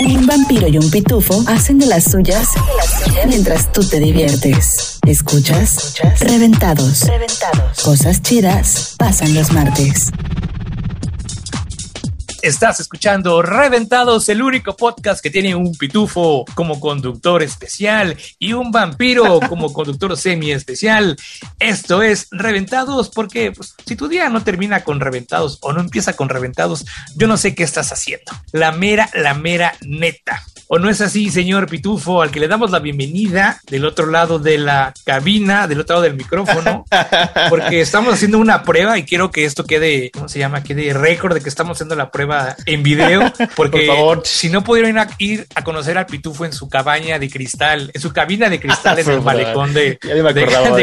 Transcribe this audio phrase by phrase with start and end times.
[0.00, 2.48] Un vampiro y un pitufo hacen de las suyas
[3.26, 4.98] mientras tú te diviertes.
[5.06, 5.94] ¿Escuchas?
[6.20, 7.02] Reventados.
[7.06, 7.82] Reventados.
[7.82, 10.10] Cosas chidas pasan los martes.
[12.42, 18.72] Estás escuchando Reventados, el único podcast que tiene un pitufo como conductor especial y un
[18.72, 21.18] vampiro como conductor semi especial.
[21.58, 26.14] Esto es Reventados porque pues, si tu día no termina con Reventados o no empieza
[26.14, 28.32] con Reventados, yo no sé qué estás haciendo.
[28.52, 30.42] La mera, la mera neta.
[30.72, 34.38] ¿O no es así, señor Pitufo, al que le damos la bienvenida del otro lado
[34.38, 36.84] de la cabina, del otro lado del micrófono?
[37.50, 40.62] Porque estamos haciendo una prueba y quiero que esto quede, ¿cómo se llama?
[40.62, 42.29] Quede récord de que estamos haciendo la prueba
[42.66, 43.32] en video.
[43.56, 44.22] Porque Por favor.
[44.24, 48.12] si no pudieron ir a, conocer al Pitufo en su cabaña de cristal, en su
[48.12, 49.98] cabina de cristal en el malecón de.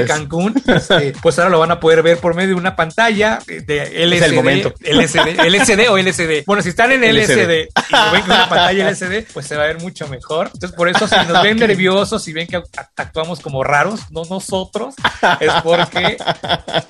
[0.08, 4.04] Cancún, este, pues ahora lo van a poder ver por medio de una pantalla de
[4.04, 4.24] LCD.
[4.24, 4.74] el momento.
[4.82, 6.44] LCD, LCD o LCD.
[6.46, 9.64] Bueno, si están en LCD, y lo ven con una pantalla LCD, pues se va
[9.64, 10.48] a ver mucho mejor.
[10.54, 14.24] Entonces, por eso, si nos ven nerviosos, si ven que act- actuamos como raros, no
[14.30, 14.96] nosotros,
[15.40, 16.18] es porque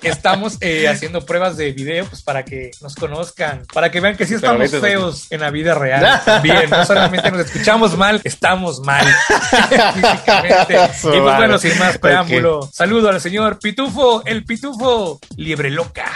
[0.03, 4.25] estamos eh, haciendo pruebas de video, pues para que nos conozcan, para que vean que
[4.25, 6.21] sí Pero estamos feos en la vida real.
[6.25, 9.05] También, no solamente nos escuchamos mal, estamos mal
[9.93, 10.73] físicamente.
[10.75, 16.11] Y pues bueno, sin más preámbulo, saludo al señor Pitufo, el Pitufo Liebre Loca.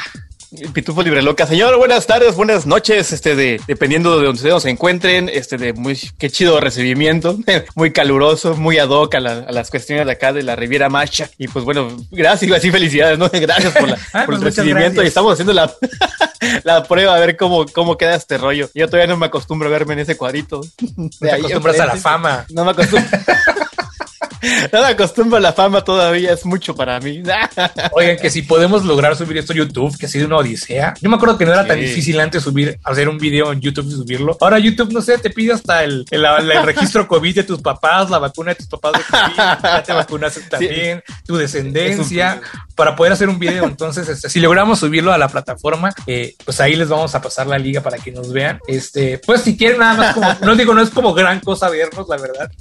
[0.73, 1.47] Pitufo Libre Loca.
[1.47, 5.71] Señor, buenas tardes, buenas noches, este de, dependiendo de donde ustedes se encuentren, este de
[5.71, 7.37] muy, qué chido recibimiento,
[7.75, 10.89] muy caluroso, muy ad hoc a, la- a las cuestiones de acá de la Riviera
[10.89, 11.29] Macha.
[11.37, 13.29] Y pues bueno, gracias, iba a decir felicidades, ¿no?
[13.33, 15.05] Gracias por, la, Ah, por pues el recibimiento gracias.
[15.05, 15.71] y estamos haciendo la,
[16.65, 18.69] la prueba a ver cómo, cómo queda este rollo.
[18.75, 20.59] Yo todavía no me acostumbro a verme en ese cuadrito.
[20.97, 22.45] No te acostumbras a la fama.
[22.49, 23.09] No me acostumbro.
[24.71, 27.21] No me acostumbro a la fama todavía, es mucho para mí.
[27.93, 30.93] Oigan, que si podemos lograr subir esto a YouTube, que ha sido una odisea.
[31.01, 33.87] Yo me acuerdo que no era tan difícil antes subir, hacer un video en YouTube
[33.87, 34.37] y subirlo.
[34.41, 38.09] Ahora YouTube, no sé, te pide hasta el, el- el registro COVID de tus papás,
[38.09, 42.41] la vacuna de tus papás de COVID, ya te vacunaste también, tu descendencia,
[42.75, 43.65] para poder hacer un video.
[43.65, 47.47] Entonces, este, si logramos subirlo a la plataforma, eh, pues ahí les vamos a pasar
[47.47, 48.59] la liga para que nos vean.
[48.67, 52.07] Este, pues si quieren nada más como, no digo, no es como gran cosa vernos,
[52.09, 52.51] la verdad.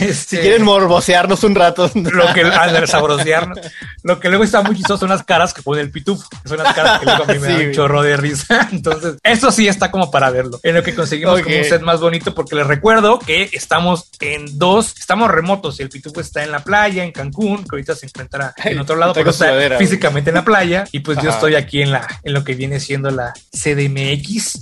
[0.00, 1.90] Este, Si quieren morbosearnos un rato.
[1.94, 3.58] lo que al sabrosearnos.
[4.02, 6.28] Lo que luego está muy chistoso son las caras que pone el pitufo.
[6.44, 8.68] Son las caras que luego a mí me Sí, dan un chorro de risa.
[8.72, 10.60] Entonces, eso sí está como para verlo.
[10.62, 14.58] En lo que conseguimos como un set más bonito, porque les recuerdo que estamos en
[14.58, 15.80] dos, estamos remotos.
[15.80, 19.12] El pitufo está en la playa, en Cancún, que ahorita se encuentra en otro lado,
[19.12, 19.78] pero está güey.
[19.78, 20.84] físicamente en la playa.
[20.92, 24.60] Y pues yo estoy aquí en la, en lo que viene siendo la CDMX,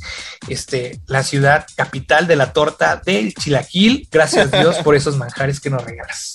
[0.51, 4.09] este, la ciudad capital de la torta del Chilaquil.
[4.11, 6.35] Gracias Dios por esos manjares que nos regalas.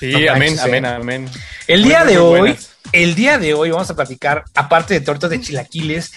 [0.00, 0.88] Sí, No amén, manches, amén, eh.
[0.88, 1.30] amén.
[1.66, 2.70] El día de hoy, buenas.
[2.92, 6.12] el día de hoy vamos a platicar, aparte de tortas de chilaquiles,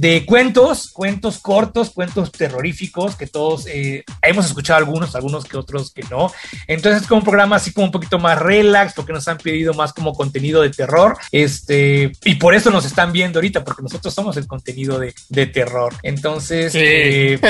[0.00, 5.90] de cuentos, cuentos cortos, cuentos terroríficos, que todos eh, hemos escuchado algunos, algunos que otros
[5.92, 6.32] que no.
[6.68, 9.74] Entonces es como un programa así como un poquito más relax, porque nos han pedido
[9.74, 11.16] más como contenido de terror.
[11.32, 15.46] Este, y por eso nos están viendo ahorita, porque nosotros somos el contenido de, de
[15.46, 15.92] terror.
[16.04, 16.78] Entonces, Sí.
[16.80, 17.40] eh,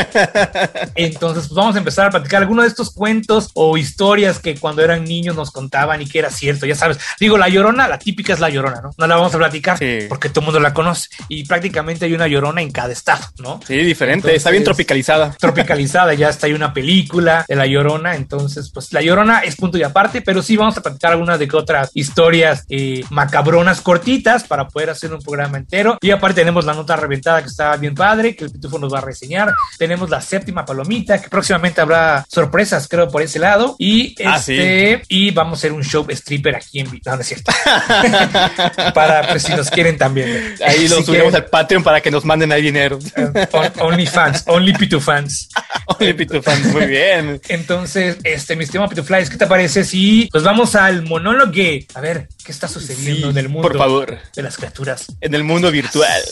[0.94, 4.82] entonces, pues vamos a empezar a platicar algunos de estos cuentos o historias que cuando
[4.82, 6.98] eran niños nos contaban y que era cierto, ya sabes.
[7.20, 8.90] Digo, la llorona, la típica es la llorona, ¿no?
[8.96, 10.06] No la vamos a platicar Sí.
[10.08, 13.60] porque todo el mundo la conoce y prácticamente hay una llorona en cada estado, ¿no?
[13.66, 15.30] Sí, diferente, Entonces- está bien tropicalizada.
[15.38, 19.76] Tropicalizada, ya está hay una película de la llorona, entonces, pues la llorona es punto
[19.76, 24.44] y aparte, pero sí vamos a platicar algunas de que otras historias eh, macabronas cortitas
[24.44, 25.98] para poder hacer un programa entero.
[26.00, 28.98] Y aparte tenemos la nota reventada que está bien padre, que el pitufo nos va
[28.98, 29.52] a reseñar.
[29.78, 33.74] Tenemos la séptima palomita, que próximamente habrá sorpresas, creo, por ese lado.
[33.78, 37.26] Y Ah, este, y vamos a hacer un show stripper aquí en no, no es
[37.26, 37.52] cierto.
[38.94, 40.54] para, pues, si nos quieren también.
[40.66, 42.98] Ahí lo Si subimos quieren, al Patreon para que nos manden ahí dinero.
[43.16, 45.48] eh, on- OnlyFans, Only Pitufans.
[45.98, 47.40] Oye, Pitufans, muy bien.
[47.48, 51.52] Entonces, este, mi estimado Pituflies, ¿qué te parece si pues vamos al monólogo?
[51.94, 54.18] A ver, ¿qué está sucediendo Sí, en el mundo por favor.
[54.36, 55.06] de las criaturas?
[55.20, 56.22] En el mundo virtual,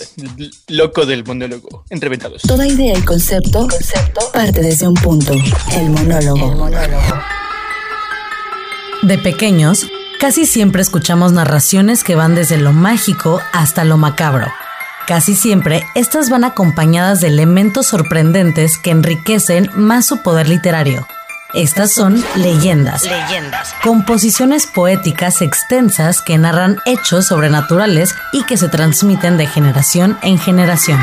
[0.69, 2.43] loco del monólogo, entreventados.
[2.43, 5.33] Toda idea y concepto, concepto parte desde un punto.
[5.73, 6.51] El monólogo.
[6.53, 7.23] El monólogo.
[9.03, 9.87] De pequeños,
[10.21, 14.47] casi siempre escuchamos narraciones que van desde lo mágico hasta lo macabro.
[15.07, 21.07] Casi siempre, estas van acompañadas de elementos sorprendentes que enriquecen más su poder literario.
[21.55, 23.05] Estas son leyendas.
[23.05, 23.73] Leyendas.
[23.85, 31.01] Composiciones poéticas extensas que narran hechos sobrenaturales y que se transmiten de generación en generación.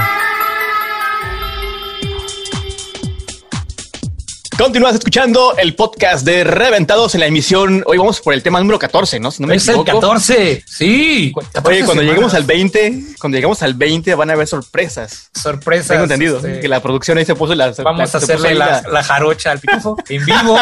[4.57, 7.83] Continúas escuchando el podcast de Reventados en la emisión.
[7.87, 9.31] Hoy vamos por el tema número 14, ¿no?
[9.31, 11.33] Si no me es el 14, sí.
[11.53, 15.31] 14 Oye, cuando lleguemos al 20, cuando llegamos al 20 van a haber sorpresas.
[15.33, 15.87] Sorpresas.
[15.87, 16.59] Tengo entendido este...
[16.59, 17.71] que la producción ahí se puso la.
[17.83, 20.57] Vamos la, a hacerle la, la, jarocha al pitufo en vivo,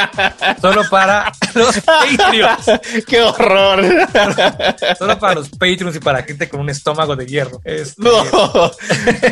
[0.62, 2.80] solo para los Patreons.
[3.06, 3.84] ¡Qué horror!
[4.98, 7.60] solo para los Patreons y para gente con un estómago de hierro.
[7.64, 8.02] Este...
[8.02, 8.22] No.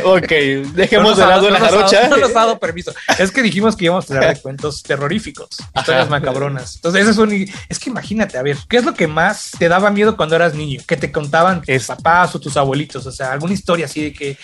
[0.05, 0.31] ok,
[0.75, 2.09] dejemos de lado la jarocha.
[2.09, 2.93] No nos ha dado permiso.
[3.19, 6.76] Es que dijimos que íbamos a tener cuentos terroríficos, historias macabronas.
[6.76, 7.32] Entonces, eso es un.
[7.69, 10.55] Es que imagínate, a ver, ¿qué es lo que más te daba miedo cuando eras
[10.55, 10.81] niño?
[10.87, 13.06] Que te contaban tus papás o tus abuelitos.
[13.06, 14.37] O sea, alguna historia así de que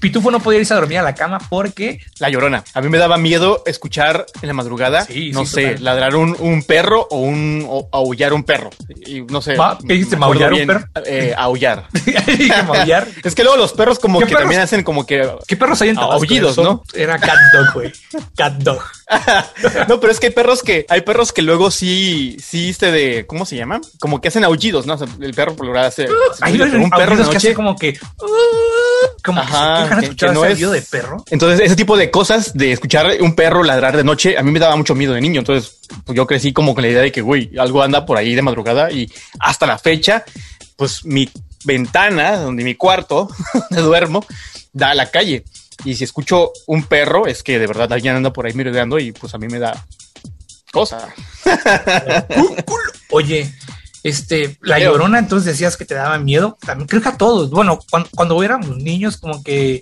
[0.00, 2.00] Pitufo no podía irse a dormir a la cama porque.
[2.18, 2.64] La llorona.
[2.74, 5.84] A mí me daba miedo escuchar en la madrugada, sí, no sí, sé, total.
[5.84, 8.70] ladrar un, un, perro o un o aullar un perro.
[9.06, 9.56] Y no sé.
[9.86, 10.16] ¿Qué dijiste?
[10.16, 10.84] ¿Maullar un perro?
[11.06, 11.86] Eh, aullar.
[12.66, 13.08] ¿Maullar?
[13.24, 14.40] es que luego los perros como que perros?
[14.40, 15.28] también hacen como que.
[15.46, 16.14] ¿Qué perros hay en Tabasco?
[16.14, 16.82] Aullidos, ¿no?
[16.94, 17.92] Era cat dog, güey.
[18.36, 18.81] Cat dog.
[19.88, 23.26] no, pero es que hay perros que hay perros que luego sí, sí, este de,
[23.26, 23.80] ¿cómo se llama?
[24.00, 24.94] Como que hacen aullidos, ¿no?
[24.94, 26.08] O sea, el perro por lo general hace.
[26.40, 27.98] hay un perro que hace como que.
[29.24, 31.24] Como Ajá, que, que, que no es de perro.
[31.30, 34.58] Entonces, ese tipo de cosas de escuchar un perro ladrar de noche, a mí me
[34.58, 35.40] daba mucho miedo de niño.
[35.40, 38.34] Entonces, pues yo crecí como con la idea de que, güey, algo anda por ahí
[38.34, 40.24] de madrugada y hasta la fecha,
[40.76, 41.28] pues mi
[41.64, 43.28] ventana, donde mi cuarto,
[43.70, 44.24] donde duermo,
[44.72, 45.44] da a la calle.
[45.84, 49.12] Y si escucho un perro, es que de verdad alguien anda por ahí merodeando y
[49.12, 49.84] pues a mí me da
[50.72, 51.08] cosa.
[53.10, 53.52] Oye,
[54.02, 56.58] este, la llorona, entonces decías que te daba miedo.
[56.60, 57.50] También creo que a todos.
[57.50, 59.80] Bueno, cuando, cuando éramos niños, como que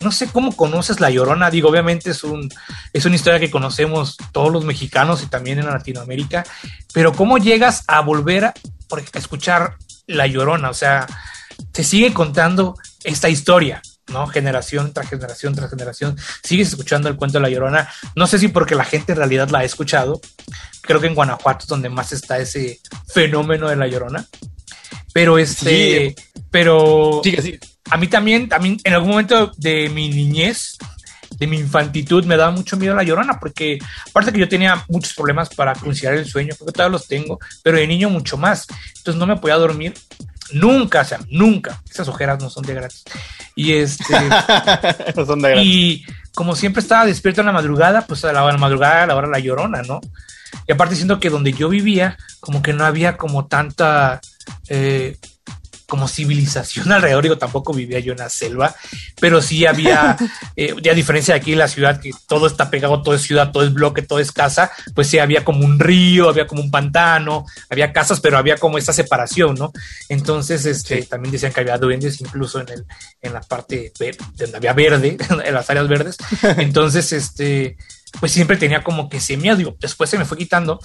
[0.00, 1.50] no sé cómo conoces la llorona.
[1.50, 2.48] Digo, obviamente es un,
[2.92, 6.44] es una historia que conocemos todos los mexicanos y también en Latinoamérica.
[6.92, 8.54] Pero cómo llegas a volver a,
[8.90, 9.76] a escuchar
[10.06, 10.70] la llorona.
[10.70, 11.06] O sea,
[11.70, 13.82] te sigue contando esta historia.
[14.10, 14.26] ¿No?
[14.26, 17.88] Generación tras generación tras generación, sigues escuchando el cuento de la Llorona.
[18.14, 20.20] No sé si porque la gente en realidad la ha escuchado.
[20.82, 22.80] Creo que en Guanajuato es donde más está ese
[23.12, 24.26] fenómeno de la Llorona.
[25.12, 26.24] Pero este, sí.
[26.50, 27.58] pero sí, sí.
[27.90, 30.78] a mí también, también en algún momento de mi niñez,
[31.36, 33.78] de mi infantitud, me daba mucho miedo la llorona, porque
[34.08, 37.78] aparte que yo tenía muchos problemas para conciliar el sueño, porque todavía los tengo, pero
[37.78, 38.66] de niño mucho más.
[38.98, 39.94] Entonces no me podía dormir
[40.52, 41.82] Nunca, o sea, nunca.
[41.90, 43.04] Esas ojeras no son de gratis.
[43.54, 44.14] Y este.
[45.16, 45.66] no son de gratis.
[45.66, 46.04] Y
[46.34, 49.16] como siempre estaba despierto en la madrugada, pues a la, a la madrugada a la
[49.16, 50.00] hora la llorona, ¿no?
[50.66, 54.20] Y aparte siento que donde yo vivía, como que no había como tanta.
[54.68, 55.16] Eh,
[55.90, 58.74] como civilización alrededor, digo, tampoco vivía yo en la selva,
[59.20, 60.16] pero sí había,
[60.56, 63.52] eh, a diferencia de aquí en la ciudad, que todo está pegado, todo es ciudad,
[63.52, 66.70] todo es bloque, todo es casa, pues sí había como un río, había como un
[66.70, 69.72] pantano, había casas, pero había como esta separación, ¿no?
[70.08, 71.08] Entonces, este, sí.
[71.08, 72.86] también decían que había duendes incluso en, el,
[73.20, 73.92] en la parte
[74.36, 76.16] donde había verde, en las áreas verdes.
[76.56, 77.76] Entonces, este,
[78.18, 79.56] pues siempre tenía como que ese miedo.
[79.56, 80.80] Digo, después se me fue quitando,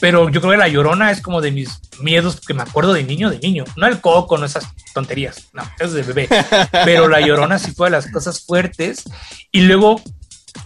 [0.00, 3.04] pero yo creo que la llorona es como de mis miedos que me acuerdo de
[3.04, 3.64] niño, de niño.
[3.76, 6.28] No el coco, no esas tonterías, no, es de bebé.
[6.84, 9.04] Pero la llorona sí fue de las cosas fuertes.
[9.50, 10.00] Y luego,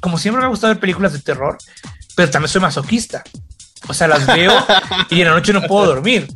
[0.00, 1.58] como siempre me ha gustado ver películas de terror,
[2.16, 3.22] pero también soy masoquista.
[3.88, 4.52] O sea, las veo
[5.10, 6.28] y en la noche no puedo dormir.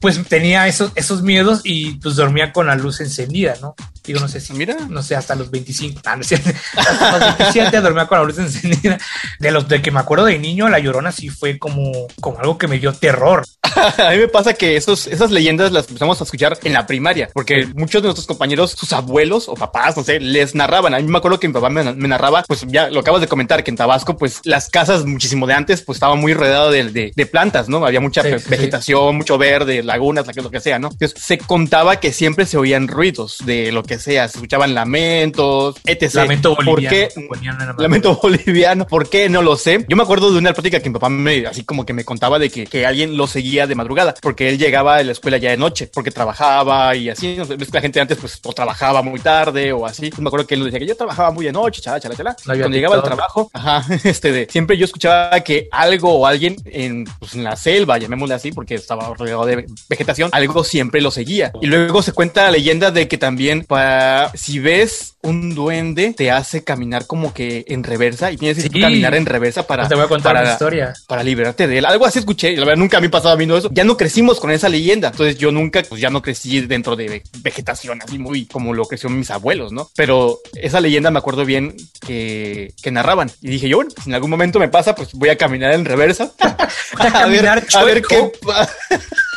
[0.00, 3.74] Pues tenía esos, esos miedos y pues dormía con la luz encendida, ¿no?
[4.08, 4.74] Digo, no sé si, Mira.
[4.88, 6.22] no sé, hasta los 25, ah, no,
[6.76, 8.98] hasta los 27 dormía con la luz encendida.
[9.38, 12.56] De los de que me acuerdo de niño, la llorona sí fue como, como algo
[12.58, 13.44] que me dio terror.
[13.62, 17.28] a mí me pasa que esos, esas leyendas las empezamos a escuchar en la primaria,
[17.34, 20.94] porque muchos de nuestros compañeros, sus abuelos o papás, no sé, les narraban.
[20.94, 23.28] A mí me acuerdo que mi papá me, me narraba, pues ya lo acabas de
[23.28, 26.84] comentar, que en Tabasco, pues las casas muchísimo de antes, pues estaba muy rodeado de,
[26.90, 27.84] de, de plantas, ¿no?
[27.84, 30.88] Había mucha Sí, ve- sí, vegetación, mucho verde, lagunas, lo que sea, ¿no?
[30.92, 35.76] Entonces se contaba que siempre se oían ruidos de lo que sea, se escuchaban lamentos,
[35.84, 36.14] etc.
[36.14, 36.96] Lamento ¿Por boliviano.
[36.96, 37.08] qué?
[37.16, 37.28] En
[37.66, 38.86] la- Lamento boliviano.
[38.86, 39.28] ¿Por qué?
[39.28, 39.84] No lo sé.
[39.88, 42.38] Yo me acuerdo de una plática que mi papá me, así como que me contaba
[42.38, 45.50] de que, que alguien lo seguía de madrugada, porque él llegaba a la escuela ya
[45.50, 47.36] de noche, porque trabajaba y así.
[47.36, 47.46] ¿no?
[47.46, 50.10] Ves que La gente antes, pues, o trabajaba muy tarde o así.
[50.18, 52.36] Me acuerdo que él decía que yo trabajaba muy de noche, chala, chala, chala.
[52.44, 57.04] Cuando llegaba al trabajo, ajá, este de, siempre yo escuchaba que algo o alguien en,
[57.18, 61.52] pues, en la selva, llamémosle así, porque estaba rodeado de vegetación, algo siempre lo seguía.
[61.60, 63.87] Y luego se cuenta la leyenda de que también para,
[64.34, 68.80] si ves un duende, te hace caminar como que en reversa y tienes que Sí.
[68.80, 70.94] caminar en reversa para, Te voy a contar para, una historia.
[71.06, 71.84] para liberarte de él.
[71.86, 73.68] Algo así escuché, la verdad nunca me pasaba viendo eso.
[73.72, 77.08] Ya no crecimos con esa leyenda, entonces yo nunca, pues ya no crecí dentro de
[77.08, 79.90] ve- vegetación, así muy como lo creció mis abuelos, ¿no?
[79.96, 81.74] Pero esa leyenda me acuerdo bien
[82.06, 83.30] que, que narraban.
[83.42, 85.84] Y dije yo, bueno, si en algún momento me pasa, pues voy a caminar en
[85.84, 86.32] reversa.
[86.40, 88.30] a caminar a ver qué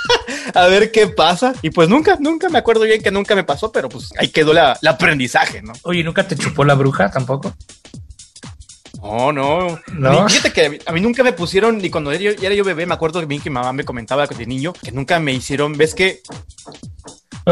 [0.53, 1.53] a ver qué pasa.
[1.61, 4.53] Y pues nunca, nunca me acuerdo bien que nunca me pasó, pero pues ahí quedó
[4.53, 5.73] la, el aprendizaje, ¿no?
[5.83, 7.53] Oye, ¿nunca te chupó la bruja tampoco?
[9.01, 9.79] No, no.
[9.93, 10.29] ¿No?
[10.29, 12.93] Fíjate que a mí nunca me pusieron, ni cuando era yo, era yo bebé, me
[12.93, 16.21] acuerdo bien que mi mamá me comentaba de niño que nunca me hicieron, ves que.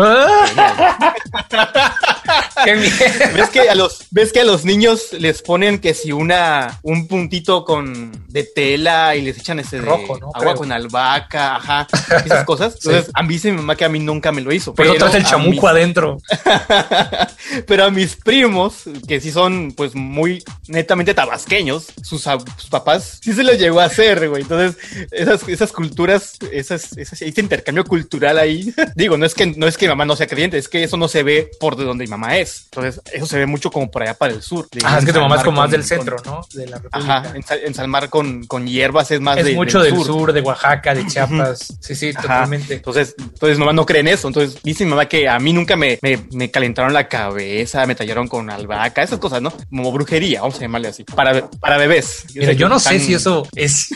[2.64, 2.96] ¡Qué miedo!
[3.34, 7.08] ¿Ves que a los ves que a los niños les ponen que si una un
[7.08, 10.28] puntito con de tela y les echan ese de Rojo, ¿no?
[10.28, 10.56] agua Creo.
[10.56, 11.88] con albahaca, ajá,
[12.26, 12.76] esas cosas.
[12.76, 14.74] Entonces, a mí dice mi mamá que a mí nunca me lo hizo.
[14.76, 16.18] Pero traes el chamuco mis- adentro.
[17.68, 22.24] pero a mis primos, que sí son pues muy netamente tabasqueños, sus,
[22.58, 24.44] sus papás sí se los llegó a hacer, güey.
[24.44, 24.78] Entonces,
[25.12, 29.78] esas, esas culturas, esas, esas- ese intercambio cultural ahí, digo, no es que no es
[29.80, 32.04] que mi mamá no sea creyente, es que eso no se ve por de donde
[32.04, 32.66] mi mamá es.
[32.66, 34.68] Entonces, eso se ve mucho como por allá para el sur.
[34.72, 36.42] de Ah, es que tu mamá es como más del con- centro, ¿no?
[36.54, 37.18] De la República.
[37.18, 40.34] Ajá, ensal- ensalmar con, con hierbas es más es de- mucho del sur.
[40.34, 41.74] de Oaxaca, de Chiapas.
[41.80, 42.22] Sí, sí, Ajá.
[42.22, 42.76] totalmente.
[42.76, 44.28] Entonces, entonces mamá no cree en eso.
[44.28, 47.96] Entonces dice mi mamá que a mí nunca me, me, me calentaron la cabeza, me
[47.96, 49.52] tallaron con albahaca, esas cosas, ¿no?
[49.70, 51.04] Como brujería, vamos a llamarle así.
[51.06, 52.26] Para, para bebés.
[52.36, 53.90] Mira, sé yo no sé si eso es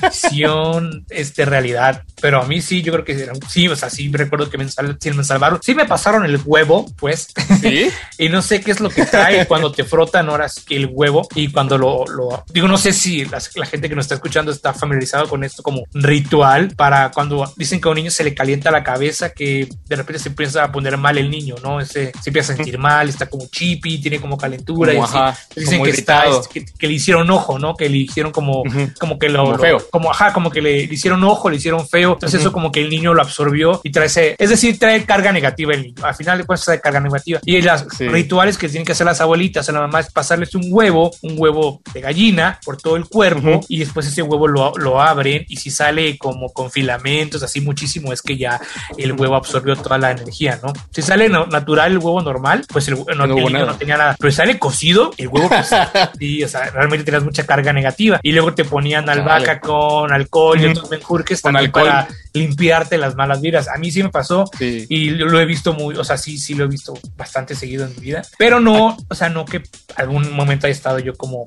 [0.00, 4.10] ficción, este, realidad, pero a mí sí, yo creo que era- sí, o sea, sí
[4.10, 5.60] recuerdo que me, sal- sí me salvaron.
[5.62, 7.28] Sí me pasaron el huevo, pues,
[7.60, 7.90] ¿Sí?
[8.18, 10.88] y no sé qué es lo que trae cuando te frotan ahora sí que el
[10.90, 14.50] huevo y cuando lo, lo- digo, no sé si la, gente que nos está escuchando
[14.52, 18.34] está familiarizado con esto como ritual para cuando dicen que a un niño se le
[18.34, 21.78] calienta la cabeza, que de repente se empieza a poner mal el niño, ¿no?
[21.78, 25.16] Ese, se empieza a sentir mal, está como chippy, tiene como calentura Como, y así.
[25.18, 27.76] ajá, Dicen que está, que, que le hicieron ojo, ¿no?
[27.76, 28.62] Que le hicieron como,
[28.98, 29.78] como que lo, Como lo- feo.
[29.90, 32.13] como ajá, como que le, le hicieron ojo, le hicieron feo.
[32.14, 32.48] Entonces Ujú.
[32.48, 35.72] eso como que el niño lo absorbió y trae ese, es decir, trae carga negativa
[35.74, 36.04] el niño.
[36.04, 37.40] Al final de cuentas trae carga negativa.
[37.44, 38.08] Y las Sí.
[38.08, 41.34] rituales que tienen que hacer las abuelitas, a la mamá es pasarles un huevo, un
[41.38, 43.60] huevo de gallina por todo el cuerpo Ujú.
[43.68, 48.12] y después ese huevo lo, lo abren y si sale como con filamentos así muchísimo
[48.12, 48.60] es que ya
[48.98, 50.72] el huevo absorbió toda la energía, ¿no?
[50.90, 53.96] Si sale no- natural el huevo normal, pues el, no, el hubo niño no tenía
[53.96, 54.16] nada.
[54.18, 55.68] Pero si sale cocido, el huevo pues,
[56.18, 58.20] sí, o sea, realmente tenías mucha carga negativa.
[58.22, 61.88] Y luego te ponían albahaca con alcohol y otros menjurques Con alcohol.
[61.88, 63.68] para limpiarte las malas vibras.
[63.68, 64.86] A mí sí me pasó Sí.
[64.88, 67.84] y lo lo he visto muy, o sea, sí, sí lo he visto bastante seguido
[67.86, 69.62] en mi vida, pero no, o sea, no que
[69.96, 71.44] algún momento haya estado yo como,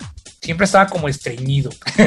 [0.47, 1.69] siempre estaba como estreñido.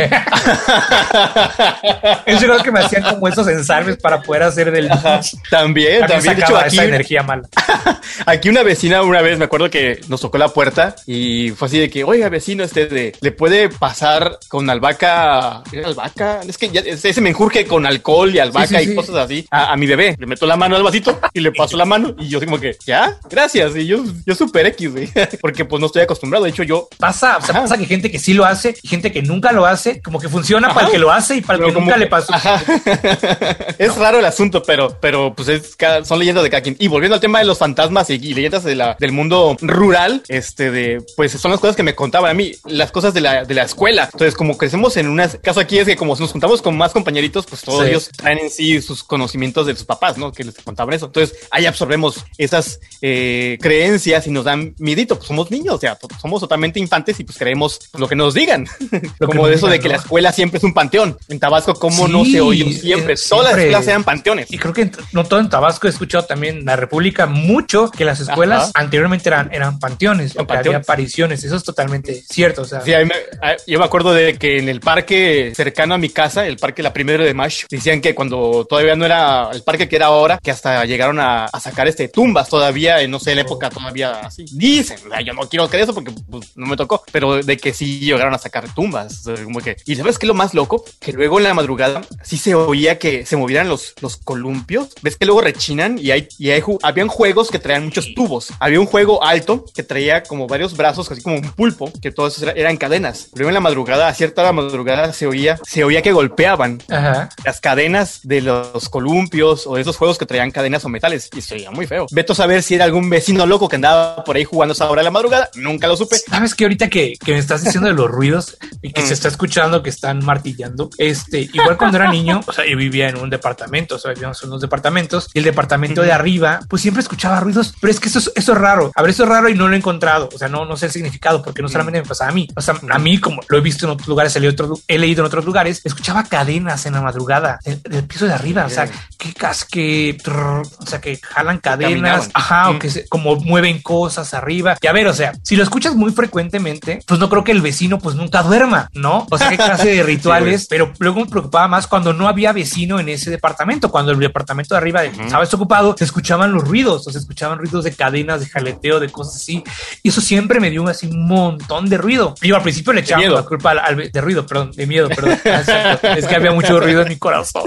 [2.26, 4.90] Yo creo que me hacían como esos ensalmes para poder hacer del...
[4.90, 5.20] Ajá.
[5.50, 6.37] También, también.
[6.37, 7.47] De hecho, aquí, esa energía mala.
[8.26, 11.78] aquí una vecina una vez me acuerdo que nos tocó la puerta y fue así
[11.78, 16.40] de que, oiga, vecino, este de, le puede pasar con albahaca, ¿era albahaca?
[16.49, 18.92] Es que ya, ese menjurje con alcohol y albahaca Sí, sí, sí.
[18.92, 20.16] y cosas así a, a mi bebé.
[20.18, 22.78] Le meto la mano al vasito y le paso la mano y yo como que,
[22.87, 23.76] ya, gracias.
[23.76, 25.11] Y yo, yo super X, güey,
[25.42, 26.44] porque pues no estoy acostumbrado.
[26.44, 29.12] De hecho, yo Pasa, o sea, pasa que gente que sí lo hace y gente
[29.12, 31.64] que nunca lo hace, como que funciona para el que lo hace y para el
[31.64, 32.34] Pero que nunca que- le pasó.
[32.34, 32.62] Ajá.
[33.78, 36.76] es raro el asunto, pero, pero pues es son leyendas de cada quien.
[36.78, 40.22] Y volviendo al tema de los fantasmas y, y leyendas de la, del mundo rural,
[40.28, 43.44] este de, pues son las cosas que me contaban a mí, las cosas de la,
[43.44, 44.04] de la escuela.
[44.12, 47.46] Entonces, como crecemos en una caso aquí es que como nos juntamos con más compañeritos,
[47.46, 47.90] pues todos Sí.
[47.90, 50.32] ellos traen en sí sus conocimientos de sus papás, ¿no?
[50.32, 51.06] Que les contaban eso.
[51.06, 55.16] Entonces, ahí absorbemos esas eh, creencias y nos dan miedito.
[55.16, 58.67] Pues somos niños, o sea, somos totalmente infantes y pues creemos lo que nos digan.
[59.19, 59.95] Lo como de eso de que ¿no?
[59.95, 61.17] la escuela siempre es un panteón.
[61.29, 63.14] En Tabasco, ¿cómo no se siempre?
[63.14, 63.62] eh, Todas las siempre.
[63.64, 64.52] escuelas eran panteones.
[64.52, 67.90] Y creo que en- no todo en Tabasco he escuchado también en la República mucho
[67.90, 68.71] que las escuelas Ajá.
[68.75, 71.43] anteriormente eran, eran panteones, o que había apariciones.
[71.45, 72.62] Eso es totalmente cierto.
[72.62, 73.14] O sea, Sí, me-
[73.47, 76.83] a- yo me acuerdo de que en el parque cercano a mi casa, el parque
[76.83, 80.38] la primero de mayo, decían que cuando todavía no era el parque que era ahora,
[80.43, 84.21] que hasta llegaron a, a sacar este tumbas todavía, en no sé, la época todavía
[84.21, 84.45] así.
[84.52, 87.57] Dicen, o sea, yo no quiero creer eso porque pues, no me tocó, pero de
[87.57, 89.26] que sí llegaron a sacar tumbas.
[89.26, 91.54] o sea, como que, y sabes qué es lo más loco, que luego en la
[91.54, 94.88] madrugada sí se oía que se movieran los, los columpios.
[95.02, 98.52] Ves que luego rechinan y hay, y hay habían juegos que traían muchos tubos.
[98.59, 102.42] Había un juego alto que traía como varios brazos, así como un pulpo, que todos
[102.42, 103.28] eran cadenas.
[103.35, 106.83] Luego en la madrugada, a cierta hora de madrugada, se oía, se oía que golpeaban
[106.88, 107.28] ajá.
[107.45, 111.40] las cadenas de los columpios o de esos juegos que traían cadenas o metales y
[111.40, 112.07] se oía muy feo.
[112.11, 114.90] Veto a saber si era algún vecino loco que andaba por ahí jugando a esa
[114.90, 115.50] hora de la madrugada.
[115.54, 116.16] Nunca lo supe.
[116.16, 119.06] Sabes que ahorita que, que me estás diciendo de los ruidos y que Mm.
[119.06, 123.09] se está escuchando que están martillando, este, igual cuando era niño, o sea, yo vivía
[123.09, 126.82] en un departamento, o sea, vivíamos en unos departamentos y el departamento de arriba, pues
[126.82, 128.90] siempre escuchaba ruidos, pero es que eso es, eso es raro.
[128.94, 130.87] A ver, eso es raro y no lo he encontrado, o sea, no, no sé
[130.87, 133.59] el significado porque no solamente me pasaba a mí, o sea, a mí como lo
[133.59, 136.94] he visto en otros lugares, he leído, he leído en otros lugares, escuchaba cadenas en
[136.94, 141.18] la madrugada del, del piso de arriba, o sea, que casque, trrr, o sea, que
[141.23, 142.30] jalan cadenas, caminaban.
[142.35, 142.78] ajá, o Mm.
[142.78, 144.76] que se- como mueven cosas arriba.
[144.80, 147.61] Y a ver, o sea, si lo escuchas muy frecuentemente, pues no creo que el
[147.62, 149.26] vecino vecino pues nunca duerma, ¿no?
[149.30, 153.00] O sea, qué clase de rituales, pero luego me preocupaba más cuando no había vecino
[153.00, 157.10] en ese departamento, cuando el departamento de arriba estaba desocupado, se escuchaban los ruidos, o
[157.10, 159.64] se escuchaban ruidos de cadenas, de jaleteo, de cosas así.
[160.02, 162.34] Y eso siempre me dio así un montón de ruido.
[162.42, 165.38] Yo al principio le echaba la culpa al, de ruido, perdón, de miedo, perdón.
[165.50, 167.64] Ah, es que había mucho ruido en mi corazón.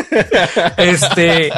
[0.77, 1.51] Este,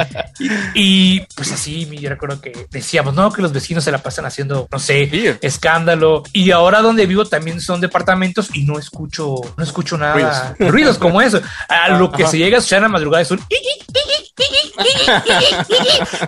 [0.74, 4.68] y, pues así, yo recuerdo que decíamos, no, que los vecinos se la pasan haciendo,
[4.70, 6.22] no sé, escándalo.
[6.32, 11.20] Y ahora donde vivo también son departamentos y no escucho, no escucho nada, ruidos, como
[11.20, 11.40] eso.
[11.68, 13.40] A lo que se llega a escuchar a la madrugada es un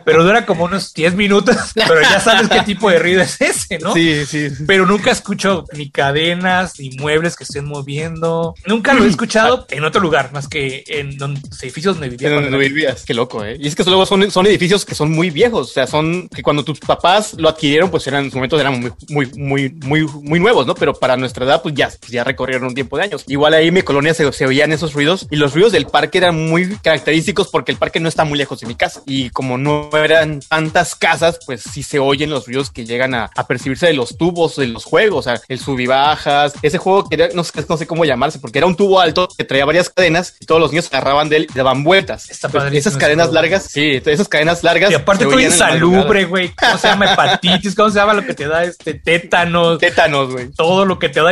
[0.05, 3.79] pero dura como unos 10 minutos, pero ya sabes qué tipo de ruido es ese,
[3.79, 3.93] ¿no?
[3.95, 4.49] Sí, sí.
[4.67, 8.55] Pero nunca escucho ni cadenas ni muebles que estén moviendo.
[8.67, 12.29] Nunca lo he escuchado en otro lugar, más que en los edificios donde vivía.
[12.29, 13.57] En donde vivías, qué loco, ¿eh?
[13.59, 16.43] Y es que luego son, son edificios que son muy viejos, o sea, son que
[16.43, 20.03] cuando tus papás lo adquirieron, pues eran en su momento eran muy, muy, muy, muy,
[20.23, 20.75] muy nuevos, ¿no?
[20.75, 23.25] Pero para nuestra edad, pues ya, pues ya recorrieron un tiempo de años.
[23.27, 26.17] Igual ahí en mi colonia se, se oían esos ruidos y los ruidos del parque
[26.17, 29.03] eran muy característicos porque el parque no está muy lejos de mi casa.
[29.05, 33.31] Y como no eran tantas casas, pues sí se oyen los ruidos que llegan a,
[33.47, 36.55] percibirse de los tubos de los juegos, o sea, el sub y bajas.
[36.63, 39.29] Ese juego que era, no, sé, no sé cómo llamarse, porque era un tubo alto
[39.37, 42.31] que traía varias cadenas y todos los niños agarraban de él y daban vueltas.
[42.31, 44.91] esas cadenas largas, sí, esas cadenas largas.
[44.91, 46.53] Y aparte todo insalubre, güey.
[46.55, 47.75] ¿Cómo se llama hepatitis?
[47.75, 49.79] ¿Cómo se llama lo que te da este tétanos?
[49.79, 50.51] Tétanos, güey.
[50.51, 51.31] Todo lo que te da.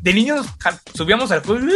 [0.00, 0.46] De niños
[0.94, 1.66] subíamos al juego.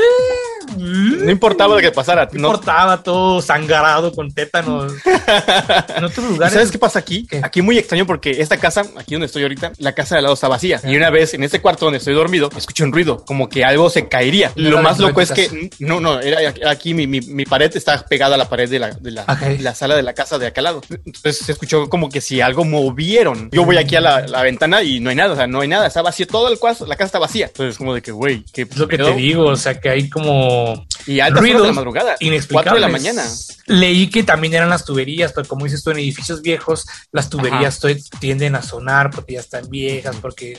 [0.76, 2.28] No importaba lo que pasara.
[2.32, 4.92] No importaba todo sangrado con tétanos.
[5.96, 6.54] en otros lugares.
[6.54, 7.26] ¿Sabes qué pasa aquí?
[7.42, 10.34] Aquí muy extraño porque esta casa, aquí donde estoy ahorita, la casa de al lado
[10.34, 10.80] está vacía.
[10.84, 13.90] Y una vez en este cuarto donde estoy dormido, escuché un ruido, como que algo
[13.90, 14.52] se caería.
[14.56, 18.34] Lo más loco es que, no, no, era aquí mi, mi, mi, pared está pegada
[18.34, 19.24] a la pared de la, de la,
[19.60, 20.82] la, sala de la casa de acá al lado.
[20.90, 23.50] Entonces se escuchó como que si algo movieron.
[23.50, 25.68] Yo voy aquí a la, la ventana y no hay nada, o sea, no hay
[25.68, 27.46] nada, está vacío todo el cuarto, la casa está vacía.
[27.46, 29.44] Entonces como de que, güey, ¿qué es lo que te digo?
[29.44, 32.74] O sea, que hay como y ruido de la madrugada, inexplicables.
[32.74, 33.22] de la mañana.
[33.66, 37.80] Leí que también eran las tuberías, pero como dices tú, en edificios viejos, las tuberías
[38.20, 40.58] tienden a sonar porque ya están viejas, porque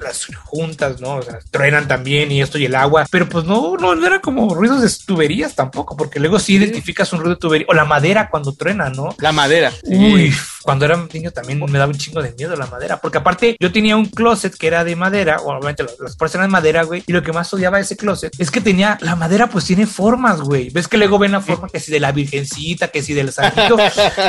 [0.00, 1.16] las juntas, ¿no?
[1.16, 4.54] O sea, truenan también y esto y el agua, pero pues no, no, era como
[4.54, 8.28] ruidos de tuberías tampoco, porque luego sí, identificas un ruido de tubería, o la madera
[8.28, 9.14] cuando truena, ¿no?
[9.18, 9.72] La madera.
[9.84, 13.56] Uy, cuando era niño también me daba un chingo de miedo la madera, porque aparte
[13.60, 16.82] yo tenía un closet que era de madera, o obviamente las puertas eran de madera,
[16.82, 19.65] güey, y lo que más odiaba de ese closet es que tenía, la madera pues
[19.66, 23.02] tiene formas, güey, ves que luego ven la forma que si de la virgencita, que
[23.02, 23.76] si del santito,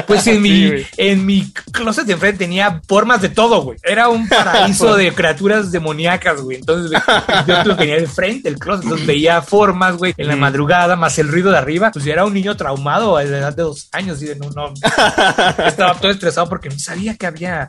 [0.05, 4.27] pues en mi, en mi closet de enfrente tenía formas de todo, güey, era un
[4.29, 6.99] paraíso de criaturas demoníacas, güey, entonces
[7.47, 11.27] yo tenía el frente el closet, entonces veía formas, güey, en la madrugada, más el
[11.27, 14.21] ruido de arriba, pues yo era un niño traumado a la edad de dos años,
[14.21, 14.73] y de no, no,
[15.65, 16.11] estaba todo
[16.49, 17.67] porque no sabía que había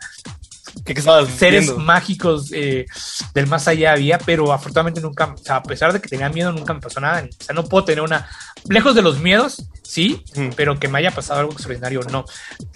[1.39, 2.87] seres mágicos eh,
[3.35, 6.53] del más allá había, pero afortunadamente nunca, o sea, a pesar de que tenía miedo,
[6.53, 7.27] nunca me pasó nada.
[7.41, 8.29] O sea, no puedo tener una,
[8.69, 10.25] lejos de los miedos, sí,
[10.57, 12.25] pero que me haya pasado algo extraordinario, no.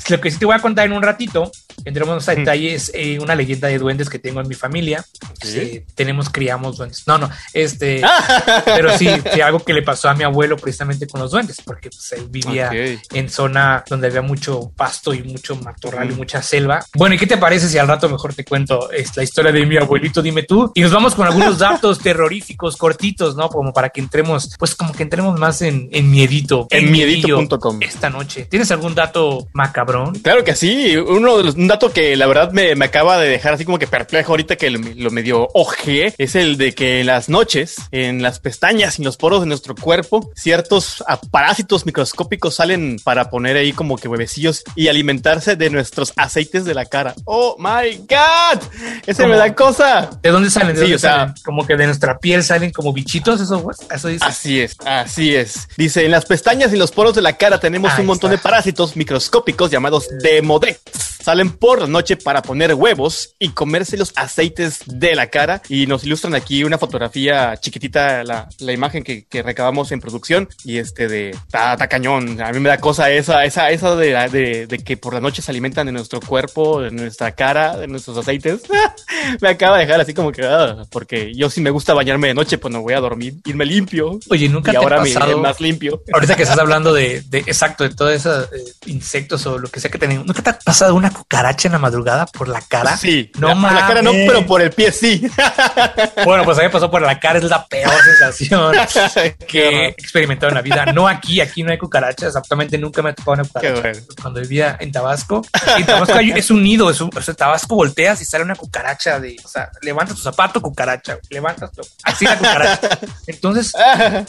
[0.09, 1.51] Lo que sí te voy a contar en un ratito,
[1.85, 5.05] entremos a detalles, eh, una leyenda de duendes que tengo en mi familia.
[5.45, 7.07] Eh, tenemos, criamos duendes.
[7.07, 8.03] No, no, este,
[8.65, 9.09] pero sí,
[9.45, 12.71] algo que le pasó a mi abuelo precisamente con los duendes, porque pues, él vivía
[13.13, 16.85] en zona donde había mucho pasto y mucho matorral y mucha selva.
[16.95, 19.65] Bueno, ¿y qué te parece si al rato mejor te cuento es la historia de
[19.67, 20.73] mi abuelito, dime tú?
[20.75, 23.49] Y nos vamos con algunos datos terroríficos cortitos, ¿no?
[23.49, 26.67] Como para que entremos, pues como que entremos más en, en miedito.
[26.71, 27.81] En, miedito.com.
[27.83, 28.47] Esta noche.
[28.51, 30.15] ¿Tienes algún dato macabrón?
[30.21, 30.97] Claro que sí.
[30.97, 33.79] Uno de los, un dato que la verdad me, me acaba de dejar así como
[33.79, 37.77] que perplejo ahorita que lo, lo medio oje es el de que en las noches,
[37.91, 43.57] en las pestañas y los poros de nuestro cuerpo, ciertos parásitos microscópicos salen para poner
[43.57, 47.15] ahí como que huevecillos y alimentarse de nuestros aceites de la cara.
[47.25, 47.72] Oh my
[48.09, 48.63] god,
[49.07, 50.11] ese me da cosa.
[50.23, 50.77] ¿De dónde salen?
[50.77, 54.25] sí, o sea, como que de nuestra piel salen como bichitos, eso, eso dice.
[54.25, 55.69] Así es, así es.
[55.77, 58.97] Dice, en las pestañas y los poros de la cara tenemos un montón de parásitos
[58.97, 60.81] microscópicos llamados Demodex.
[61.23, 65.63] Salen por la noche para poner huevos y comerse los aceites de la cara.
[65.69, 70.49] Y nos ilustran aquí una fotografía chiquitita, la, la imagen que, que, recabamos en producción.
[70.65, 72.41] Y este de, está, cañón.
[72.41, 75.43] A mí me da cosa esa, esa, esa de, de, de, que por la noche
[75.43, 78.63] se alimentan de nuestro cuerpo, de nuestra cara, de nuestros aceites.
[79.41, 82.35] me acaba de dejar así como que, ah, porque yo si me gusta bañarme de
[82.35, 84.19] noche, pues no voy a dormir, irme limpio.
[84.29, 86.03] Oye, nunca y ahora me más limpio.
[86.13, 89.79] Ahorita que estás hablando de, de exacto, de todos esos eh, insectos o lo que
[89.79, 92.97] sea que tenemos, ¿nunca te ha pasado una cucaracha en la madrugada por la cara?
[92.97, 94.29] Sí, No la, por la cara no, mames.
[94.29, 95.23] pero por el pie sí.
[96.25, 98.75] Bueno, pues a mí pasó por la cara, es la peor sensación
[99.49, 100.87] que he experimentado en la vida.
[100.87, 103.81] No aquí, aquí no hay cucarachas, exactamente nunca me ha tocado una cucaracha.
[103.81, 104.01] Bueno.
[104.21, 105.43] Cuando vivía en Tabasco,
[105.77, 108.55] en Tabasco hay- es un nido, es un, o sea, Tabasco volteas y sale una
[108.55, 112.99] cucaracha de, o sea, levantas tu zapato, cucaracha, levantas tu, así la cucaracha.
[113.27, 113.73] Entonces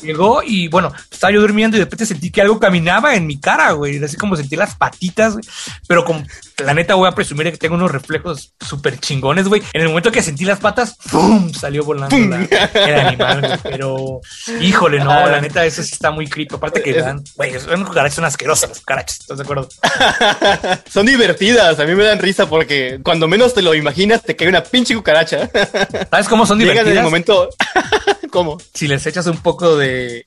[0.02, 3.40] llegó y bueno, estaba yo durmiendo y de repente sentí que algo caminaba en mi
[3.40, 5.46] cara, güey, así como sentí las patitas, güey.
[5.88, 6.24] pero como
[6.64, 9.62] la neta voy a presumir que tengo unos reflejos súper chingones, güey.
[9.74, 11.52] En el momento que sentí las patas, ¡pum!
[11.54, 13.60] salió volando la- el animal, güey.
[13.64, 14.22] Pero,
[14.62, 15.28] híjole, no, Ah.
[15.30, 16.56] la neta, eso sí está muy creepy.
[16.56, 19.68] Aparte que dan, güey, son cucarachas, son asquerosas las cucarachas, ¿estás de acuerdo?
[20.92, 24.48] Son divertidas, a mí me dan risa porque cuando menos te lo imaginas te cae
[24.48, 25.50] una pinche cucaracha.
[26.10, 27.04] ¿Sabes cómo son Llegan en el divertidas?
[27.04, 27.50] momento.
[28.32, 28.58] ¿Cómo?
[28.74, 30.26] Si les echas un poco de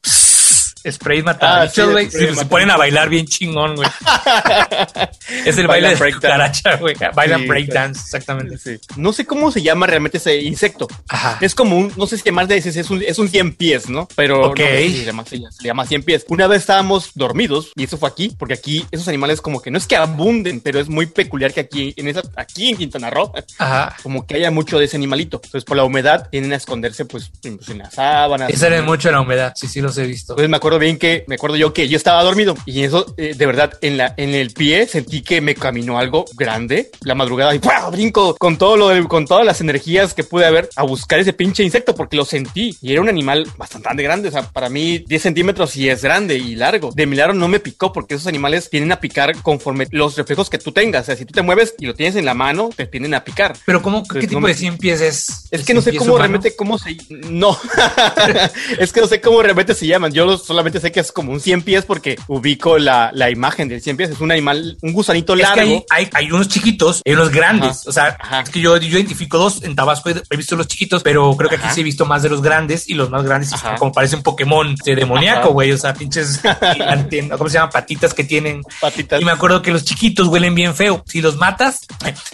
[0.91, 3.89] spray matabichos, Ah, sí, se, se ponen a bailar bien chingón, güey.
[5.45, 6.95] es el baile de cucaracha, güey.
[7.15, 8.59] Bailan Sí, breakdance, exactamente.
[8.59, 8.79] Sí.
[8.97, 10.87] No sé cómo se llama realmente ese insecto.
[11.09, 11.39] Ajá.
[11.41, 14.09] Es como un, no sé si llamarle, es, es un, es un 100 pies, ¿no?
[14.17, 14.59] Pero Ok.
[14.61, 16.25] no sé si se, llama, se, llama 100 pies.
[16.29, 19.79] Una vez estábamos dormidos, y eso fue aquí, porque aquí esos animales como que no
[19.79, 23.33] es que abunden, pero es muy peculiar que aquí en, esa, aquí en Quintana Roo,
[23.59, 23.97] Ajá.
[24.03, 25.37] como que haya mucho de ese animalito.
[25.43, 28.51] Entonces por la humedad tienden a esconderse pues, en- pues, en las sábanas.
[28.51, 30.33] Esa era mucho la humedad, sí, sí los he visto.
[30.33, 33.35] Entonces me acuerdo bien que, me acuerdo yo que yo estaba dormido y eso, eh,
[33.37, 37.55] de verdad, en la, en el pie sentí que me caminó algo grande, la madrugada
[37.55, 37.89] y ¡pua!
[37.91, 41.33] brinco con todo lo del- con todas las energías que pude haber a buscar ese
[41.33, 44.99] pinche insecto porque lo sentí y era un animal bastante grande, o sea, para mí
[45.07, 46.91] 10 centímetros sí es grande y largo.
[46.95, 50.59] De milagro no me picó porque esos animales tienden a picar conforme los reflejos que
[50.59, 52.87] tú tengas, o sea, si tú te mueves y lo tienes en la mano, te
[52.87, 53.57] tienden a picar.
[53.65, 55.49] Pero ¿cómo, qué Pues tipo no me- de 100 pies es?
[55.51, 56.19] Es que no sé 100 pies cómo humano?
[56.19, 56.97] realmente cómo se
[57.31, 57.57] no.
[58.79, 60.13] es que no sé cómo realmente se llaman.
[60.13, 63.69] Yo lo- solamente sé que es como un 100 pies porque ubico la, la imagen
[63.69, 64.11] del 100 pies.
[64.11, 65.85] Es un animal, un gusanito Es que largo.
[65.91, 67.81] hay, hay, hay unos chiquitos y unos grandes.
[67.83, 67.89] Ajá.
[67.89, 68.41] O sea, Ajá.
[68.41, 69.63] es que yo, yo identifico dos.
[69.63, 71.75] En Tabasco he, he visto los chiquitos, pero creo que aquí Ajá.
[71.75, 74.75] sí he visto más de los grandes y los más grandes, como parece un Pokémon
[74.85, 75.71] de demoníaco, güey.
[75.73, 76.41] O sea, pinches,
[77.39, 77.71] ¿cómo se llama?
[77.71, 78.63] Patitas que tienen.
[78.81, 79.21] patitas.
[79.21, 81.05] Y me acuerdo que los chiquitos huelen bien feo.
[81.07, 81.81] Si los matas,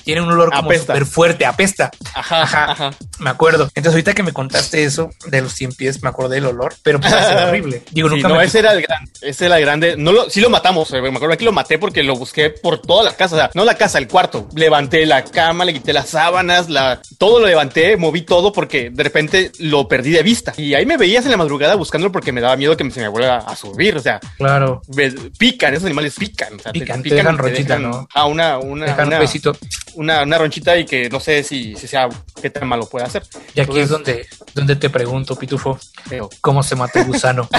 [0.04, 1.90] tienen un olor como súper fuerte, apesta.
[2.14, 2.70] Ajá, Ajá.
[2.72, 2.90] ajá.
[3.18, 3.64] Me acuerdo.
[3.74, 6.98] Entonces, ahorita que me contaste eso de los 100 pies, me acordé del olor, pero
[7.00, 7.82] pues es horrible.
[7.90, 9.11] Digo, nunca no, ese era el grande.
[9.22, 9.96] Ese era el grande.
[9.96, 10.92] No lo, sí lo matamos.
[10.92, 13.36] eh, Me acuerdo que lo maté porque lo busqué por toda la casa.
[13.36, 14.48] O sea, no la casa, el cuarto.
[14.54, 19.02] Levanté la cama, le quité las sábanas, la, todo lo levanté, moví todo porque de
[19.02, 20.52] repente lo perdí de vista.
[20.56, 23.08] Y ahí me veías en la madrugada buscándolo porque me daba miedo que se me
[23.08, 23.96] vuelva a subir.
[23.96, 24.82] O sea, Claro.
[24.94, 26.54] me- pican, esos animales pican.
[26.54, 28.08] O sea, Pican, te dejan ronchita, ¿no?
[28.14, 29.56] A una, una, Dejan una, un
[29.94, 32.08] una, una ronchita y que no sé si, si sea
[32.40, 33.22] qué tan malo puede hacer.
[33.54, 35.78] Y aquí es donde, donde te pregunto, Pitufo.
[36.40, 37.48] ¿cómo se mata el gusano?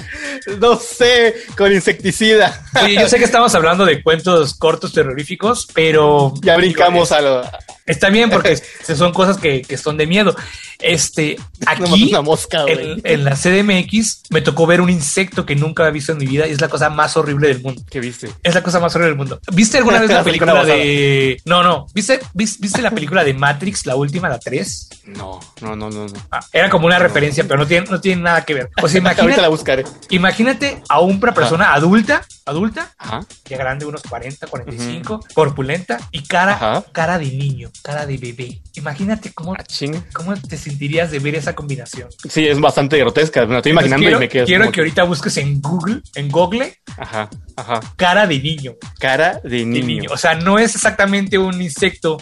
[0.60, 2.64] no sé, con insecticida.
[2.82, 7.42] Oye, yo sé que estamos hablando de cuentos cortos terroríficos, pero Ya brincamos a lo.
[7.86, 8.56] está bien porque
[8.96, 10.34] son cosas que, que son de miedo.
[10.78, 15.82] Este, aquí una mosca, en, en la CDMX me tocó ver un insecto que nunca
[15.84, 17.82] había visto en mi vida y es la cosa más horrible del mundo.
[17.90, 18.28] ¿Qué viste?
[18.42, 19.40] Es la cosa más horrible del mundo.
[19.52, 21.40] ¿Viste alguna vez la La película de...
[21.46, 21.86] No, no.
[21.94, 24.88] ¿Viste, vis- ¿Viste la película de Matrix, la última, la 3?
[25.06, 26.06] No, no, no, no.
[26.06, 26.12] no.
[26.30, 28.64] Ah, era como una referencia, pero no tiene, no tiene nada que ver.
[28.82, 29.84] O sea, Ahorita imagínate, la buscaré.
[30.10, 33.26] Imagínate a una persona adulta, adulta, Ajá.
[33.44, 36.84] ya grande, unos 40, 45, corpulenta y cara, Ajá.
[36.92, 38.62] cara de niño, cara de bebé.
[38.74, 39.64] Imagínate cómo, Ah,
[40.14, 42.08] cómo te sentirías de ver esa combinación.
[42.28, 43.40] Sí, es bastante grotesca.
[43.46, 44.46] Me lo estoy imaginando quiero, y me quedo.
[44.46, 47.80] quiero como que ahorita busques en Google, en Google, Ajá, ajá.
[47.96, 48.74] cara de niño.
[48.98, 50.10] Cara de de niño.
[50.12, 52.16] O sea, no es exactamente un insecto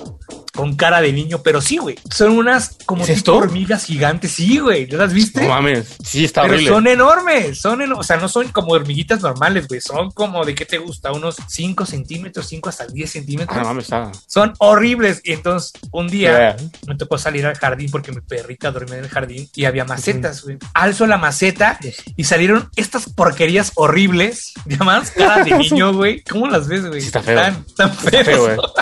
[0.55, 1.97] con cara de niño, pero sí, güey.
[2.15, 3.37] Son unas como ¿Es tipo esto?
[3.37, 4.31] hormigas gigantes.
[4.33, 4.87] Sí, güey.
[4.87, 5.43] ¿Ya las viste?
[5.43, 5.97] No mames.
[6.05, 6.71] Sí, está pero horrible.
[6.73, 10.55] son enormes, son eno- o sea, no son como hormiguitas normales, güey, son como de
[10.55, 15.21] qué te gusta, unos 5 centímetros, 5 hasta 10 centímetros, Ah, no son horribles.
[15.25, 16.57] Y entonces un día Yeah.
[16.87, 20.43] me tocó salir al jardín porque mi perrita dormía en el jardín y había macetas,
[20.43, 20.59] güey.
[20.73, 21.79] Alzo la maceta
[22.17, 26.23] y salieron estas porquerías horribles, llamadas cara de niño, güey.
[26.23, 27.01] ¿Cómo las ves, güey?
[27.01, 27.39] Sí, está feo.
[27.39, 28.47] Están, están Está feos.
[28.47, 28.75] feo.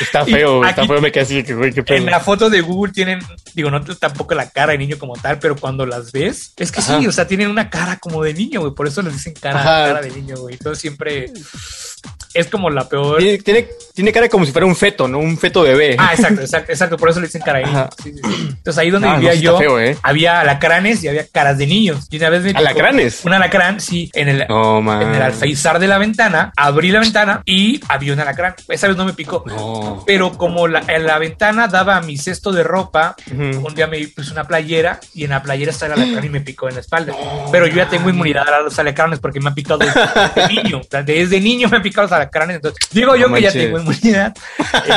[0.00, 0.64] Está feo.
[0.64, 1.00] Está feo.
[1.00, 1.98] Me quedé así que, güey, qué pedo.
[1.98, 3.20] En la foto de Google tienen,
[3.54, 6.80] digo, no tampoco la cara de niño como tal, pero cuando las ves, es que
[6.80, 7.00] Ajá.
[7.00, 8.74] sí, o sea, tienen una cara como de niño, güey.
[8.74, 10.54] Por eso les dicen cara, cara de niño, güey.
[10.54, 11.32] Entonces siempre
[12.32, 13.18] es como la peor.
[13.18, 15.18] Tiene, tiene, tiene cara como si fuera un feto, ¿no?
[15.18, 15.96] Un feto bebé.
[15.98, 16.96] Ah, exacto, exacto, exacto.
[16.96, 17.90] Por eso le dicen cara.
[18.02, 18.46] Sí, sí, sí.
[18.50, 19.96] Entonces ahí donde Ah, no, vivía sí yo, feo, ¿eh?
[20.02, 22.06] había alacranes y había caras de niños.
[22.08, 23.24] Y una vez me ¿Alacranes?
[23.24, 25.02] Un alacrán, sí, en el, No, man.
[25.02, 28.54] en el alféizar de la ventana, abrí la ventana y había un alacrán.
[28.68, 29.42] Esa vez no me picó.
[29.46, 30.04] No.
[30.06, 33.66] Pero como la, en la ventana daba a mi cesto de ropa, Ujú.
[33.66, 36.40] un día me puse una playera y en la playera estaba el alacrán y me
[36.40, 37.12] picó en la espalda.
[37.50, 40.80] Pero yo ya tengo inmunidad a los alacranes porque me ha picado desde niño.
[41.04, 42.56] Desde niño me ha picado los alacranes.
[42.56, 43.64] Entonces, digo yo No que ya manches.
[43.64, 44.34] tengo inmunidad.
[44.80, 44.92] Eh,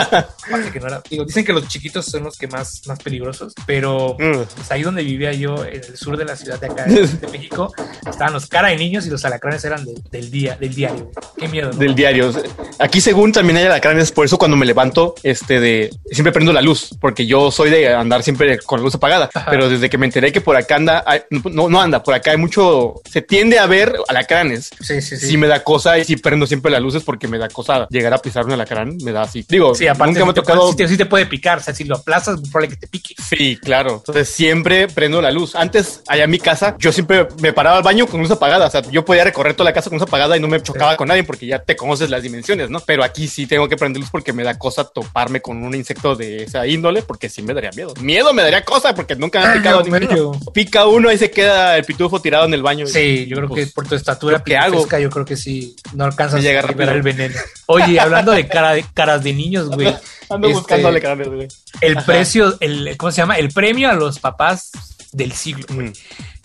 [0.47, 3.53] aparte que no era- digo, dicen que los chiquitos son los que más, más peligrosos,
[3.65, 4.43] pero Mm.
[4.56, 7.27] pues, ahí donde vivía yo, en el sur de la ciudad de acá, de, de
[7.29, 7.73] México,
[8.08, 11.12] estaban los cara de niños y los alacranes eran de- del día, del diario.
[11.38, 11.77] Qué miedo, ¿no?
[11.77, 12.32] Del diario.
[12.79, 16.62] Aquí según también hay alacranes, por eso cuando me levanto, este de siempre prendo la
[16.62, 19.29] luz, porque yo soy de andar siempre con la luz apagada.
[19.34, 19.49] Ajá.
[19.49, 22.38] Pero desde que me enteré que por acá anda, no, no anda, por acá hay
[22.38, 24.69] mucho, se tiende a ver alacranes.
[24.82, 25.27] Sí, sí, sí.
[25.27, 28.17] Si me da cosa y si prendo siempre luces porque me da cosa llegar a
[28.19, 29.46] pisar un alacrán, me da así.
[29.50, 30.60] Digo, Sí, aparte nunca me ha tocado.
[30.74, 32.88] puede- sí te, te puede picar, o sea, si lo aplazas, es probable que te
[32.88, 33.15] pique.
[33.22, 33.96] Sí, claro.
[33.98, 35.56] Entonces siempre prendo la luz.
[35.56, 38.67] Antes, allá en mi casa, yo siempre me paraba al baño con luz apagada.
[38.67, 40.96] O sea, yo podía recorrer toda la casa con luz apagada y no me chocaba
[40.98, 42.80] con nadie porque ya te conoces las dimensiones, ¿no?
[42.82, 46.15] Pero aquí sí tengo que prender luz porque me da cosa toparme con un insecto
[46.15, 47.93] de esa índole porque sí me daría miedo.
[48.02, 50.39] Miedo me daría cosa porque nunca me ha Ay, picado Dios ninguno.
[50.54, 52.86] Pica uno y se queda el pitufo tirado en el baño.
[52.88, 54.88] Sí, yo creo Pues, que por tu estatura ¿yo qué hago?
[55.00, 57.36] yo creo que sí, no alcanzas a liberar el veneno.
[57.67, 59.95] Oye, hablando de, cara de caras de niños, güey,
[60.29, 61.47] Ando Este- buscando alacranes, güey.
[61.81, 62.05] el Ajá.
[62.05, 63.38] precio, el, ¿cómo se llama?
[63.38, 64.71] El premio a los papás
[65.12, 65.65] del siglo.
[65.69, 65.89] güey.
[65.89, 65.93] Mm.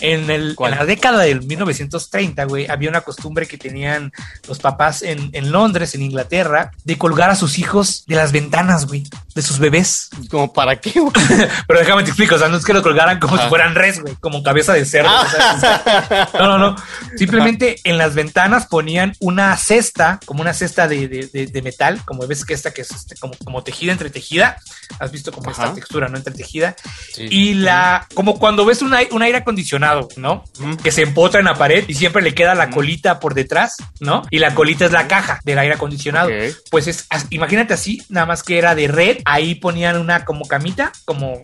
[0.01, 4.13] En, el, en la década del 1930, güey, había una costumbre que tenían
[4.47, 8.87] los papás en, en Londres, en Inglaterra, de colgar a sus hijos de las ventanas,
[8.87, 10.09] güey, de sus bebés.
[10.31, 11.01] ¿Como para qué?
[11.01, 11.13] güey?
[11.67, 13.45] Pero déjame te explico, o sea, no es que lo colgaran como Ajá.
[13.45, 15.11] si fueran res, güey, como cabeza de cerdo.
[15.11, 16.29] Ah.
[16.39, 16.77] no, no, no.
[17.17, 22.01] Simplemente en las ventanas ponían una cesta, como una cesta de, de- de- de metal,
[22.05, 24.59] como ves que esta que es este, como, como tejida entre tejida.
[25.01, 25.75] Has visto como esta Ajá.
[25.75, 26.17] textura, ¿no?
[26.17, 26.77] Entre tejida.
[27.13, 27.27] Sí.
[27.31, 30.45] Y la, como cuando ves un aire acondicionado, ¿no?
[30.83, 34.23] Que se empotra en la pared y siempre le queda la colita por detrás, ¿no?
[34.31, 36.29] Y la colita es la caja del aire acondicionado.
[36.29, 36.55] Ok.
[36.71, 40.93] Pues es, imagínate así, nada más que era de red, ahí ponían una como camita,
[41.05, 41.41] como,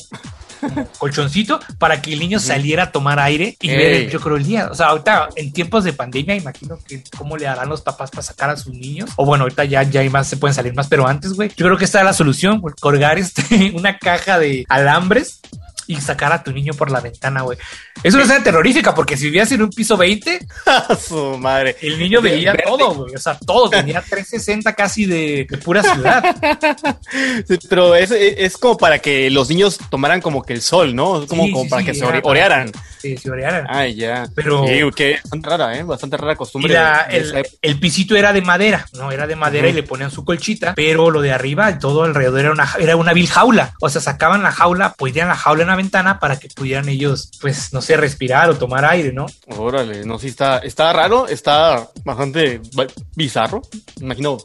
[0.98, 3.76] colchoncito, para que el niño saliera a tomar aire y Ey.
[3.76, 4.68] ver, yo creo, el día.
[4.70, 8.22] O sea, ahorita en tiempos de pandemia, imagino que cómo le harán los papás para
[8.22, 9.10] sacar a sus niños.
[9.16, 11.66] O bueno, ahorita ya, ya hay más, se pueden salir más, pero antes, güey, yo
[11.66, 15.40] creo que esta es la solución, colgar este, una caja de alambres
[15.86, 17.58] y sacar a tu niño por la ventana, güey.
[18.02, 21.76] Es una escena terrorífica porque si vivías en un piso 20, A su madre.
[21.82, 22.64] el niño veía verde.
[22.66, 23.14] todo, güey.
[23.14, 23.70] O sea, todo.
[23.70, 26.24] Tenía 360 casi de, de pura ciudad.
[27.46, 31.22] Sí, pero es, es como para que los niños tomaran como que el sol, ¿no?
[31.22, 32.62] Es Como, Sí, como sí, para que se era ore- para-
[33.04, 33.66] Sí, sí, orearan.
[33.68, 34.26] Ay, ya.
[34.34, 35.82] Pero- Sí, que bastante rara, ¿eh?
[35.82, 36.72] Bastante rara Y costumbre.
[36.72, 39.12] la- de esa el, el pisito era de madera, ¿no?
[39.12, 42.52] Era de madera y le ponían su colchita, pero lo de arriba todo alrededor era
[42.52, 43.74] una, era una vil jaula.
[43.82, 47.30] O sea, sacaban la jaula, ponían la jaula en la ventana para que pudieran ellos,
[47.42, 49.26] pues, no sé, respirar o tomar aire, ¿no?
[49.48, 53.60] Órale, no, sí está, está raro, está bastante ba- bizarro.
[54.00, 54.38] Imagino.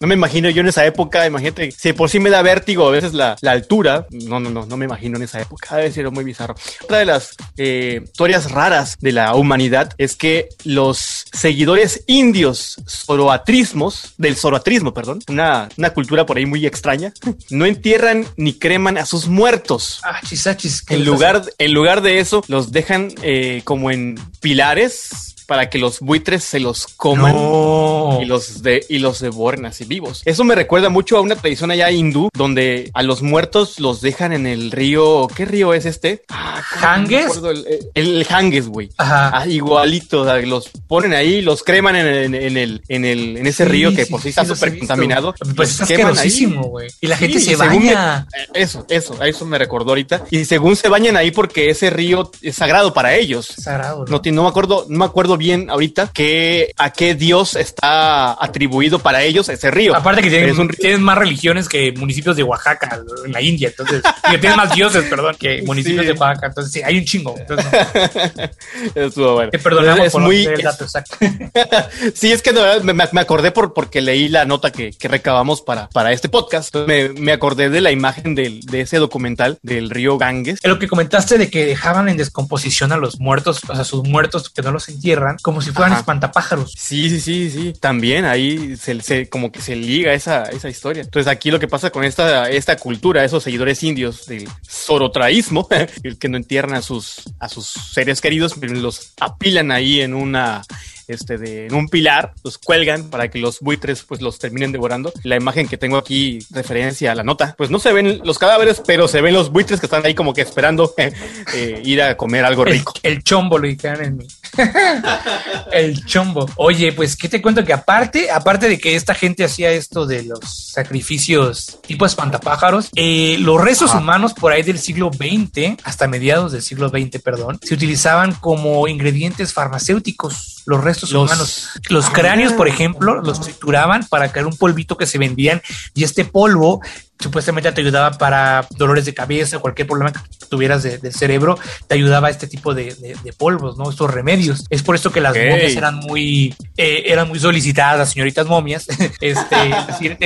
[0.00, 2.90] No me imagino yo en esa época, imagínate, si por sí me da vértigo a
[2.90, 6.10] veces la, la altura, no, no, no, no me imagino en esa época, debe ser
[6.10, 6.54] muy bizarro.
[6.82, 14.14] Otra de las eh, historias raras de la humanidad es que los seguidores indios zoroatrismos,
[14.18, 17.12] del zoroatrismo, perdón, una, una cultura por ahí muy extraña,
[17.50, 20.00] no entierran ni creman a sus muertos.
[20.04, 20.84] Ah, chisachis.
[20.88, 26.00] En lugar, en lugar de eso, los dejan eh, como en pilares para que los
[26.00, 27.32] buitres se los coman.
[27.34, 28.18] No.
[28.20, 30.20] Y los, de, y los devoren así vivos.
[30.26, 34.34] Eso me recuerda mucho a una tradición allá hindú donde a los muertos los dejan
[34.34, 35.26] en el río.
[35.34, 36.22] ¿Qué río es este?
[36.28, 37.24] Ah, ¿Ganges?
[37.26, 38.90] acuerdo El, el, el Ganges, güey.
[38.98, 39.30] Ajá.
[39.40, 43.36] Ah, igualito, o sea, los ponen ahí, los creman en, el- en el, en el,
[43.38, 45.34] en ese Sí, río que sí, por sí sí, está súper contaminado.
[45.56, 46.12] Pues los es queman ahí.
[46.12, 46.88] asquerosísimo, güey.
[47.00, 48.26] Y la gente Sí, se baña.
[48.30, 50.24] me- eh, eso, eso, a eso me recordó ahorita.
[50.30, 53.46] Y según se bañan ahí porque ese río es sagrado para ellos.
[53.46, 54.10] Sagrado, ¿no?
[54.10, 58.32] No, ti- no me acuerdo, no me acuerdo bien ahorita que a qué dios está
[58.42, 59.96] atribuido para ellos ese río.
[59.96, 60.58] Aparte que tienen,
[60.96, 65.04] un más religiones que municipios de Oaxaca, en la India, entonces, que tienen más dioses,
[65.04, 66.12] perdón, que municipios Sí.
[66.12, 67.34] de Oaxaca, entonces sí, hay un chingo.
[67.38, 68.48] Entonces, no,
[68.94, 69.50] Estuvo bueno.
[69.50, 71.16] te perdonamos Es por muy, el dato exacto.
[72.14, 75.08] sí, es que de verdad me, me acordé por, porque leí la nota que, que
[75.08, 76.74] recabamos para, para este podcast.
[76.86, 80.60] Me, me acordé de la imagen del, de ese documental del río Ganges.
[80.62, 84.50] Lo que comentaste de que dejaban en descomposición a los muertos, o sea, sus muertos
[84.50, 86.00] que no los entierran, como si fueran Ajá.
[86.00, 86.72] espantapájaros.
[86.76, 87.72] Sí, sí, sí, sí.
[87.80, 91.02] También ahí se, se- como que se liga esa, esa historia.
[91.02, 95.68] Entonces aquí lo que pasa con esta, esta cultura, esos seguidores indios del zorotraísmo,
[96.02, 100.62] el que no entierran a sus, a sus seres queridos, los apilan ahí en una,
[101.08, 105.12] este, de, en un pilar, los cuelgan para que los buitres pues los terminen devorando.
[105.24, 108.82] La imagen que tengo aquí, referencia a la nota, pues no se ven los cadáveres,
[108.86, 110.94] pero se ven los buitres que están ahí como que esperando
[111.54, 112.94] eh, ir a comer algo rico.
[113.02, 114.26] el chombo lo dijeron en mi,
[115.72, 116.48] el chombo.
[116.56, 117.64] Oye, pues, ¿qué te cuento?
[117.64, 120.40] Que aparte, aparte de que esta gente hacía esto de los
[120.72, 126.62] sacrificios tipo espantapájaros, eh, los restos humanos por ahí del siglo XX, hasta mediados del
[126.62, 130.62] siglo XX, perdón, se utilizaban como ingredientes farmacéuticos.
[130.66, 131.68] Los restos humanos.
[131.88, 135.62] Los cráneos, por ejemplo, los trituraban para crear un polvito que se vendían
[135.94, 136.80] y este polvo
[137.20, 142.30] supuestamente te ayudaba para dolores de cabeza, cualquier problema que tuvieras del cerebro, te ayudaba
[142.30, 142.96] este tipo de,
[143.36, 143.90] polvos, ¿no?
[143.90, 144.64] Estos remedios.
[144.70, 148.86] Es por eso que las momias eran muy, eh, eran muy solicitadas, las señoritas momias.
[149.20, 149.56] este,
[149.88, 150.18] decir,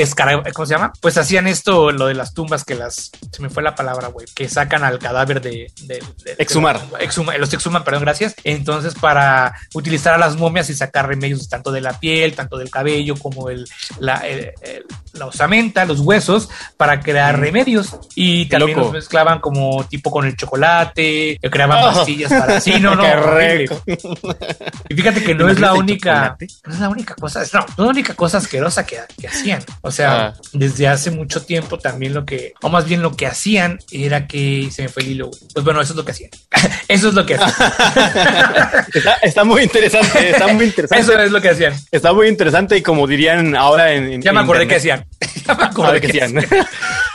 [0.52, 0.92] ¿cómo se llama?
[1.00, 4.26] Pues hacían esto, lo de las tumbas que las, se me fue la palabra, güey,
[4.34, 5.72] que sacan al cadáver de...
[6.38, 6.80] exhumar.
[7.38, 8.34] los exhuman, perdón, gracias.
[8.44, 12.70] Entonces, para utilizar a las momias y sacar remedios tanto de la piel, tanto del
[12.70, 13.66] cabello, como el,
[13.98, 14.22] la,
[15.14, 20.36] la osamenta, los huesos, para crear remedios y también los mezclaban como tipo con el
[20.36, 21.92] chocolate, creaban oh.
[21.92, 23.04] pastillas para sí, no, no,
[24.88, 27.78] Y fíjate que no es la única, no es la única cosa, no, no es
[27.78, 29.62] la única cosa asquerosa que, que hacían.
[29.82, 30.34] O sea, ah.
[30.52, 34.68] desde hace mucho tiempo también lo que, o más bien lo que hacían era que
[34.70, 35.30] se me fue el hilo.
[35.52, 36.30] Pues bueno, eso es lo que hacían.
[36.88, 37.52] eso es lo que hacían.
[39.22, 41.02] está, muy interesante, está muy interesante.
[41.02, 41.74] eso es lo que hacían.
[41.90, 45.01] Está muy interesante y como dirían ahora en, ya me acordé que hacían.
[45.46, 46.34] ya me acordé que hacían.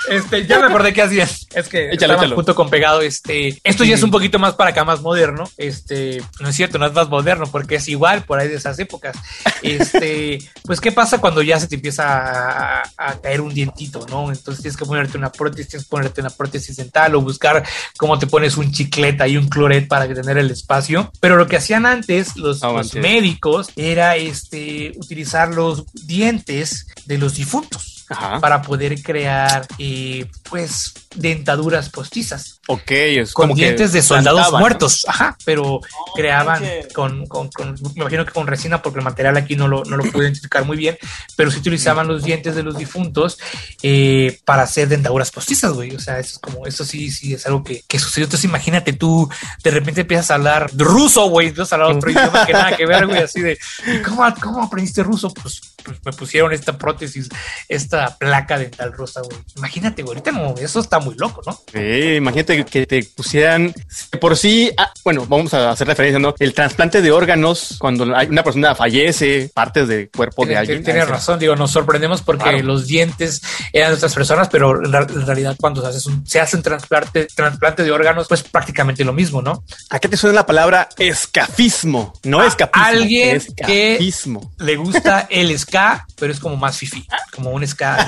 [0.07, 1.47] Este, ya me acordé qué hacías.
[1.53, 3.01] Es que estaba junto con pegado.
[3.01, 5.43] Este, esto ya es un poquito más para acá, más moderno.
[5.57, 8.79] Este, no es cierto, no es más moderno porque es igual por ahí de esas
[8.79, 9.17] épocas.
[9.61, 14.31] Este, pues, ¿qué pasa cuando ya se te empieza a, caer un dientito, no?
[14.31, 17.63] Entonces tienes que ponerte una prótesis, tienes que ponerte una prótesis dental o buscar
[17.97, 21.11] cómo te pones un chicleta y un cloret para tener el espacio.
[21.19, 27.35] Pero lo que hacían antes los, los médicos era este, utilizar los dientes de los
[27.35, 27.96] difuntos
[28.39, 32.59] para poder crear, eh, pues, dentaduras postizas.
[32.67, 35.81] Ok, es con dientes de soldados muertos, ajá, pero
[36.15, 37.49] creaban con, con,
[37.95, 40.65] me imagino que con resina, porque el material aquí no lo, no lo pude identificar
[40.65, 40.97] muy bien,
[41.35, 43.39] pero sí utilizaban los dientes de los difuntos
[43.83, 45.95] eh, para hacer dentaduras postizas, güey.
[45.95, 48.25] O sea, eso es como, eso sí, sí es algo que, que sucedió.
[48.25, 49.29] Entonces, imagínate tú,
[49.63, 52.85] de repente empiezas a hablar ruso, güey, entonces a hablar otro idioma que nada que
[52.85, 53.57] ver, güey, así de,
[54.05, 55.33] ¿cómo, cómo aprendiste ruso?
[55.33, 57.29] Pues pues, me pusieron esta prótesis,
[57.69, 59.37] esta placa dental rosa, güey.
[59.55, 61.57] Imagínate, güey, ahorita no, eso está muy loco, ¿no?
[61.71, 63.73] Sí, imagínate que te pusieran
[64.19, 66.35] por sí, ah, bueno, vamos a hacer referencia, ¿no?
[66.39, 70.83] El trasplante de órganos, cuando una persona fallece, partes del cuerpo de alguien.
[70.83, 75.55] Tienes razón, digo, nos sorprendemos porque los dientes eran de otras personas, pero en, realidad
[75.59, 79.41] cuando se hace un, se hace un trasplante, trasplante de órganos, pues prácticamente lo mismo,
[79.41, 79.63] ¿no?
[79.89, 82.13] ¿A qué te suena la palabra escafismo?
[82.23, 82.85] No escapismo.
[82.85, 84.53] Alguien escapismo.
[84.57, 88.07] que le gusta el escapismo pero es como más fifi, como un ska.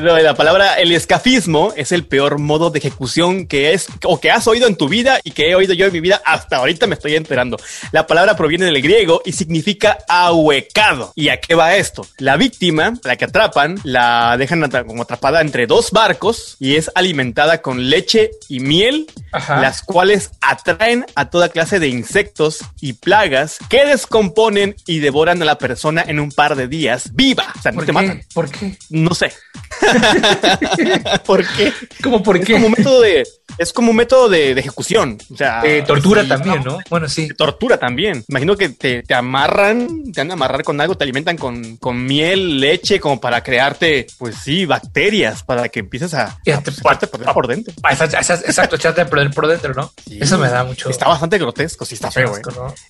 [0.00, 4.46] la palabra, el escafismo es el peor modo de ejecución que es o que has
[4.46, 6.94] oído en tu vida y que he oído yo en mi vida hasta ahorita me
[6.94, 7.58] estoy enterando.
[7.92, 11.12] La palabra proviene del griego y significa ahuecado.
[11.14, 12.06] ¿Y a qué va esto?
[12.18, 17.60] La víctima, la que atrapan, la dejan como atrapada entre dos barcos y es alimentada
[17.60, 23.84] con leche y miel, las cuales atraen a toda clase de insectos y plagas que
[23.84, 25.73] descomponen y devoran a la persona
[26.06, 27.52] en un par de días viva.
[27.56, 28.22] O sea, no te matan.
[28.32, 28.76] ¿Por qué?
[28.90, 29.32] No sé.
[31.26, 31.72] ¿Por qué?
[32.02, 32.52] ¿Cómo por qué?
[32.54, 33.24] Es como un método de,
[33.58, 35.18] es como un método de, ejecución.
[35.32, 36.78] O sea, tortura también, ¿no?
[36.90, 37.28] Bueno, sí.
[37.28, 38.24] Tortura también.
[38.28, 42.04] Imagino que te, te, amarran, te van a amarrar con algo, te alimentan con, con,
[42.04, 47.74] miel, leche, como para crearte, pues sí, bacterias, para que empieces a, a, por, dentro.
[47.90, 49.92] Exacto, echarte a perder por dentro, ¿no?
[50.10, 50.90] Eso me da mucho.
[50.90, 52.32] Está bastante grotesco, sí, está feo,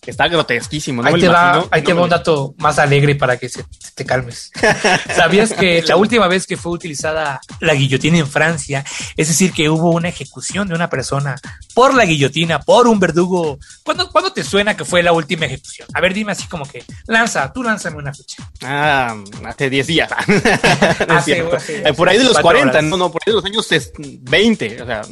[0.07, 1.03] Está grotesquísimo.
[1.03, 1.09] ¿no?
[1.09, 4.51] Ahí, te, va, ahí te va un dato más alegre para que se, te calmes.
[5.17, 8.85] ¿Sabías que la última vez que fue utilizada la guillotina en Francia,
[9.17, 11.37] es decir, que hubo una ejecución de una persona
[11.75, 13.59] por la guillotina, por un verdugo?
[13.83, 15.89] ¿Cuándo, ¿cuándo te suena que fue la última ejecución?
[15.95, 18.49] A ver, dime así como que, lanza, tú lánzame una fecha.
[18.63, 20.11] Ah, hace 10 días.
[21.27, 24.87] Eh, por ahí de los 40, no, no, por ahí de los años 20, o
[24.87, 25.03] sea,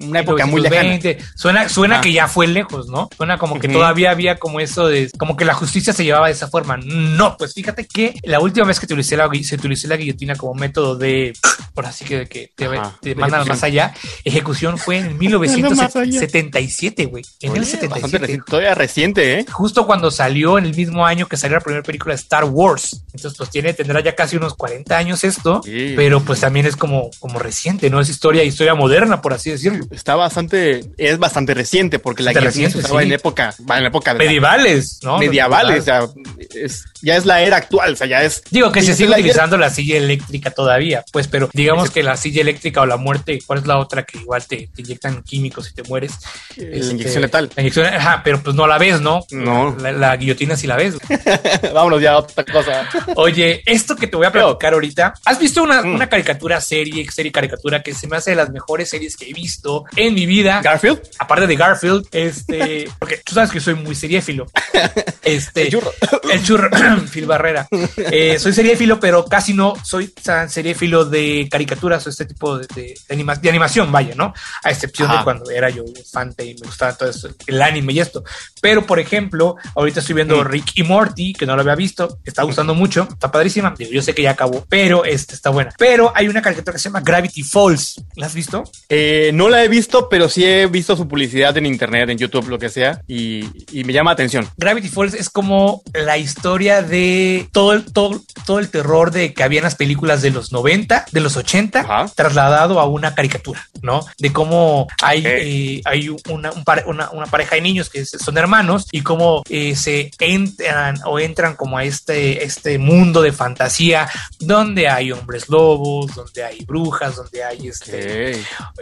[0.00, 0.98] una época muy lejana.
[1.34, 3.08] Suena, suena que ya fue lejos, ¿no?
[3.16, 6.32] Suena como que todavía había como eso de, como que la justicia se llevaba de
[6.32, 6.76] esa forma.
[7.16, 10.54] No, pues fíjate que la última vez que utilicé la, se utilizó la guillotina como
[10.54, 11.32] método de,
[11.74, 12.68] por así que, que te,
[13.00, 17.24] te mandan más allá, ejecución fue en 1977, güey.
[17.40, 18.40] En el 77.
[18.46, 19.46] todavía reciente, ¿eh?
[19.50, 23.02] Justo cuando salió en el mismo año que salió la primera película de Star Wars.
[23.12, 25.60] Entonces, pues tiene, tendrá ya casi unos 40 años esto,
[25.96, 28.00] pero pues también es como, como reciente, ¿no?
[28.00, 29.86] Es historia, historia moderna, por así decirlo.
[29.90, 35.00] Está bastante, es bastante reciente porque la guillotina se usaba en época, en época medievales,
[35.02, 35.18] ¿no?
[35.18, 36.08] Medievales, o sea,
[36.54, 38.42] es ya es la era actual, o sea, ya es.
[38.50, 42.16] Digo que se sigue la- utilizando la silla eléctrica todavía, pues, pero digamos que la
[42.16, 45.70] silla eléctrica o la muerte, ¿cuál es la otra que igual te, te inyectan químicos
[45.70, 46.12] y te mueres?
[46.56, 47.50] La Este, inyección letal.
[47.54, 49.24] La inyección, ajá, pero pues no la ves, ¿no?
[49.30, 49.76] No.
[49.80, 50.94] La, la guillotina sí la ves.
[51.74, 52.88] Vámonos ya a otra cosa.
[53.16, 55.94] Oye, esto que te voy a platicar ahorita, ¿has visto una, Mm.
[55.94, 59.32] una caricatura serie, serie caricatura que se me hace de las mejores series que he
[59.32, 60.60] visto en mi vida?
[60.62, 61.00] Garfield.
[61.18, 64.46] aparte de Garfield, este, porque tú sabes que soy muy seriéfilo.
[65.22, 65.92] Este, El churro.
[66.32, 66.68] el churro,
[67.12, 67.66] Phil Barrera.
[67.96, 72.66] Eh, soy seriéfilo, pero casi no soy tan seriéfilo de caricaturas o este tipo de,
[72.74, 74.32] de- de anima- de animación, vaya, ¿no?
[74.64, 75.24] A excepción de Ajá.
[75.24, 78.24] cuando era yo fan y me gustaba todo eso, el anime y esto.
[78.60, 80.46] Pero, por ejemplo, ahorita estoy viendo Mm.
[80.46, 83.74] Rick y Morty, que no lo había visto, está gustando mucho, está padrísima.
[83.76, 85.72] Digo, yo sé que ya acabó, pero este está buena.
[85.78, 88.00] Pero hay una caricatura que se llama Gravity Falls.
[88.16, 88.64] ¿La has visto?
[88.88, 92.48] Eh, no la he visto, pero sí he visto su publicidad en internet, en YouTube,
[92.48, 93.44] lo que sea, y,
[93.78, 94.48] y me llama la atención.
[94.56, 99.42] Gravity Falls es como la historia de todo el, todo, todo el terror de que
[99.42, 102.06] había en las películas de los 90, de los 80, Ajá.
[102.14, 104.04] trasladado a una caricatura, ¿no?
[104.18, 108.86] De cómo hay, eh, hay una, un una, una pareja de niños que son hermanos
[108.90, 114.08] y cómo eh, se entran o entran como a este, este mundo de fantasía
[114.38, 118.32] donde hay hombres lobos, donde hay brujas, donde hay este,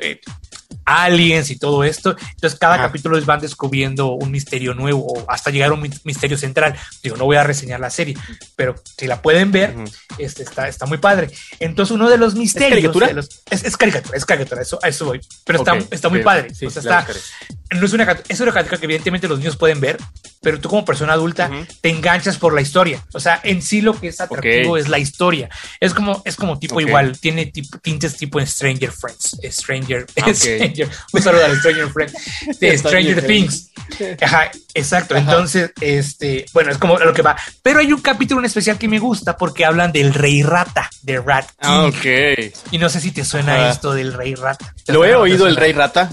[0.00, 0.20] eh,
[0.84, 2.16] aliens y todo esto.
[2.34, 2.84] Entonces, cada Ajá.
[2.84, 6.76] capítulo les van descubriendo un misterio nuevo o hasta llegar a un mi- misterio central.
[7.02, 8.16] Digo, no voy a reseñar la serie,
[8.56, 9.74] pero si la pueden ver,
[10.18, 11.30] este, está, está muy padre.
[11.58, 12.70] Entonces, uno de los misterios.
[12.70, 13.06] caricatura?
[13.08, 15.20] de los- es, es caricatura, es caricatura, eso, eso voy.
[15.44, 16.54] Pero está, está muy padre.
[16.54, 17.06] sí, o sea, está.
[17.70, 19.98] No es una, es una caricatura que evidentemente los niños pueden ver,
[20.42, 21.50] pero tú como persona adulta
[21.80, 23.04] te enganchas por la historia.
[23.12, 25.48] O sea, en sí lo que es atractivo es la historia.
[25.78, 29.36] Es como, es como tipo igual, tiene tipo, tintes tipo en Stranger Friends.
[29.50, 30.34] Stranger, Ah, ok.
[30.34, 30.88] Stranger.
[31.12, 32.14] Un saludo al Stranger Friends.
[32.58, 33.26] De Stranger.
[33.26, 33.70] Things.
[34.20, 35.16] Ajá, exacto.
[35.16, 37.36] Entonces, este, bueno, es como lo que va.
[37.62, 41.18] Pero hay un capítulo en especial que me gusta porque hablan del rey rata, de
[41.20, 41.54] Rat King.
[41.60, 42.04] Ah, ok.
[42.70, 43.70] Y no sé si te suena Ajá.
[43.70, 44.74] esto del rey rata.
[44.84, 46.10] ¿Te Lo he oído el rey rata.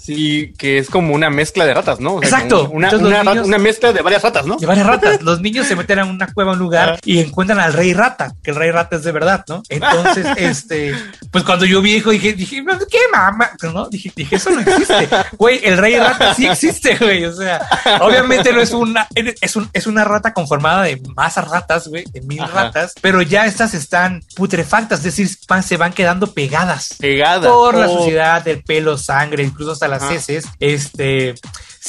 [0.00, 2.14] Sí, que es como una mezcla de ratas, ¿no?
[2.16, 2.68] O sea, Exacto.
[2.70, 4.56] Una, una, niños- una mezcla de varias ratas, ¿no?
[4.56, 5.22] de varias ratas.
[5.22, 8.32] Los niños se meten a una cueva, a un lugar y encuentran al rey rata,
[8.42, 9.62] que el rey rata es de verdad, ¿no?
[9.68, 10.94] Entonces, este,
[11.30, 13.50] pues cuando yo vi hijo dije, dije, ¿qué mamá?
[13.62, 13.88] ¿No?
[13.88, 15.08] Dije, dije, eso no existe.
[15.38, 17.24] Güey, el rey rata sí existe, güey.
[17.24, 17.60] O sea,
[18.00, 19.06] obviamente no es una,
[19.40, 22.64] es un, es una rata conformada de más ratas, güey, de mil Ajá.
[22.64, 25.28] ratas, pero ya estas están putrefactas, es decir,
[25.62, 27.48] se van quedando pegadas Pegada.
[27.48, 31.34] por la Oh, suciedad, el pelo, sangre, incluso hasta las heces, este,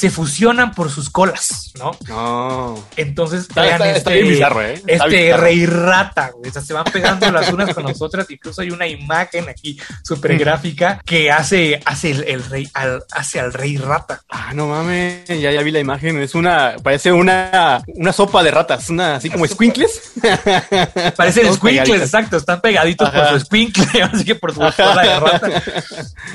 [0.00, 1.90] se fusionan por sus colas, ¿no?
[2.08, 2.82] No.
[2.96, 4.72] Entonces Está, crean está- este, está bien bizarro, ¿eh?
[4.86, 5.42] Está este bizarro.
[5.42, 6.48] rey rata, güey.
[6.48, 8.30] O sea, se van pegando las unas con las otras.
[8.30, 13.40] Incluso hay una imagen aquí súper gráfica que hace, hace el, el rey, al, hace
[13.40, 14.22] al rey rata.
[14.30, 16.18] Ah, no mames, ya, ya vi la imagen.
[16.22, 20.12] Es una, parece una, una sopa de ratas, una así como squinkles.
[21.16, 22.38] Parecen squinkles, exacto.
[22.38, 23.18] Están pegaditos Ajá.
[23.32, 25.62] por su squinkle, así que por su cola de rata.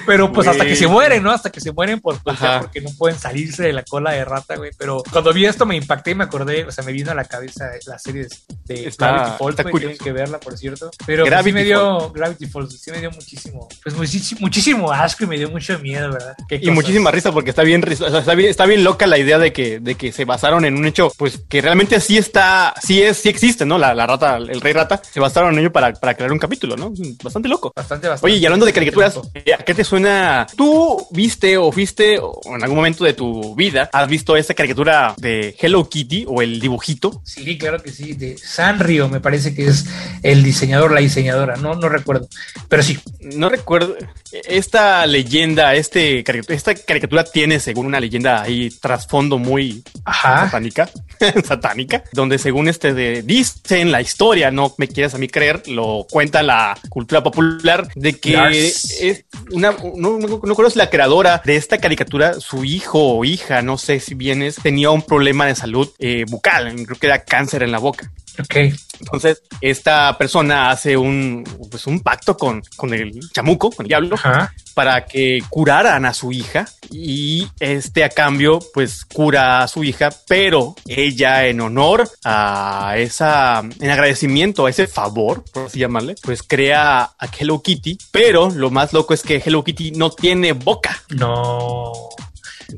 [0.06, 1.32] Pero pues hasta que se mueren, ¿no?
[1.32, 3.18] Hasta que se mueren por, pues, porque no pueden
[3.64, 4.72] de la cola de rata, güey.
[4.78, 7.26] Pero cuando vi esto me impacté y me acordé, o sea, me vino a la
[7.26, 8.28] cabeza la serie
[8.66, 10.90] de, Está- Gravity Falls, güey, tienen que verla, por cierto.
[11.06, 15.24] Pero pues, sí me dio Gravity Falls, sí me dio muchísimo, pues muchísimo, muchísimo asco
[15.24, 16.36] y me dio mucho miedo, ¿verdad?
[16.50, 19.38] Y muchísima risa porque está bien, o sea, está bien, está bien loca la idea
[19.40, 23.02] de que, de que se basaron en un hecho, pues que realmente sí está, sí
[23.02, 23.78] es, sí existe, ¿no?
[23.78, 26.76] La, la rata, el rey rata, se basaron en ello para, para crear un capítulo,
[26.76, 26.92] ¿no?
[27.24, 27.72] Bastante loco.
[27.76, 28.32] Bastante, bastante.
[28.32, 30.48] Oye, y hablando de caricaturas, eh, ¿a qué te suena?
[30.56, 35.14] ¿Tú viste o fuiste o en algún momento de tu vida has visto esta caricatura
[35.18, 37.22] de Hello Kitty o el dibujito?
[37.24, 39.86] Sí, claro que sí, de Sanrio me parece que es
[40.24, 42.28] el diseñador, la diseñadora, no, no recuerdo,
[42.70, 42.98] pero sí.
[43.20, 43.96] No recuerdo.
[44.32, 50.46] Esta leyenda, este, esta caricatura tiene, según una leyenda ahí, trasfondo muy Ajá.
[50.46, 50.90] satánica,
[51.44, 56.06] satánica, donde según este de, dicen la historia, no me quieres a mí creer, lo
[56.10, 61.56] cuenta la cultura popular de que es una, no, no, no conozco la creadora de
[61.56, 65.56] esta caricatura, su hijo o hija, no sé si bien es, tenía un problema de
[65.56, 68.12] salud eh, bucal, creo que era cáncer en la boca.
[68.40, 68.56] Ok.
[69.00, 74.16] Entonces, esta persona hace un, pues, un pacto con, con el chamuco, con el diablo,
[74.16, 74.54] Ajá.
[74.74, 80.10] para que curaran a su hija y este a cambio pues cura a su hija,
[80.28, 86.42] pero ella en honor a esa, en agradecimiento a ese favor, por así llamarle, pues
[86.44, 91.04] crea a Hello Kitty, pero lo más loco es que Hello Kitty no tiene boca.
[91.10, 91.92] No.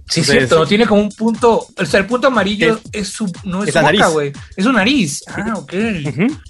[0.09, 3.63] Sí, es cierto, tiene como un punto, o sea, el punto amarillo es, su, no
[3.63, 4.33] es, es su boca, güey.
[4.55, 5.23] Es su nariz.
[5.27, 5.73] Ah, ok.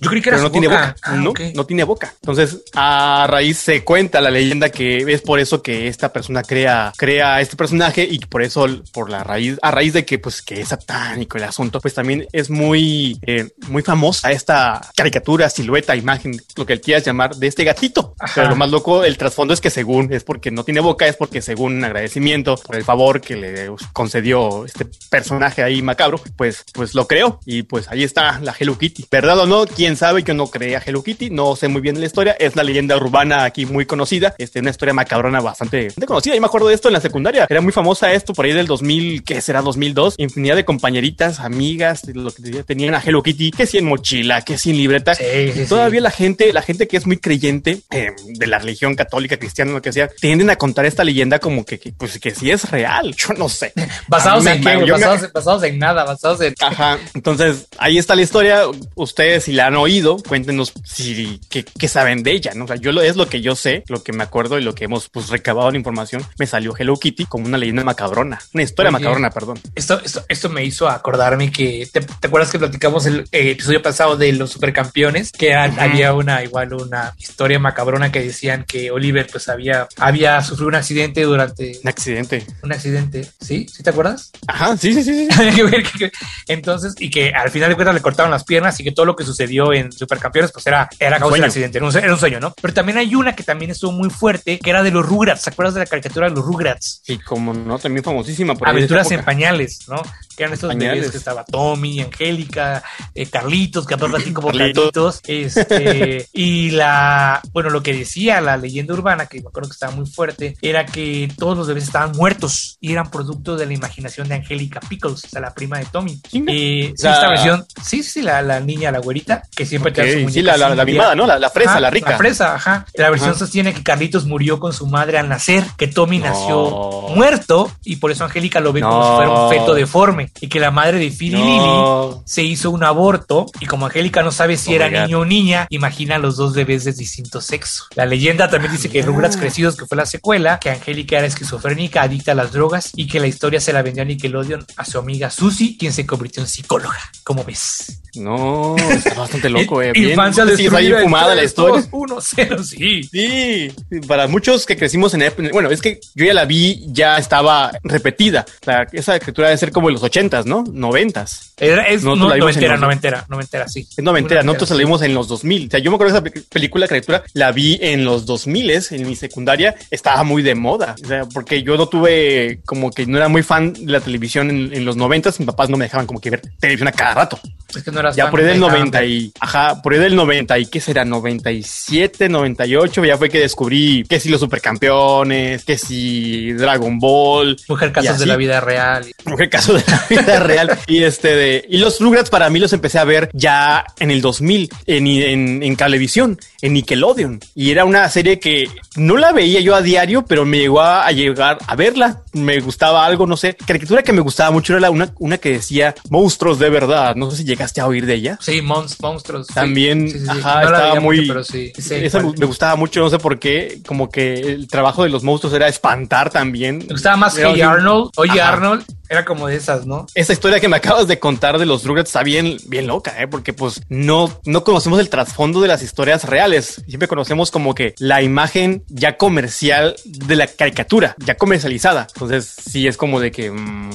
[0.02, 0.88] Yo creí que era Pero no su tiene boca.
[0.88, 2.14] boca, Ah, no, no tiene boca.
[2.22, 6.94] Entonces, a raíz se cuenta la leyenda que es por eso que esta persona crea,
[6.98, 10.62] crea este personaje y por eso, por la raíz, a raíz de que, pues, que
[10.62, 16.40] es satánico el asunto, pues también es muy, eh, muy famosa esta caricatura, silueta, imagen,
[16.56, 18.14] lo que quieras llamar, de este gatito.
[18.20, 18.34] Ajá.
[18.36, 21.16] Pero lo más loco, el trasfondo es que según es porque no tiene boca, es
[21.16, 26.64] porque según un agradecimiento por el favor que le concedió este personaje ahí macabro, pues,
[26.74, 29.06] pues lo creó y pues ahí está la Hello Kitty.
[29.12, 29.66] ¿Verdad o no?
[29.68, 30.24] ¿Quién sabe?
[30.24, 33.44] Yo no creía Hello Kitty, no sé muy bien la historia, es la leyenda urbana
[33.44, 36.36] aquí muy conocida, este, una historia macabrona bastante, bastante conocida.
[36.36, 38.66] Yo me acuerdo de esto en la secundaria, era muy famosa esto por ahí del
[38.66, 39.62] 2000, ¿qué será?
[39.62, 44.42] 2002, infinidad de compañeritas, amigas, lo que tenían a Hello Kitty, que si en mochila,
[44.44, 45.66] que si en libreta, Sí, sí, y sí.
[45.68, 49.74] todavía la gente, la gente que es muy creyente eh, de la religión católica, cristiana,
[49.74, 52.70] lo que sea, tienden a contar esta leyenda como que, que, pues que sí es
[52.72, 53.16] real.
[53.18, 53.74] Yo no sé.
[54.08, 54.92] Basados en me- qué, me-
[55.34, 56.54] basados, en nada, basados en.
[56.62, 57.00] Ajá.
[57.16, 58.62] Entonces, ahí está la historia.
[58.96, 62.66] Ustedes, si la han oído, cuéntenos si qué, qué saben de ella, ¿no?
[62.66, 64.76] O sea, yo lo es lo que yo sé, lo que me acuerdo y lo
[64.76, 66.24] que hemos pues recabado la información.
[66.38, 69.00] Me salió Hello Kitty como una leyenda macabrona, una historia Oye.
[69.00, 69.60] macabrona, perdón.
[69.76, 73.82] Esto, esto, esto me hizo acordarme que te, te acuerdas que platicamos el eh, episodio
[73.82, 79.28] pasado de los supercampeones, que había una igual una historia macabrona que decían que Oliver
[79.32, 82.46] pues había había sufrido un accidente durante Un accidente.
[82.62, 83.07] un accidente,
[83.40, 83.68] ¿sí?
[83.72, 84.32] ¿Sí te acuerdas?
[84.48, 85.28] Ajá, sí, sí, sí.
[85.28, 86.12] sí.
[86.48, 89.16] Entonces, y que al final de cuentas le cortaron las piernas y que todo lo
[89.16, 92.40] que sucedió en Supercampeones, pues era, era causa del accidente, era un, era un sueño,
[92.40, 92.54] ¿no?
[92.62, 95.50] Pero también hay una que también estuvo muy fuerte, que era de los Rugrats, ¿te
[95.50, 97.02] acuerdas de la caricatura de los Rugrats?
[97.08, 100.02] Y como no, también famosísima por Aventuras en pañales, ¿no?
[100.36, 101.00] Que eran estos Pañales.
[101.00, 102.84] bebés que estaba Tommy, Angélica,
[103.16, 105.22] eh, Carlitos, que aparte así como Carlitos.
[105.22, 109.74] Carlitos, este, y la, bueno, lo que decía la leyenda urbana, que me acuerdo que
[109.74, 113.74] estaba muy fuerte, era que todos los bebés estaban muertos y eran producto de la
[113.74, 116.20] imaginación de Angélica Pickles, o sea, la prima de Tommy.
[116.34, 120.12] Eh, sí, esta versión, sí, sí, la, la niña, la güerita, que siempre Ok, te
[120.14, 121.28] su sí, muñeca la, la, mimada, ¿no?
[121.28, 122.12] La, la fresa, Ajá, la rica.
[122.12, 122.86] La fresa, ajá.
[122.96, 123.40] La versión Ajá.
[123.40, 126.26] sostiene que Carlitos murió con su madre al nacer, que Tommy No.
[126.26, 130.48] nació muerto y por eso Angélica lo ve como si fuera un feto deforme y
[130.48, 134.32] que la madre de Phil y Lily se hizo un aborto y como Angélica no
[134.32, 137.86] sabe si Oh era niño o niña, imagina a los dos bebés de distinto sexo.
[137.96, 139.02] La leyenda también dice que.
[139.02, 143.08] Rugrats Crecidos, que fue la secuela, que Angélica era esquizofrénica, adicta a las drogas y
[143.08, 146.42] que la historia se la vendió a Nickelodeon a su amiga Susie, quien se convirtió
[146.44, 146.98] en psicóloga.
[147.24, 148.02] ¿Cómo ves?
[148.16, 149.92] No, está bastante loco, eh.
[149.94, 151.82] Bien, Infancia sí, está bien destruida en fumada la historia.
[151.82, 153.04] dos, uno, cero, sí.
[153.04, 153.72] Sí,
[154.08, 158.46] para muchos que crecimos en bueno, es que yo ya la vi, ya estaba repetida.
[158.62, 160.64] O sea, esa escritura debe ser como en los ochentas, ¿no?
[160.72, 161.54] Noventas.
[161.58, 163.88] Era, es Nosotros no, la vimos en noventera, los- noventera, noventera, sí.
[163.98, 164.76] Es noventera, nosotros sí.
[164.76, 165.68] salimos en los 2000.
[165.68, 168.68] O sea, yo me acuerdo de esa pe- película, criatura, la vi en los 2000,
[168.92, 170.96] en mi secundaria, estaba muy de moda.
[171.04, 174.50] O sea, porque yo no tuve, como que no era muy fan de la televisión
[174.50, 177.14] en, en los noventas, mis papás no me dejaban como que ver televisión a cada
[177.14, 177.40] rato.
[177.76, 179.10] Es que no eras Ya fan, por ahí del te dejaban 90 ver.
[179.10, 184.04] y, ajá, por ahí del 90 y qué será, 97, 98, ya fue que descubrí
[184.08, 189.06] que si los supercampeones, que si Dragon Ball, Mujer casos de la vida real.
[189.26, 192.74] el caso de la vida real y este de y los Rugrats para mí los
[192.74, 197.86] empecé a ver ya en el 2000 en, en, en Cablevisión en Nickelodeon y era
[197.86, 201.58] una serie que no la veía yo a diario pero me llegó a, a llegar
[201.66, 205.12] a verla me gustaba algo no sé caricatura que me gustaba mucho era la, una,
[205.20, 208.62] una que decía monstruos de verdad no sé si llegaste a oír de ella Sí,
[208.62, 209.48] mons- monstruos.
[209.48, 210.30] También, Sí, sí, sí.
[210.30, 211.72] ajá, No estaba muy- mucho, pero sí.
[211.76, 215.54] esa me gustaba mucho no sé por qué como que el trabajo de los monstruos
[215.56, 218.12] era espantar también Me gustaba más Era Hey un- Arnold.
[218.18, 218.54] Oye, Ajá.
[218.54, 220.06] Arnold era como de esas, ¿no?
[220.16, 223.28] Esta historia que me acabas de contar de los Rugrats está bien, bien loca, ¿eh?
[223.28, 226.84] porque pues no, no conocemos el trasfondo de las historias reales.
[226.88, 232.08] Siempre conocemos como que la imagen ya comercial de la caricatura, ya comercializada.
[232.14, 233.52] Entonces sí es como de que...
[233.52, 233.90] mm,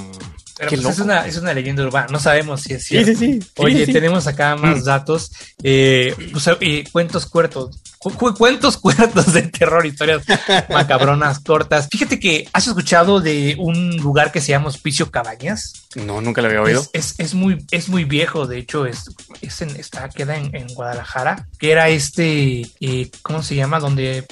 [0.59, 2.07] Pero pues es una, es una leyenda urbana.
[2.11, 3.11] No sabemos si es cierto.
[3.13, 3.41] sí, sí.
[3.43, 4.85] Sí, Oye, tenemos acá más Mm.
[4.85, 5.33] datos.
[5.63, 7.81] Eh, pues, eh, cuentos cuertos.
[7.99, 10.23] Cu- cu- Cuentos cuertos de terror, historias
[10.71, 11.89] macabronas, cortas.
[11.91, 15.73] Fíjate que has escuchado de un lugar que se llama Hospicio Cabañas.
[15.95, 16.81] No, nunca lo había oído.
[16.81, 19.05] Es, es, es muy, es muy viejo, de hecho, es,
[19.41, 23.79] es en- está, queda en, en Guadalajara, que era este, eh, ¿cómo se llama?
[23.79, 24.27] Donde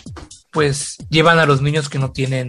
[0.53, 2.49] pues llevan a los niños que no tienen,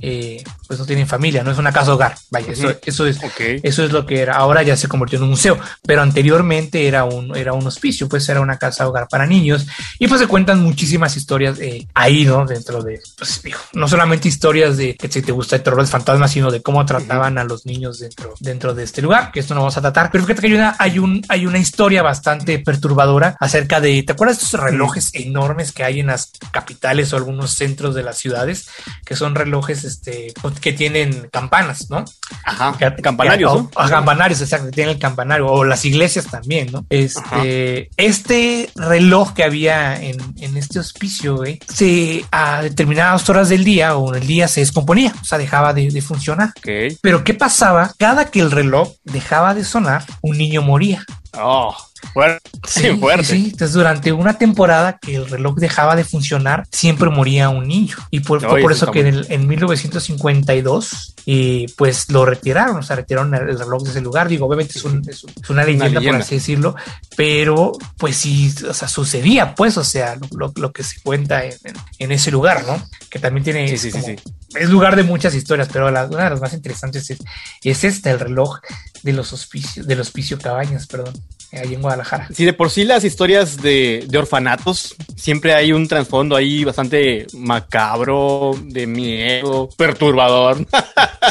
[0.00, 3.60] eh, pues no tienen familia, no es una casa hogar, vaya, eso, eso es, Ok.
[3.62, 4.36] eso es lo que era.
[4.36, 8.28] Ahora ya se convirtió en un museo, pero anteriormente era un, era un hospicio, pues
[8.28, 9.66] era una casa hogar para niños.
[9.98, 12.44] Y pues se cuentan muchísimas historias eh, ahí, ¿no?
[12.44, 15.86] Dentro de, pues, digo, no solamente historias de que si te gusta el terror de
[15.88, 19.54] fantasmas, sino de cómo trataban a los niños dentro, dentro de este lugar, que esto
[19.54, 20.10] no vamos a tratar.
[20.10, 24.12] Pero fíjate que hay una, hay un, hay una historia bastante perturbadora acerca de, ¿te
[24.12, 28.18] acuerdas de estos relojes enormes que hay en las capitales o algunos centros de las
[28.18, 28.68] ciudades?
[29.04, 32.04] Que son relojes este, pues, que tienen campanas, ¿no?
[32.44, 36.84] Ajá, campanarios, o- o campanarios, exacto, tienen el campanario, o las iglesias también, ¿no?
[36.90, 43.64] Este, este reloj que había en, en este hospicio, güey, se, a determinadas horas del
[43.64, 46.52] día o en el día se descomponía, o sea, dejaba de, de funcionar.
[47.00, 47.92] Pero ¿qué pasaba?
[47.98, 51.04] Cada que el reloj dejaba de sonar, un niño moría.
[51.38, 51.76] Oh,
[52.12, 52.50] fuerte.
[52.66, 53.24] Sí, fuerte.
[53.24, 53.44] sí.
[53.52, 57.96] Entonces, durante una temporada que el reloj dejaba de funcionar, siempre moría un niño.
[58.10, 62.82] Y por, fue por eso que en, el- en 1952, y pues lo retiraron, o
[62.82, 64.28] sea, retiraron el, el reloj de ese lugar.
[64.28, 66.18] Digo, obviamente es, un- es un- es una, leyenda, por leyenda.
[66.24, 66.76] así decirlo,
[67.16, 71.44] pero pues sí, o sea, sucedía, pues, o sea, lo, lo- lo que se cuenta
[71.44, 72.80] en, en- en ese lugar, ¿no?
[73.10, 73.68] Que también tiene.
[73.68, 74.16] Sí, sí, como- sí.
[74.54, 77.18] Es lugar de muchas historias, pero la- una de las más interesantes es,
[77.62, 78.60] es este, el reloj
[79.02, 81.14] de los hospicios, del hospicio Cabañas, perdón,
[81.52, 82.28] ahí en Guadalajara.
[82.32, 87.26] Sí, de por sí las historias de, de orfanatos siempre hay un trasfondo ahí bastante
[87.34, 90.66] macabro, de miedo, perturbador.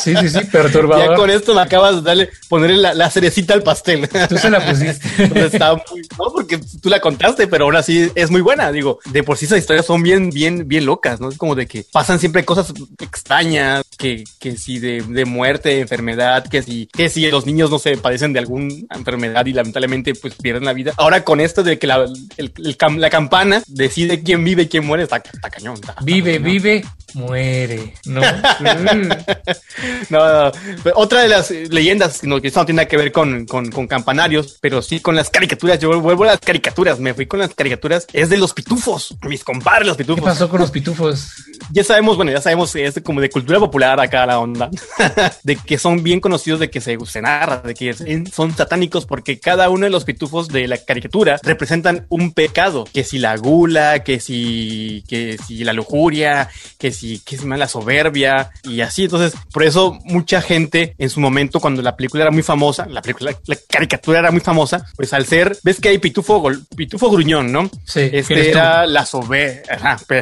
[0.03, 1.11] Sí, sí, sí, perturbador.
[1.11, 4.09] ya con esto me acabas de darle, ponerle la, la cerecita al pastel.
[4.27, 5.07] Tú se la pusiste.
[5.23, 8.73] Entonces, está muy, no, porque tú la contaste, pero aún así es muy buena.
[8.73, 11.29] Digo, de por sí esas historias son bien, bien, bien locas, ¿no?
[11.29, 15.79] Es como de que pasan siempre cosas extrañas, que, que si de, de muerte, de
[15.79, 20.13] enfermedad, que si, que si los niños no se padecen de alguna enfermedad y lamentablemente
[20.13, 20.93] pues pierden la vida.
[20.97, 22.05] Ahora con esto de que la,
[22.37, 25.73] el- el cam- la campana decide quién vive y quién muere, está, está cañón.
[25.73, 26.51] está- está Vive, cañón.
[26.51, 26.85] vive,
[27.15, 27.93] muere.
[28.05, 28.21] No.
[28.21, 29.09] Mm.
[30.09, 30.51] No, no.
[30.83, 33.71] Pero Otra de las leyendas no, que esto no tiene nada que ver con, con,
[33.71, 35.79] con campanarios, pero sí con las caricaturas.
[35.79, 38.05] Yo vuelvo a las caricaturas, me fui con las caricaturas.
[38.13, 40.23] Es de los pitufos, mis compadres, los ¿Qué pitufos.
[40.25, 41.27] pasó con los pitufos?
[41.71, 44.69] Ya sabemos, bueno, ya sabemos, es como de cultura popular acá la onda,
[45.43, 47.93] de que son bien conocidos, de que se, se narra, de que
[48.31, 53.03] son satánicos, porque cada uno de los pitufos de la caricatura representan un pecado, que
[53.03, 57.67] si la gula, que si, que si la lujuria, que si, que si más la
[57.67, 59.03] soberbia y así.
[59.05, 63.01] Entonces, por eso mucha gente en su momento, cuando la película era muy famosa, la
[63.01, 66.43] película, la caricatura era muy famosa, pues al ser, ves que hay pitufo,
[66.75, 67.65] pitufo gruñón, ¿no?
[67.85, 69.63] Sí, ¿quién Este era la soberbia.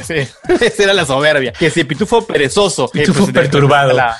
[0.05, 0.14] Sí,
[0.61, 1.51] esa era la soberbia.
[1.53, 2.86] Que si pitufo perezoso.
[2.93, 3.93] eh, Pitufo de- perturbado.
[3.93, 4.18] la-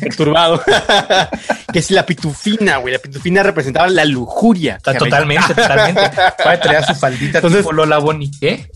[0.00, 0.62] perturbado.
[1.72, 2.94] que si la pitufina, güey.
[2.94, 4.76] La pitufina representaba la lujuria.
[4.76, 4.98] Está Que
[5.40, 6.42] totalmente, totalmente.
[6.42, 8.30] Puede traer su faldita Entonces- tipo Lola Bonnie.
[8.40, 8.68] ¿Qué?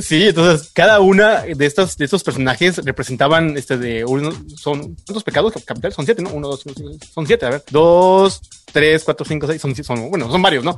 [0.00, 5.24] Sí, entonces cada una de estos, de estos personajes representaban este de uno, son ¿cuántos
[5.24, 5.94] pecados capitales?
[5.94, 6.30] Son siete, ¿no?
[6.30, 6.64] Uno, dos,
[7.12, 7.64] son siete, a ver.
[7.70, 8.40] Dos,
[8.72, 10.76] tres, cuatro, cinco, seis, son, son bueno, son varios, ¿no?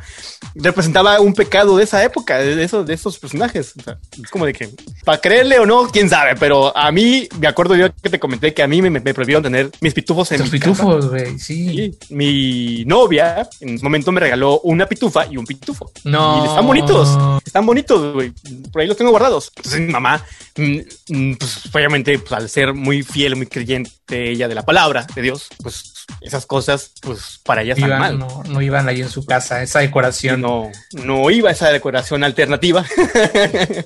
[0.54, 3.74] Representaba un pecado de esa época, de esos, de esos personajes.
[3.78, 4.68] O sea, es como de que,
[5.04, 8.52] para creerle o no, quién sabe, pero a mí, me acuerdo yo que te comenté
[8.52, 11.38] que a mí me, me prohibieron tener mis pitufos en Los mi pitufos, güey.
[11.38, 11.54] Sí.
[11.54, 15.90] Sí, mi novia en ese momento me regaló una pitufa y un pitufo.
[16.04, 16.44] No.
[16.44, 17.08] Y están bonitos,
[17.44, 18.32] están bonitos, güey.
[18.72, 19.52] Por ahí los tengo guardados.
[19.56, 20.24] Entonces mi mamá,
[20.56, 20.78] mm,
[21.08, 25.22] mm, pues obviamente, pues al ser muy fiel, muy creyente ella de la palabra de
[25.22, 28.18] Dios, pues esas cosas, pues para ella están Iban, mal.
[28.18, 30.40] no, no iban ahí en su casa, esa decoración.
[30.40, 32.84] no, no iba esa decoración alternativa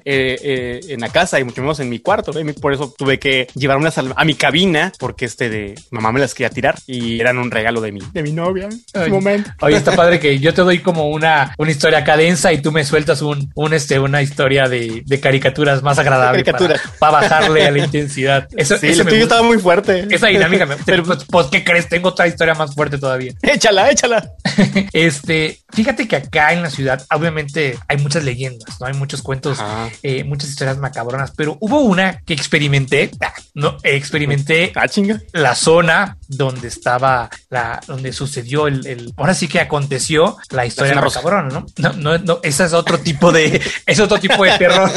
[0.04, 2.32] eh, eh, en la casa y mucho menos en mi cuarto.
[2.32, 2.54] ¿ve?
[2.54, 6.50] Por eso tuve que llevarme a mi cabina porque este de mamá me las quería
[6.50, 8.68] tirar y eran un regalo de mi, de mi novia
[9.08, 9.50] momento.
[9.60, 12.72] Oye, está padre que yo te doy como una, una historia acá densa y tú
[12.72, 16.76] me sueltas un, un este, una historia de, de caricaturas más agradable Caricatura.
[16.98, 18.48] para, para bajarle a la intensidad.
[18.56, 20.06] Eso, Sí, eso tuyo estaba muy fuerte.
[20.10, 21.88] Esa dinámica me Pero pues, ¿qué crees?
[21.88, 23.32] Tengo otra historia más fuerte todavía.
[23.42, 24.30] Échala, échala.
[24.92, 28.86] Este, fíjate que acá en la ciudad, obviamente, hay muchas leyendas, ¿no?
[28.86, 29.58] Hay muchos cuentos,
[30.02, 35.20] eh, muchas historias macabronas, pero hubo una que experimenté, ah, no, experimenté Ah, chinga.
[35.32, 40.94] la zona donde estaba la, donde sucedió el, el- ahora sí que aconteció la historia
[40.94, 41.20] rosa.
[41.20, 41.66] macabrona, ¿no?
[41.78, 44.90] No, no, no, ese es otro tipo de, es otro tipo de terror.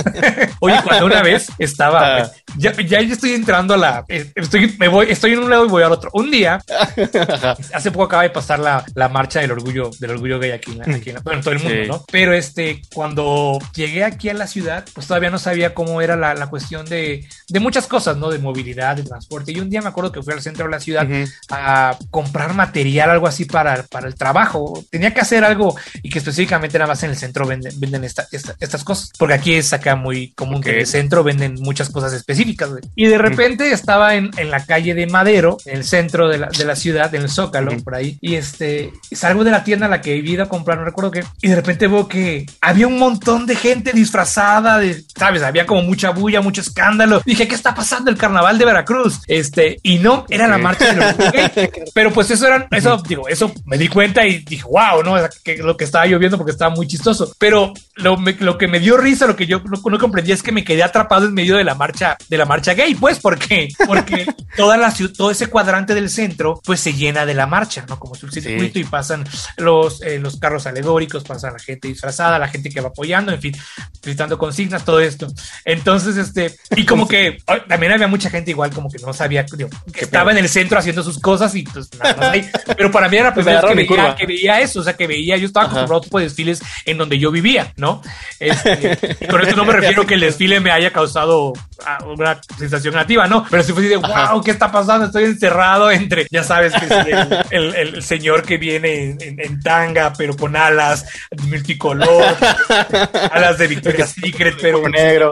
[0.59, 2.31] Oye, cuando una vez estaba, Ah.
[2.57, 5.69] ya, ya estoy entrando a la, eh, estoy, me voy, estoy en un lado y
[5.69, 6.09] voy al otro.
[6.13, 6.59] Un día,
[7.13, 7.55] Ajá.
[7.73, 11.09] hace poco acaba de pasar la, la marcha del orgullo, del orgullo gay aquí aquí
[11.09, 11.87] en la- bueno, en todo el mundo, Sí.
[11.87, 12.05] ¿no?
[12.11, 16.33] Pero este, cuando llegué aquí a la ciudad, pues todavía no sabía cómo era la,
[16.33, 18.29] la cuestión de, de muchas cosas, ¿no?
[18.29, 19.51] De movilidad, de transporte.
[19.51, 21.29] Y un día me acuerdo que fui al centro de la ciudad Ujú.
[21.49, 24.83] a comprar material, algo así para, para el trabajo.
[24.89, 28.27] Tenía que hacer algo y que específicamente nada más en el centro venden, venden esta-
[28.31, 29.11] esta- estas cosas.
[29.17, 32.69] Porque aquí es acá muy común que en el centro venden muchas cosas específicas.
[32.95, 36.47] Y de repente estaba en, en la calle de Madero, en el centro de la,
[36.49, 38.17] de la ciudad, en el Zócalo, por ahí.
[38.21, 41.11] Y este, salgo de la tienda a la que he ido a comprar, no recuerdo
[41.11, 41.23] qué.
[41.41, 45.43] Y de repente veo que había un montón de gente disfrazada, de, ¿sabes?
[45.43, 47.21] Había como mucha bulla, mucho escándalo.
[47.25, 48.11] Dije, ¿qué está pasando?
[48.11, 49.21] El carnaval de Veracruz.
[49.27, 53.77] Este, y no, era la marcha del Pero pues eso era, eso, digo, eso me
[53.77, 55.15] di cuenta y dije, wow, ¿no?
[55.43, 57.33] Que lo que estaba lloviendo porque estaba muy chistoso.
[57.37, 60.51] Pero lo, lo que me dio risa, lo que yo no, no, comprendía es que
[60.51, 63.69] me quedé atrapado en medio de la marcha, de la marcha gay, pues, ¿por qué?
[63.85, 64.25] Porque
[64.57, 67.99] toda la ciudad, todo ese cuadrante del centro, pues se llena de la marcha, ¿no?
[67.99, 69.23] Como es un circuito y pasan
[69.57, 73.41] los, eh, los carros alegóricos, pasa la gente disfrazada, la gente que va apoyando, en
[73.41, 73.55] fin,
[74.01, 75.27] gritando consignas, todo esto.
[75.65, 79.69] Entonces, este, y como que también había mucha gente igual como que no sabía, digo,
[79.93, 82.49] que estaba en el centro haciendo sus cosas y pues nada más ahí.
[82.75, 85.07] Pero para mí era la primera vez que veía, que veía, eso, o sea, que
[85.07, 88.01] veía, yo estaba acostumbrado a tipo de desfiles en donde yo vivía, ¿no?
[88.39, 91.53] Este, y con esto no me refiero que el desfile me haya causado
[91.85, 93.45] ah, una sensación nativa, ¿no?
[93.49, 95.05] Pero sí fue así de, wow, ¿qué está pasando?
[95.05, 100.35] Estoy encerrado entre, ya sabes, que el, el, señor que viene en, en, tanga, pero
[100.35, 101.05] con alas
[101.43, 102.35] multicolor,
[103.31, 105.31] alas de Victoria's Secret, pero negro.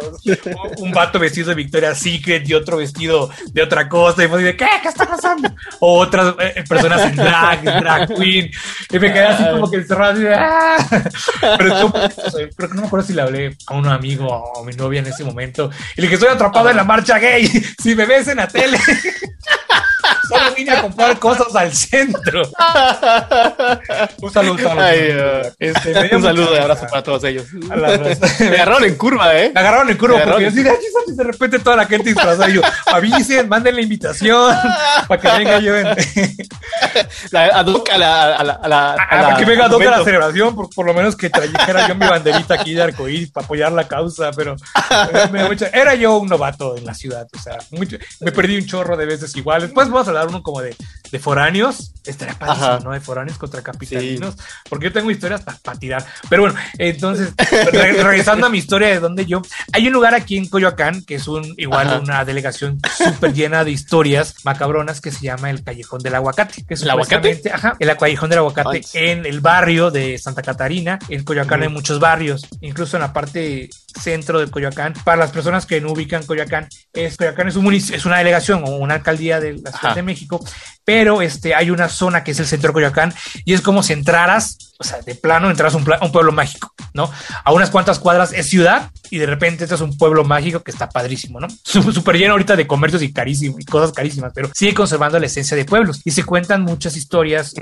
[0.77, 4.23] Un vato vestido de Victoria's Secret y otro vestido de otra cosa.
[4.23, 4.67] Y me dije, ¿qué?
[4.81, 5.49] ¿Qué está pasando?
[5.79, 8.51] O otras eh, personas en drag, drag queen.
[8.89, 10.13] Y me quedé así como que encerrado.
[10.13, 10.77] Así de, ¡ah!
[11.57, 11.91] Pero
[12.55, 14.99] creo que no me acuerdo si le hablé a un amigo o a mi novia
[14.99, 15.69] en ese momento.
[15.95, 17.47] Y le dije, estoy atrapado en la marcha gay.
[17.81, 18.77] Si me ves en la tele.
[20.29, 22.41] Solo vine a comprar cosas al centro.
[24.21, 25.41] un saludo, un saludo.
[25.57, 27.51] este, un saludo y abrazo para todos ellos.
[27.53, 29.51] me agarraron en curva, ¿eh?
[29.53, 30.71] Me agarraron en curva porque yo de,
[31.15, 32.49] de repente toda la gente disfrazada.
[32.49, 34.55] Y yo, avisen, manden la invitación
[35.07, 35.75] para que venga yo.
[35.75, 35.85] En...
[37.31, 40.69] la, a, la, a, la, a, la, ah, para que venga a la celebración, por,
[40.69, 44.31] por lo menos que trajera yo mi banderita aquí de arcoíris para apoyar la causa,
[44.31, 44.55] pero
[45.73, 49.05] era yo un novato en la ciudad, o sea, mucho, me perdí un chorro de
[49.05, 49.61] veces igual.
[49.61, 50.75] Después vamos a hablar uno como de,
[51.11, 52.91] de foráneos, estaría padrísimo, ¿no?
[52.91, 54.35] De foráneos contra capitalinos,
[54.69, 56.05] porque yo tengo historias para tirar.
[56.29, 57.33] Pero bueno, entonces,
[57.71, 59.41] regresando a mi historia de donde yo,
[59.73, 63.71] hay un lugar aquí en Coyoacán que es un igual una delegación súper llena de
[63.71, 67.97] historias macabronas que se llama el Callejón del Aguacate, que es el aguacate, ajá, el
[67.97, 70.99] Callejón del Aguacate en el barrio de Santa Catarina.
[71.09, 73.69] En Coyoacán hay muchos barrios, incluso en la parte
[74.01, 74.93] centro de Coyoacán.
[75.03, 78.71] Para las personas que no ubican Coyoacán, es, Coyoacán es, un es una delegación o
[78.77, 80.43] una alcaldía de la Ciudad de México,
[80.83, 83.13] pero este, hay una zona que es el centro de Coyoacán
[83.45, 86.73] y es como si entraras o sea, de plano entras a un, un, pueblo mágico,
[86.93, 87.11] ¿no?
[87.43, 90.71] A unas cuantas cuadras es ciudad y de repente entras a un pueblo mágico que
[90.71, 91.47] está padrísimo, ¿no?
[91.63, 95.57] Súper lleno ahorita de comercios y carísimo y cosas carísimas, pero sigue conservando la esencia
[95.57, 97.53] de pueblos y se cuentan muchas historias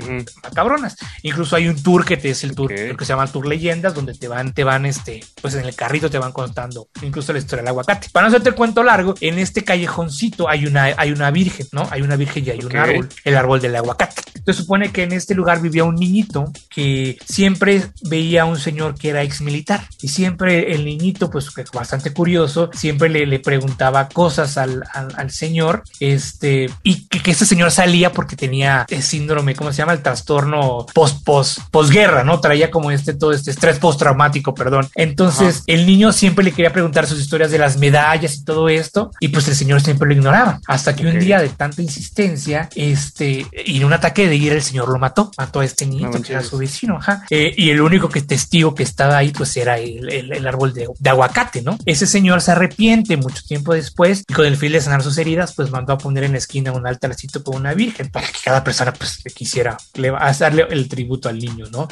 [0.44, 0.96] macabronas.
[1.22, 3.94] Incluso hay un tour que te es el tour que se llama el Tour Leyendas,
[3.94, 7.40] donde te van, te van, este, pues en el carrito te van contando incluso la
[7.40, 8.08] historia del aguacate.
[8.12, 11.88] Para no hacerte el cuento largo, en este callejoncito hay una, hay una virgen, ¿no?
[11.90, 14.22] Hay una virgen y hay un árbol, el árbol del aguacate.
[14.34, 18.94] Entonces supone que en este lugar vivía un niñito que siempre veía a un señor
[18.94, 24.08] que era ex militar y siempre el niñito, pues bastante curioso, siempre le, le preguntaba
[24.08, 29.54] cosas al, al, señor, este, y que, que, ese señor salía porque tenía el síndrome,
[29.54, 29.92] ¿cómo se llama?
[29.92, 32.40] El trastorno post, post, posguerra, ¿no?
[32.40, 34.88] Traía como este, todo este estrés postraumático, perdón.
[34.94, 39.10] Entonces, el niño siempre le quería preguntar sus historias de las medallas y todo esto,
[39.20, 43.46] y pues el señor siempre lo ignoraba, hasta que un día de tanta insistencia, este,
[43.64, 46.32] y en un ataque de ira, el señor lo mató, mató a este niño que
[46.32, 46.97] era su vecino,
[47.30, 50.88] eh, y el único que testigo que estaba ahí, pues era el, el, árbol de,
[50.98, 51.78] de, aguacate, ¿no?
[51.86, 55.54] Ese señor se arrepiente mucho tiempo después y con el fin de sanar sus heridas,
[55.54, 58.64] pues mandó a poner en la esquina un altarcito con una virgen para que cada
[58.64, 61.88] persona, pues, quisiera le, darle el tributo al niño, ¿no?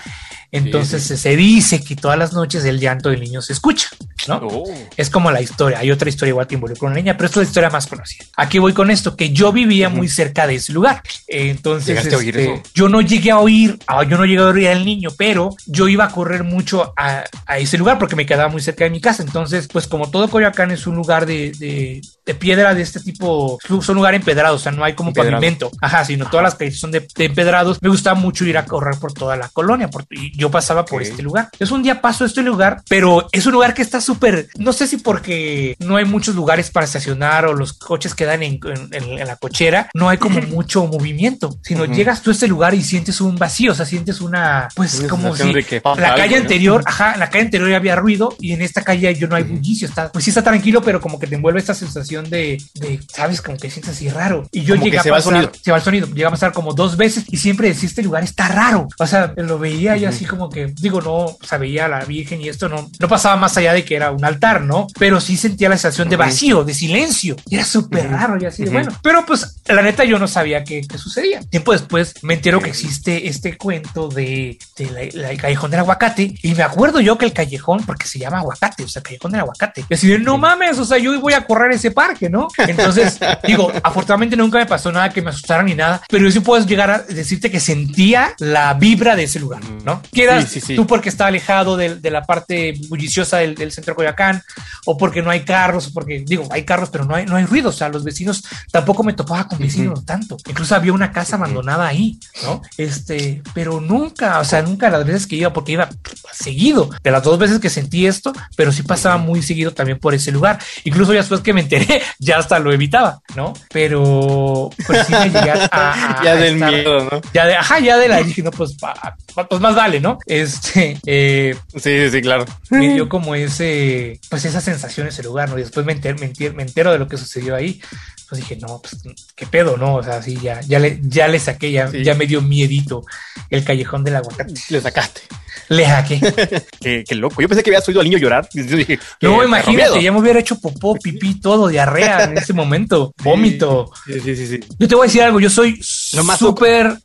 [0.52, 3.88] Entonces se dice que todas las noches el llanto del niño se escucha,
[4.28, 4.36] ¿no?
[4.42, 4.64] Oh.
[4.96, 5.78] Es como la historia.
[5.78, 7.86] Hay otra historia igual que involucra a una niña, pero esta es la historia más
[7.86, 8.24] conocida.
[8.36, 11.02] Aquí voy con esto, que yo vivía muy cerca de ese lugar.
[11.26, 14.95] Entonces, este, yo no llegué a oír, ah, yo no llegué a oír al niño
[15.16, 17.24] pero yo iba a correr mucho a,
[17.58, 19.22] ese lugar porque me quedaba muy cerca de mi casa.
[19.22, 23.96] Entonces, pues como todo Coyoacán es un lugar de, de, piedra de este tipo, son
[23.96, 27.06] lugar empedrado, o sea, no hay como pavimento, ajá, sino todas las calles son de,
[27.18, 27.80] empedrados.
[27.80, 31.22] Me gustaba mucho ir a correr por toda la colonia, porque yo pasaba por este
[31.22, 31.48] lugar.
[31.58, 34.86] Es un día paso este lugar, pero es un lugar que está súper, no sé
[34.86, 38.60] si porque no hay muchos lugares para estacionar o los coches quedan en,
[38.92, 42.82] en, la cochera, no hay como mucho movimiento, sino llegas tú a este lugar y
[42.82, 47.20] sientes un vacío, o sea, sientes una, pues como si la calle anterior, ajá, en
[47.20, 50.24] la calle anterior había ruido y en esta calle yo no hay bullicio, está, pues
[50.24, 53.70] sí está tranquilo, pero como que te envuelve esta sensación de, de sabes, como que
[53.70, 54.48] sientes así raro.
[54.52, 55.62] Y yo llegué a se pasar, va el sonido.
[55.62, 58.24] se va el sonido, llega a pasar como dos veces y siempre decía, este lugar
[58.24, 58.88] está raro.
[58.98, 62.48] O sea, lo veía yo así como que, digo, no, veía a la Virgen y
[62.48, 64.86] esto no, no pasaba más allá de que era un altar, ¿no?
[64.98, 67.36] Pero sí sentía la sensación de vacío, de silencio.
[67.50, 68.92] Era súper raro y así de bueno.
[69.02, 71.40] Pero pues, la neta, yo no sabía qué, qué sucedía.
[71.40, 76.54] Tiempo después me entero que existe este cuento de, la, el callejón del aguacate y
[76.54, 79.84] me acuerdo yo que el callejón, porque se llama aguacate, o sea, callejón del aguacate.
[79.88, 82.48] Y así de, no mames, o sea, yo voy a correr ese parque, ¿no?
[82.58, 86.40] Entonces, digo, afortunadamente nunca me pasó nada que me asustara ni nada, pero yo sí
[86.40, 90.02] puedo llegar a decirte que sentía la vibra de ese lugar, ¿no?
[90.12, 90.76] Quedas Sí, sí, sí.
[90.76, 94.42] tú porque está alejado de, de la parte bulliciosa del, del centro de Coyoacán,
[94.84, 97.70] o porque no hay carros, porque, digo, hay carros, pero no hay, no hay ruido,
[97.70, 100.36] o sea, los vecinos, tampoco me topaba con vecinos tanto.
[100.48, 102.62] Incluso había una casa abandonada ahí, ¿no?
[102.76, 105.88] Este, pero nunca, o sea, nunca las veces que iba, porque iba
[106.32, 110.12] seguido, de las dos veces que sentí esto, pero sí pasaba muy seguido también por
[110.14, 110.58] ese lugar.
[110.84, 113.54] Incluso ya después que me enteré, ya hasta lo evitaba, ¿no?
[113.72, 117.20] Pero, pues sí me llegué a, a- Ya a del estar- miedo, ¿no?
[117.32, 119.16] Ya de, ajá, ya de la dije, no, pues, pa-
[119.48, 120.18] pues más vale, ¿no?
[120.26, 122.44] Este, eh, Sí, sí, sí, claro.
[122.70, 125.58] me dio como ese, pues esa sensación ese lugar, ¿no?
[125.58, 127.80] Y después me entero, me entero, me entero de lo que sucedió ahí.
[128.28, 128.96] Pues dije, no, pues
[129.36, 129.94] qué pedo, ¿no?
[129.94, 132.02] O sea, sí, ya, ya le, ya le saqué, ya, Sí.
[132.02, 133.04] ya me dio miedito
[133.50, 134.54] el callejón del aguacate.
[134.70, 135.22] Le sacaste.
[135.68, 136.20] Le saqué.
[136.80, 137.40] Qué, qué loco.
[137.42, 138.48] Yo pensé que habías oído al niño llorar.
[138.54, 143.90] Dije, No, imagínate, ya me hubiera hecho popó, pipí, todo, diarrea en ese momento, vómito.
[144.06, 144.60] Sí, sí, sí, sí.
[144.78, 145.80] Yo te voy a decir algo, yo soy
[146.24, 146.98] más súper,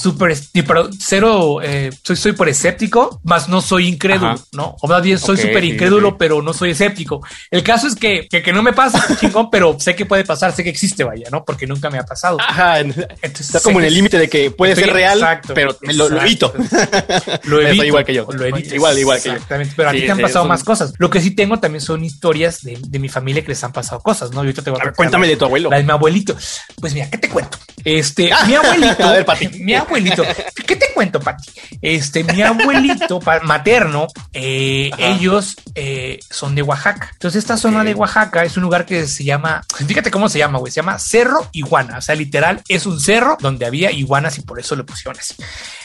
[0.00, 4.44] súper, pero cero, eh, soy súper escéptico, más no soy incrédulo, Ajá.
[4.52, 4.76] ¿no?
[4.80, 6.16] O más bien soy Ok, súper incrédulo, sí.
[6.18, 7.24] pero no soy escéptico.
[7.50, 10.52] El caso es que, que, que no me pasa, chingón, pero sé que puede pasar,
[10.54, 11.44] sé que existe, vaya, ¿no?
[11.44, 12.38] Porque nunca me ha pasado.
[12.40, 12.80] Ajá.
[12.80, 15.94] Entonces, Está como en el límite de que puede estoy- ser real, exacto, pero me
[15.94, 16.52] lo, lo evito.
[17.44, 17.84] Lo evito.
[17.84, 18.26] igual que yo.
[18.32, 18.74] Lo evito.
[18.74, 19.32] Igual, igual que yo.
[19.34, 19.74] Exactamente.
[19.76, 20.92] Pero a Sí, ti te han pasado son- más cosas.
[20.98, 24.00] Lo que sí tengo también son historias de, de mi familia que les han pasado
[24.00, 24.44] cosas, ¿no?
[24.44, 25.70] Yo te voy a ver, cuéntame de tu abuelo.
[25.70, 26.36] La de mi abuelito.
[26.80, 27.58] Pues mira, ¿qué te cuento?
[27.84, 29.04] Este, mi abuelito.
[29.06, 29.48] A ver, Pati.
[29.60, 30.24] Mi abuelito.
[30.66, 31.50] ¿Qué te cuento, Pati?
[31.82, 37.10] Este, mi abuelito materno, eh, ellos eh, son de Oaxaca.
[37.12, 40.58] Entonces, esta zona de Oaxaca es un lugar que se llama, fíjate cómo se llama,
[40.58, 40.72] güey.
[40.72, 41.98] Se llama Cerro Iguana.
[41.98, 45.34] O sea, literal, es un cerro donde había iguanas y por eso le pusieron así.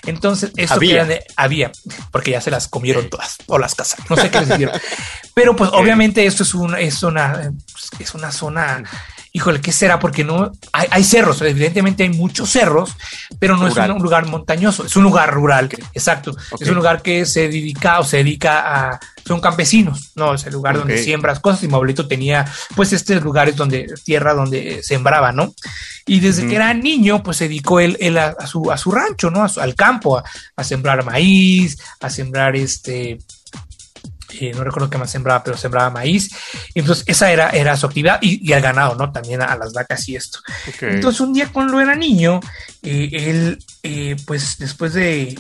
[0.06, 0.96] Entonces, esto que Había.
[0.96, 1.72] eran de- había,
[2.12, 4.06] porque ya se las comieron todas o las cazaron.
[4.10, 4.80] No sé qué les hicieron.
[5.34, 7.52] Pero pues obviamente esto es una, es una,
[8.00, 8.84] es una zona,
[9.36, 9.98] híjole, ¿qué será?
[10.00, 12.96] Porque no hay, hay cerros, evidentemente hay muchos cerros,
[13.40, 13.90] pero no Rural.
[13.90, 16.36] es un lugar montañoso, es un lugar rural, exacto.
[16.60, 20.54] Es un lugar que se dedica o se dedica a, son campesinos, no es el
[20.54, 25.32] lugar donde siembras cosas y mi abuelito tenía pues estos lugares donde, tierra donde sembraba,
[25.32, 25.54] ¿no?
[26.06, 28.92] Y desde que era niño, pues se dedicó él, él a, a su, a su
[28.92, 29.44] rancho, ¿no?
[29.44, 30.24] A su- al campo, a,
[30.58, 33.18] a sembrar maíz, a sembrar este,
[34.40, 36.32] eh, no recuerdo qué más sembraba, pero sembraba maíz.
[36.74, 39.12] Entonces esa era, era su actividad y, y al ganado, ¿no?
[39.12, 40.40] También a, a las vacas y esto.
[40.82, 42.40] Entonces un día cuando era niño,
[42.82, 45.36] eh, él, eh, pues después de,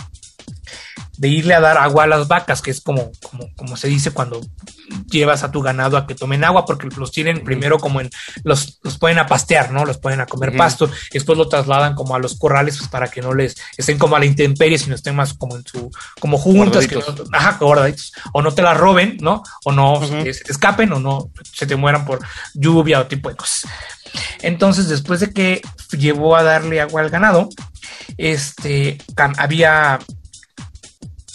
[1.18, 4.12] de irle a dar agua a las vacas, que es como, como, como se dice
[4.12, 4.42] cuando
[5.10, 8.10] llevas a tu ganado a que tomen agua, porque los tienen primero como en,
[8.44, 9.86] los, los pueden a pastear, ¿no?
[9.86, 10.58] Los pueden a comer Ujú.
[10.58, 13.98] pasto, y después lo trasladan como a los corrales pues, para que no les estén
[13.98, 17.58] como a la intemperie, sino estén más como en su, como juntas, que no, ajá,
[17.60, 19.44] guardaditos, o no te la roben, ¿no?
[19.66, 22.20] O no se te escapen, o no se te mueran por
[22.54, 23.70] lluvia o tipo de cosas.
[24.42, 25.62] Entonces, después de que
[25.92, 27.50] llevó a darle agua al ganado,
[28.18, 28.98] este
[29.38, 30.00] había.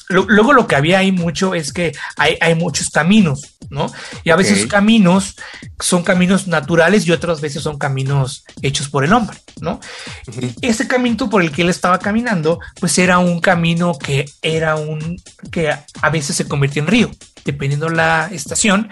[0.08, 3.90] Lo- Luego lo que había ahí mucho es que hay, hay muchos caminos, ¿no?
[4.24, 5.36] Y a veces caminos
[5.80, 9.80] son caminos naturales y otras veces son caminos hechos por el hombre, ¿no?
[10.62, 15.20] Ese camino por el que él estaba caminando, pues era un camino que era un
[15.50, 17.10] que a veces se convierte en río,
[17.52, 18.88] dependiendo la estación.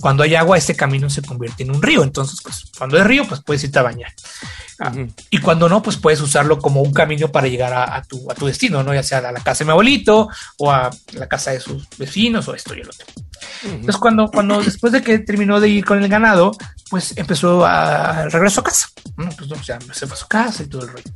[0.00, 2.02] Cuando hay agua, este camino se convierte en un río.
[2.02, 4.12] Entonces, pues cuando es río, pues puedes irte a bañar.
[4.78, 4.92] Ah.
[5.30, 8.34] Y cuando no, pues puedes usarlo como un camino para llegar a, a tu, a
[8.34, 8.94] tu destino, ¿no?
[8.94, 10.28] Ya sea a la casa de mi abuelito
[10.58, 13.06] o a la casa de sus vecinos o esto y el otro.
[13.64, 16.52] Entonces, cuando, cuando después de que terminó de ir con el ganado,
[16.90, 18.88] pues empezó a regreso a casa.
[19.16, 19.28] ¿no?
[19.30, 21.10] Pues no, o sea, se fue a su casa y todo el rollo.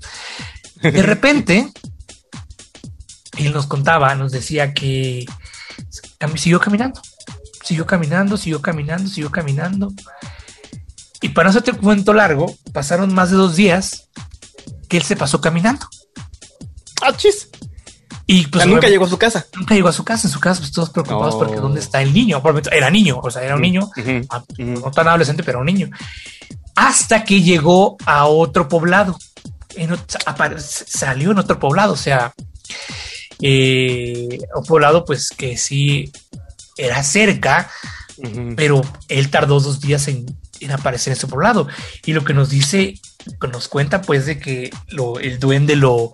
[0.82, 1.70] De repente,
[3.38, 5.26] él nos contaba, nos decía que
[6.21, 7.01] cam- siguió caminando,
[7.64, 9.93] siguió caminando, siguió caminando, siguió caminando.
[11.21, 14.09] Y para no hacerte el cuento largo, pasaron más de dos días
[14.89, 15.87] que él se pasó caminando.
[17.03, 17.49] Ah, chis.
[18.27, 19.45] Y O pues sea, nunca llegó a su casa.
[19.57, 20.29] nunca llegó a su casa.
[20.29, 21.39] En su casa, pues todos preocupados Oh.
[21.41, 22.41] porque dónde está el niño.
[22.71, 24.27] Era niño, o sea, era un niño, Ujú.
[24.31, 24.62] ah, Ujú.
[24.85, 25.91] no tan adolescente, pero un niño.
[26.77, 29.18] Hasta que llegó a otro poblado.
[29.77, 29.97] En
[30.87, 32.33] salió en otro poblado, o sea,
[33.43, 36.12] eh, un poblado pues que sí
[36.76, 37.70] era cerca,
[38.57, 40.26] pero él tardó dos días en,
[40.61, 41.68] en aparecer en ese poblado.
[42.05, 43.01] Y lo que nos dice,
[43.41, 46.12] que nos cuenta pues de que lo, el duende lo,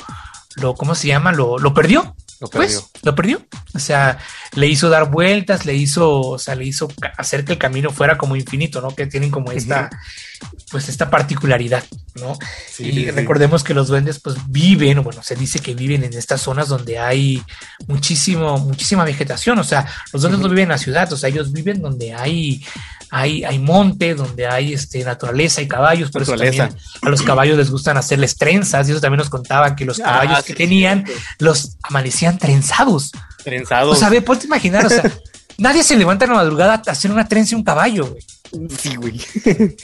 [0.56, 1.32] lo, ¿cómo se llama?
[1.32, 2.14] Lo, lo perdió.
[2.40, 2.90] Lo Pues perdió.
[3.02, 3.46] lo perdió.
[3.74, 4.18] O sea,
[4.54, 8.18] le hizo dar vueltas, le hizo, o sea, le hizo hacer que el camino fuera
[8.18, 8.94] como infinito, ¿no?
[8.94, 9.90] Que tienen como esta,
[10.70, 11.84] pues esta particularidad,
[12.16, 12.36] ¿no?
[12.70, 13.10] Sí, y sí, sí.
[13.10, 16.98] recordemos que los duendes pues viven, bueno, se dice que viven en estas zonas donde
[16.98, 17.42] hay
[17.86, 21.52] muchísimo, muchísima vegetación, o sea, los duendes no viven en la ciudad, o sea, ellos
[21.52, 22.64] viven donde hay,
[23.10, 26.68] hay, hay monte, donde hay este, naturaleza y caballos, por eso también
[27.02, 30.36] a los caballos les gustan hacerles trenzas, y eso también nos contaban que los caballos
[30.38, 31.04] Ah, que sí, tenían
[31.38, 33.12] los amanecían trenzados.
[33.44, 33.96] Trenzados.
[33.96, 35.10] O sea, ve, a imaginar, o sea,
[35.58, 38.24] nadie se levanta en la madrugada a hacer una trenza a un caballo, güey.
[38.78, 39.20] Sí, güey.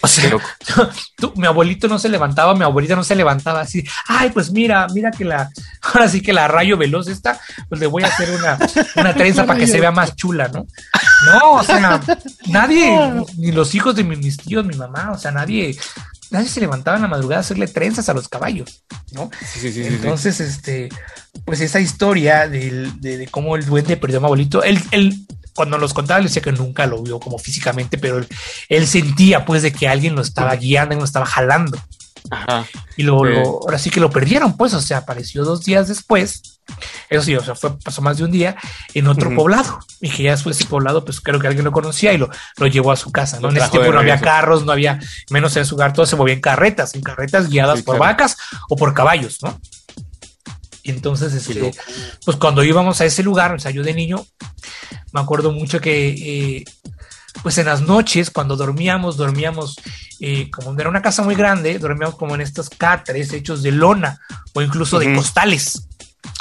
[0.00, 0.44] O sea, loco.
[1.16, 3.84] tú- mi abuelito no se levantaba, mi abuelita no se levantaba así.
[4.08, 5.50] Ay, pues mira, mira que la,
[5.82, 7.38] ahora sí que la rayo veloz esta,
[7.68, 8.58] pues le voy a hacer una,
[8.96, 10.66] una trenza para que se vea más chula, ¿no?
[11.26, 12.00] No, o sea,
[12.48, 15.76] nadie, ni los hijos de mi- mis tíos, mi mamá, o sea, nadie,
[16.30, 18.82] nadie se levantaba en la madrugada a hacerle trenzas a los caballos,
[19.12, 19.30] ¿no?
[19.40, 19.82] Sí, sí, sí.
[19.84, 20.88] Entonces, este,
[21.44, 25.26] pues esa historia del- de, de cómo el duende perdió a mi abuelito, él, él
[25.55, 28.28] cuando los contaba, le decía que nunca lo vio como físicamente, pero él,
[28.68, 31.78] él sentía pues de que alguien lo estaba guiando lo estaba jalando.
[32.30, 32.64] Ajá.
[32.96, 33.32] Y lo, Sí.
[33.32, 36.42] lo- ahora sí que lo perdieron, pues, o sea, apareció dos días después.
[37.11, 38.55] Eso sí, o sea, fue, pasó más de un día
[38.94, 39.36] en otro Ujú.
[39.38, 39.80] poblado.
[40.00, 42.66] Y que ya después ese poblado, pues creo que alguien lo conocía y lo, lo
[42.68, 43.48] llevó a su casa, ¿no?
[43.50, 45.00] En ese de tiempo no había carros, no había
[45.30, 48.12] menos en su hogar, todo se movía en carretas, en carretas guiadas Sí, por claro.
[48.12, 48.36] vacas
[48.68, 49.61] o por caballos, ¿no?
[50.84, 51.72] Y entonces, este,
[52.24, 54.24] pues cuando íbamos a ese lugar, o sea, yo de niño,
[55.12, 56.08] me acuerdo mucho que,
[56.58, 56.64] eh,
[57.42, 59.76] pues en las noches, cuando dormíamos, dormíamos,
[60.20, 64.20] eh, como era una casa muy grande, dormíamos como en estos catres hechos de lona
[64.54, 65.88] o incluso de costales.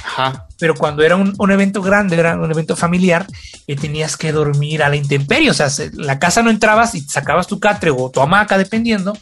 [0.03, 0.47] Ajá.
[0.59, 3.25] Pero cuando era un, un evento grande, era un evento familiar,
[3.67, 5.49] eh, tenías que dormir a la intemperie.
[5.49, 9.17] O sea, se- la casa no entrabas y sacabas tu catre o tu hamaca, dependiendo,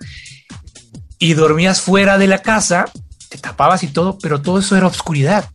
[1.18, 2.86] y dormías fuera de la casa,
[3.30, 5.50] te tapabas y todo, pero todo eso era obscuridad.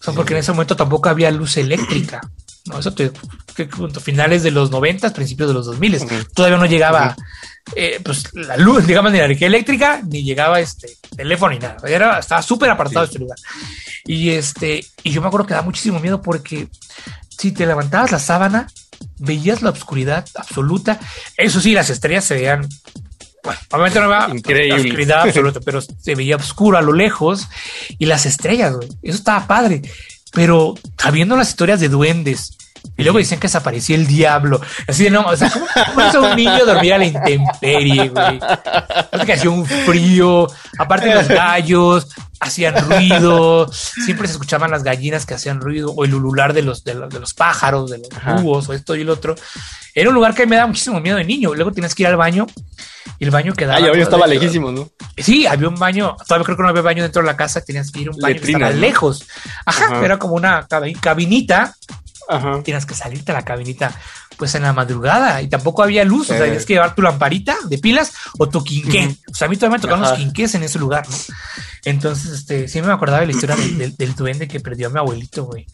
[0.00, 2.20] O sea, porque en ese momento tampoco había luz eléctrica.
[2.68, 3.10] No, eso te,
[3.56, 3.68] que
[4.02, 5.94] finales de los 90, principios de los 2000.
[5.96, 6.06] Ujú.
[6.34, 7.16] Todavía no llegaba
[7.74, 11.76] eh, pues la luz, digamos, ni la energía eléctrica, ni llegaba este teléfono ni nada.
[11.86, 13.10] Era, estaba súper apartado Sí.
[13.10, 13.38] este lugar.
[14.06, 16.68] Y este, y yo me acuerdo que da muchísimo miedo porque
[17.28, 18.68] si te levantabas la sábana,
[19.18, 20.98] veías la oscuridad absoluta.
[21.36, 22.66] Eso sí, las estrellas se veían.
[23.44, 24.80] Bueno, obviamente no había Increíble.
[24.82, 27.48] oscuridad absoluta, pero se veía oscuro a lo lejos
[27.98, 28.88] y las estrellas, güey.
[29.02, 29.82] Eso estaba padre.
[30.32, 32.56] Pero sabiendo las historias de duendes
[32.96, 34.60] y luego decían que desaparecía el diablo.
[34.86, 38.40] Así de no, o sea, ¿cómo, cómo es un niño dormir a la intemperie, güey?
[39.26, 40.46] Que hacía un frío,
[40.78, 42.08] aparte los gallos
[42.40, 46.84] hacían ruido, siempre se escuchaban las gallinas que hacían ruido, o el ulular de los,
[46.84, 49.34] de los, de los pájaros, de los búhos, o esto y el otro.
[49.94, 51.52] Era un lugar que me daba muchísimo miedo de niño.
[51.54, 52.46] Luego tienes que ir al baño
[53.18, 53.78] y el baño quedaba.
[53.78, 54.88] Ah, ya como estaba dentro- lejísimo, ¿no?
[55.16, 57.90] Sí, había un baño, todavía creo que no había baño dentro de la casa, tenías
[57.90, 58.80] que ir a un baño que Letrina, estaba ¿no?
[58.80, 59.26] lejos.
[59.66, 60.04] Ajá, Ajá.
[60.04, 61.74] era como una cabi- cabinita,
[62.28, 62.62] Ajá.
[62.62, 63.92] tienes que salirte a la cabinita
[64.36, 66.44] pues en la madrugada y tampoco había luz, o sea, Eh.
[66.44, 69.16] tenías que llevar tu lamparita de pilas o tu quinqué.
[69.30, 70.18] O sea, a mí todavía me tocaron los Ajá.
[70.18, 71.16] quinqués en ese lugar, ¿no?
[71.84, 74.90] Entonces, este, sí me acordaba de la historia del, del- del duende que perdió a
[74.90, 75.66] mi abuelito, güey.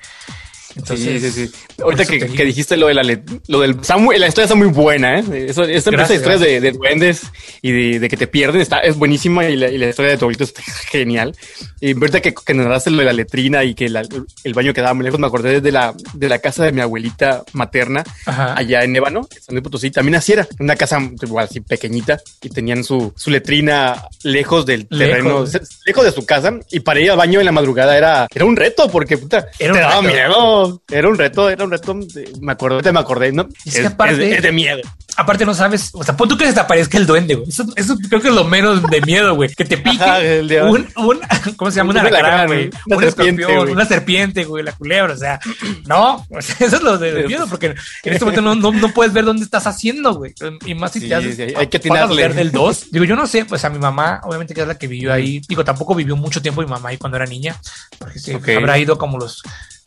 [0.76, 1.52] Entonces, sí, sí, sí.
[1.82, 3.02] Ahorita que, dijiste lo de la,
[3.48, 5.46] lo del, está muy- la historia está muy buena, ¿eh?
[5.48, 7.22] Eso, esta historia de, de duendes
[7.62, 10.18] y de, de que te pierden está, es buenísima y la, y la historia de
[10.18, 11.36] tu abuelito está genial.
[11.80, 14.02] Y ahorita que, que narraste lo de la letrina y que la-
[14.44, 17.44] el baño quedaba muy lejos, me acordé de la, de la casa de mi abuelita
[17.52, 18.54] materna Ajá.
[18.56, 19.90] allá en Ébano, en San Luis Potosí.
[19.90, 24.86] También así era, una casa igual así pequeñita y tenían su, su letrina lejos del
[24.88, 25.44] terreno,
[25.86, 26.52] lejos de su casa.
[26.70, 29.72] Y para ir al baño en la madrugada era, era un reto porque puta, Era
[29.72, 30.14] te daba reto.
[30.14, 30.63] miedo.
[30.90, 31.94] Era un reto, era un reto.
[32.40, 33.48] me acordé, te me acordé, ¿no?
[33.64, 34.80] Es que aparte- de, es de miedo.
[35.16, 37.48] Aparte no sabes, o sea, pon tú que se te aparezca el duende, güey.
[37.48, 39.48] Eso, eso creo que es lo menos de miedo, güey.
[39.54, 40.18] Que te pique Ajá,
[40.66, 41.20] un, un,
[41.56, 41.90] ¿cómo se llama?
[41.90, 42.70] Un Un alacrán, alacrán, güey.
[42.86, 43.72] una Un serpiente, escorpión, güey.
[43.72, 45.38] una serpiente, güey, la culebra, o sea,
[45.86, 48.88] no, o sea, eso es lo de miedo, porque en este momento no, no, no
[48.92, 50.34] puedes ver dónde estás haciendo, güey.
[50.66, 52.86] Y más si Sí, te haces, sí, hay- hay que del 2.
[52.90, 55.40] Digo, yo no sé, pues a mi mamá, obviamente que es la que vivió ahí,
[55.48, 57.56] digo, tampoco vivió mucho tiempo mi mamá ahí cuando era niña,
[57.98, 58.48] porque se Ok.
[58.48, 59.42] habrá ido como los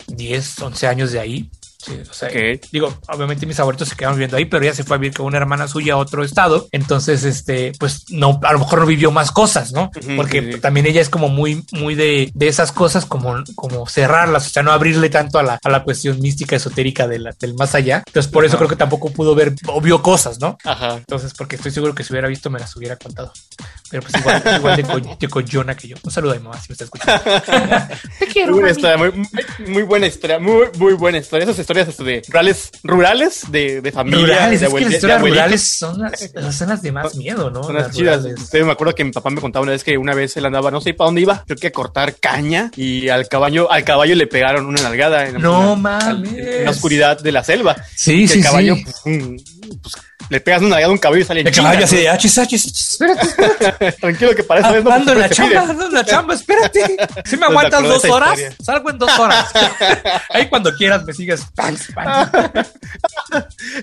[0.07, 1.51] 10, 11 años de ahí.
[1.79, 2.29] Sí, o sea,
[2.71, 5.27] digo, obviamente mis abuelitos se quedaron viviendo ahí, pero ella se fue a vivir con
[5.27, 6.67] una hermana suya a otro estado.
[6.71, 9.91] Entonces, este, pues no, a lo mejor no vivió más cosas, ¿no?
[10.15, 10.59] Porque sí, sí.
[10.59, 14.63] también ella es como muy, muy de, de esas cosas, como, como cerrarlas, o sea,
[14.63, 18.03] no abrirle tanto a la, a la cuestión mística, esotérica de la- del más allá.
[18.07, 18.59] Entonces, por eso Ajá.
[18.65, 20.57] creo que tampoco pudo ver o vio cosas, ¿no?
[20.65, 20.95] Ajá.
[20.97, 23.31] Entonces, porque estoy seguro que si hubiera visto, me las hubiera contado.
[23.89, 25.95] Pero pues igual, igual de, co- de coyona que yo.
[26.03, 27.23] Un saludo a mi mamá si me está escuchando.
[28.19, 29.27] Te quiero, Muy buena historia, muy,
[29.67, 31.43] muy- buena historia, muy, muy buena historia.
[31.45, 34.19] Esas historias este, de rurales, rurales de, de familia.
[34.21, 35.43] Rurales, de es que abuel- las de historias abuelitos.
[35.43, 37.63] rurales son las, son las de más miedo, ¿no?
[37.63, 38.23] Son las Las chidas.
[38.53, 40.79] me acuerdo que mi papá me contaba una vez que una vez él andaba, no
[40.79, 44.27] sé para dónde iba, creo que a cortar caña y al caballo, al caballo le
[44.27, 46.31] pegaron una nalgada en, No una- mames.
[46.37, 47.75] en la oscuridad de la selva.
[47.95, 48.85] Sí, Y sí, el caballo sí.
[49.03, 49.43] pues,
[49.81, 49.95] pues,
[50.29, 52.65] le pegas una nalgada a un caballo y sale El caballo así de achis, achis,
[52.65, 53.91] achis, espérate.
[54.01, 54.91] Tranquilo que eso ¿no?
[54.91, 56.97] Ando en la chamba, ando en la chamba, espérate.
[57.25, 58.55] Si me te aguantas dos horas, historia.
[58.63, 59.47] salgo en dos horas.
[60.29, 61.41] Ahí cuando quieras me sigues.
[61.55, 62.29] Pans, pans.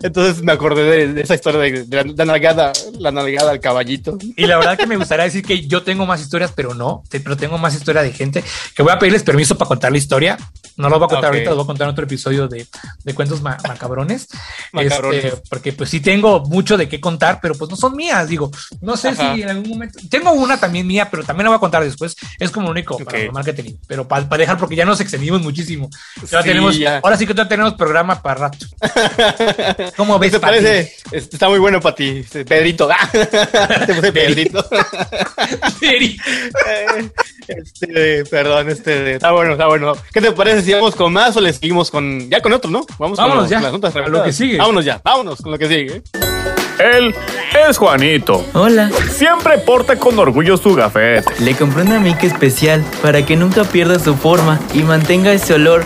[0.03, 3.61] Entonces me acordé de, de esa historia de, de la, la nalgada, la nalgada al
[3.61, 4.18] caballito.
[4.37, 7.20] Y la verdad que me gustaría decir que yo tengo más historias, pero no, te-
[7.20, 8.43] pero tengo más historia de gente
[8.74, 10.37] que voy a pedirles permiso para contar la historia.
[10.76, 12.66] No lo voy a contar ahorita, lo voy a contar en otro episodio de,
[13.05, 14.26] de cuentos ma- macabrones.
[14.72, 15.24] Macabrones.
[15.24, 18.29] Este, porque pues sí tengo mucho de qué contar, pero pues no son mías.
[18.29, 18.51] Digo,
[18.81, 19.35] no sé Ajá.
[19.35, 22.16] si en algún momento tengo una también mía, pero también la voy a contar después.
[22.39, 23.05] Es como lo único Ok.
[23.05, 25.91] paranormal que he tenido, pero para dejar porque ya nos extendimos muchísimo.
[26.31, 26.99] Ya Sí, tenemos, ya.
[27.03, 28.66] ahora sí que ya tenemos programa para rato.
[29.97, 30.33] ¿Cómo ¿Qué ves?
[30.33, 30.93] te parece?
[31.12, 32.89] Está muy bueno para ti, Pedrito.
[33.87, 34.64] Te puse Pedrito.
[35.81, 36.16] Seri?
[37.49, 39.92] Este, perdón, este, está bueno, está bueno.
[40.12, 42.86] ¿Qué te parece si vamos con más o le seguimos con, ya con otro, no?
[42.99, 44.59] Vamos con Vámonos lo- ya, con las notas a lo que sigue.
[44.59, 46.03] Vámonos ya, vámonos con lo que sigue.
[46.78, 47.14] Él
[47.68, 48.45] es Juanito.
[48.53, 51.24] Hola, Siempre porta con orgullo su gafete.
[51.40, 55.84] le compré una mica especial para que nunca pierda su forma y mantenga ese olor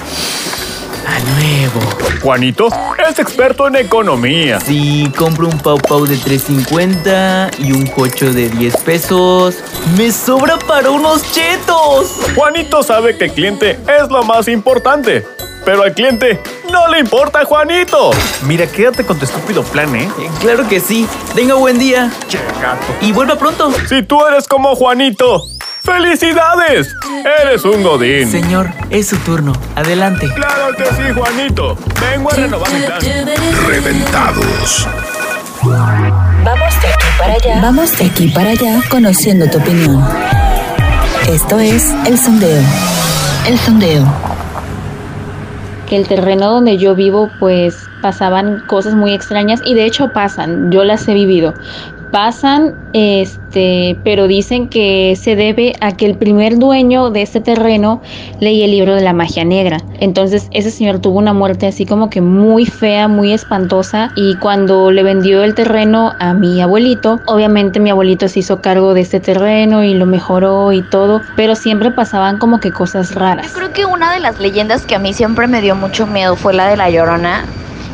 [1.08, 1.80] a nuevo.
[2.22, 2.68] Juanito
[3.08, 4.60] es experto en economía.
[4.60, 9.56] Si compro un pau pau de 3.50 y un cocho de 10 pesos,
[9.96, 12.12] me sobra para unos chetos.
[12.34, 15.24] Juanito sabe que el cliente es lo más importante.
[15.64, 16.40] Pero al cliente
[16.72, 18.10] no le importa Juanito.
[18.42, 20.08] Mira, quédate con tu estúpido plan, ¿eh?
[20.18, 21.06] Eh, Claro que sí.
[21.34, 22.86] Tenga buen día Che, gato.
[23.02, 23.70] y vuelva pronto.
[23.88, 25.46] Si tú eres como Juanito,
[25.88, 26.94] ¡felicidades!
[27.42, 28.30] Eres un godín.
[28.30, 29.52] Señor, es su turno.
[29.74, 30.28] Adelante.
[30.34, 31.76] Claro que sí, Juanito.
[32.00, 33.00] Vengo a renovar mi plan.
[33.66, 34.88] Reventados.
[36.44, 37.60] Vamos de aquí para allá.
[37.60, 40.04] Vamos de aquí para allá conociendo tu opinión.
[41.28, 42.62] Esto es El Sondeo.
[43.46, 44.06] El Sondeo.
[45.88, 50.70] que el terreno donde yo vivo pues pasaban cosas muy extrañas y de hecho pasan,
[50.70, 51.54] yo las he vivido.
[52.10, 58.00] Pasan, este, pero dicen que se debe a que el primer dueño de este terreno
[58.40, 59.78] leía el libro de la magia negra.
[60.00, 64.90] Entonces ese señor tuvo una muerte así como que muy fea, muy espantosa y cuando
[64.90, 69.20] le vendió el terreno a mi abuelito, obviamente mi abuelito se hizo cargo de este
[69.20, 73.48] terreno y lo mejoró y todo, pero siempre pasaban como que cosas raras.
[73.48, 76.36] Yo creo que una de las leyendas que a mí siempre me dio mucho miedo
[76.36, 77.44] fue la de la Llorona.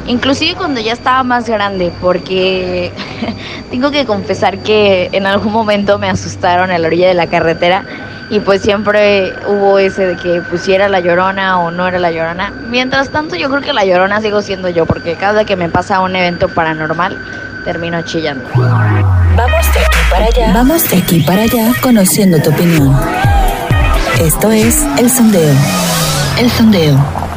[0.07, 2.93] Inclusive cuando ya estaba más grande, porque
[3.71, 7.85] tengo que confesar que en algún momento me asustaron a la orilla de la carretera
[8.31, 12.53] y pues siempre hubo ese de que pusiera la llorona o no era la llorona.
[12.69, 16.01] Mientras tanto yo creo que la llorona sigo siendo yo, porque cada que me pasa
[16.01, 17.19] un evento paranormal
[17.65, 18.45] termino chillando.
[18.55, 20.53] Vamos de aquí para allá.
[20.53, 22.95] Vamos de aquí para allá conociendo tu opinión.
[24.21, 25.55] Esto es El Sondeo.
[26.39, 27.34] El Sondeo.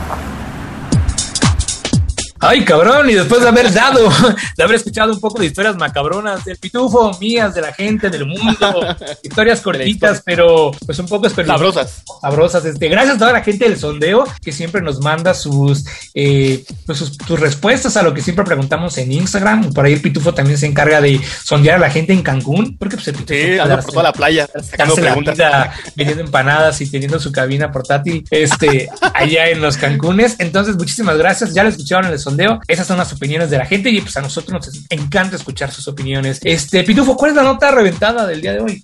[2.39, 4.09] Ay, cabrón, y después de haber dado,
[4.57, 8.25] de haber escuchado un poco de historias macabronas del pitufo, mías, de la gente, del
[8.25, 11.27] mundo, historias cortitas, pero pues un poco.
[11.29, 12.03] Sabrosas.
[12.21, 12.65] sabrosas.
[12.65, 15.83] Este, gracias a toda la gente del sondeo que siempre nos manda sus,
[16.13, 19.73] eh, pues, sus, sus respuestas a lo que siempre preguntamos en Instagram.
[19.73, 22.95] Por ahí el Pitufo también se encarga de sondear a la gente en Cancún, porque
[22.97, 26.89] pues el Pitufo Sí, darse- por toda la playa sacando la vida vendiendo empanadas y
[26.89, 30.35] teniendo su cabina portátil este, allá en los Cancunes.
[30.39, 31.53] Entonces, muchísimas gracias.
[31.53, 32.59] Ya lo escucharon en el sondeo.
[32.67, 35.87] Esas son las opiniones de la gente y pues a nosotros nos encanta escuchar sus
[35.87, 36.39] opiniones.
[36.43, 38.83] Este, Pitufo, ¿cuál es la nota reventada del día de hoy?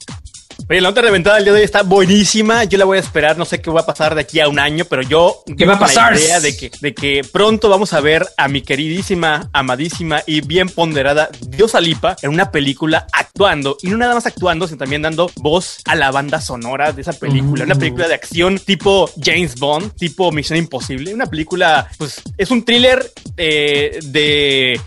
[0.70, 2.64] Oye, la nota reventada del día de hoy está buenísima.
[2.64, 3.38] Yo la voy a esperar.
[3.38, 5.44] No sé qué va a pasar de aquí a un año, pero yo.
[5.46, 6.16] ¿Qué va a tengo la pasar?
[6.18, 10.70] idea de que, de que pronto vamos a ver a mi queridísima, amadísima y bien
[10.70, 13.78] ponderada Diosa Lipa en una película actuando.
[13.82, 17.14] Y no nada más actuando, sino también dando voz a la banda sonora de esa
[17.14, 17.66] película.
[17.66, 21.14] Una película de acción tipo James Bond, tipo Misión Imposible.
[21.14, 23.06] Una película, pues, es un thriller
[23.36, 24.80] eh, de.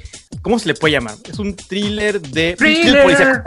[0.46, 1.16] ¿Cómo se le puede llamar?
[1.28, 2.50] Es un thriller de.
[2.52, 3.42] un Thriller.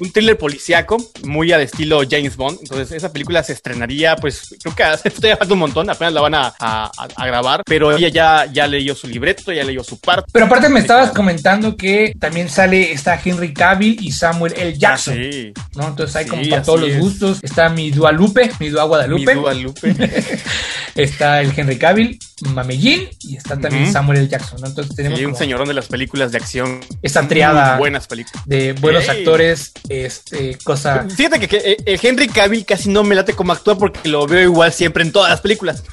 [0.00, 2.58] Un thriller policíaco, muy al estilo James Bond.
[2.62, 6.34] Entonces, esa película se estrenaría, pues, creo que todavía falta un montón, apenas la van
[6.34, 7.62] a, a- a- a grabar.
[7.64, 10.28] Pero ella ya, ya leyó su libreto, ya leyó su parte.
[10.32, 14.76] Pero aparte me estabas comentando que también sale, está Henry Cavill y Samuel L.
[14.76, 15.52] Jackson, Ah, sí.
[15.76, 15.86] ¿no?
[15.86, 16.98] Entonces hay Sí, como para todos los es.
[16.98, 17.38] gustos.
[17.42, 19.32] Está mi Dualupe, mi Dua Guadalupe.
[19.36, 19.94] Mi Dua Lupe.
[20.96, 22.18] está el Henry Cavill,
[22.50, 23.92] Mamellín y está también.
[23.92, 24.28] Samuel L.
[24.28, 24.66] Jackson, ¿no?
[24.68, 26.80] Entonces tenemos Sí, un como señorón de las películas de acción.
[27.02, 28.42] esta triada buenas películas.
[28.46, 31.06] de buenos actores, este, cosa...
[31.14, 34.26] Fíjate que, que, eh, el Henry Cavill casi no me late como actúa porque lo
[34.26, 35.82] veo igual siempre en todas las películas.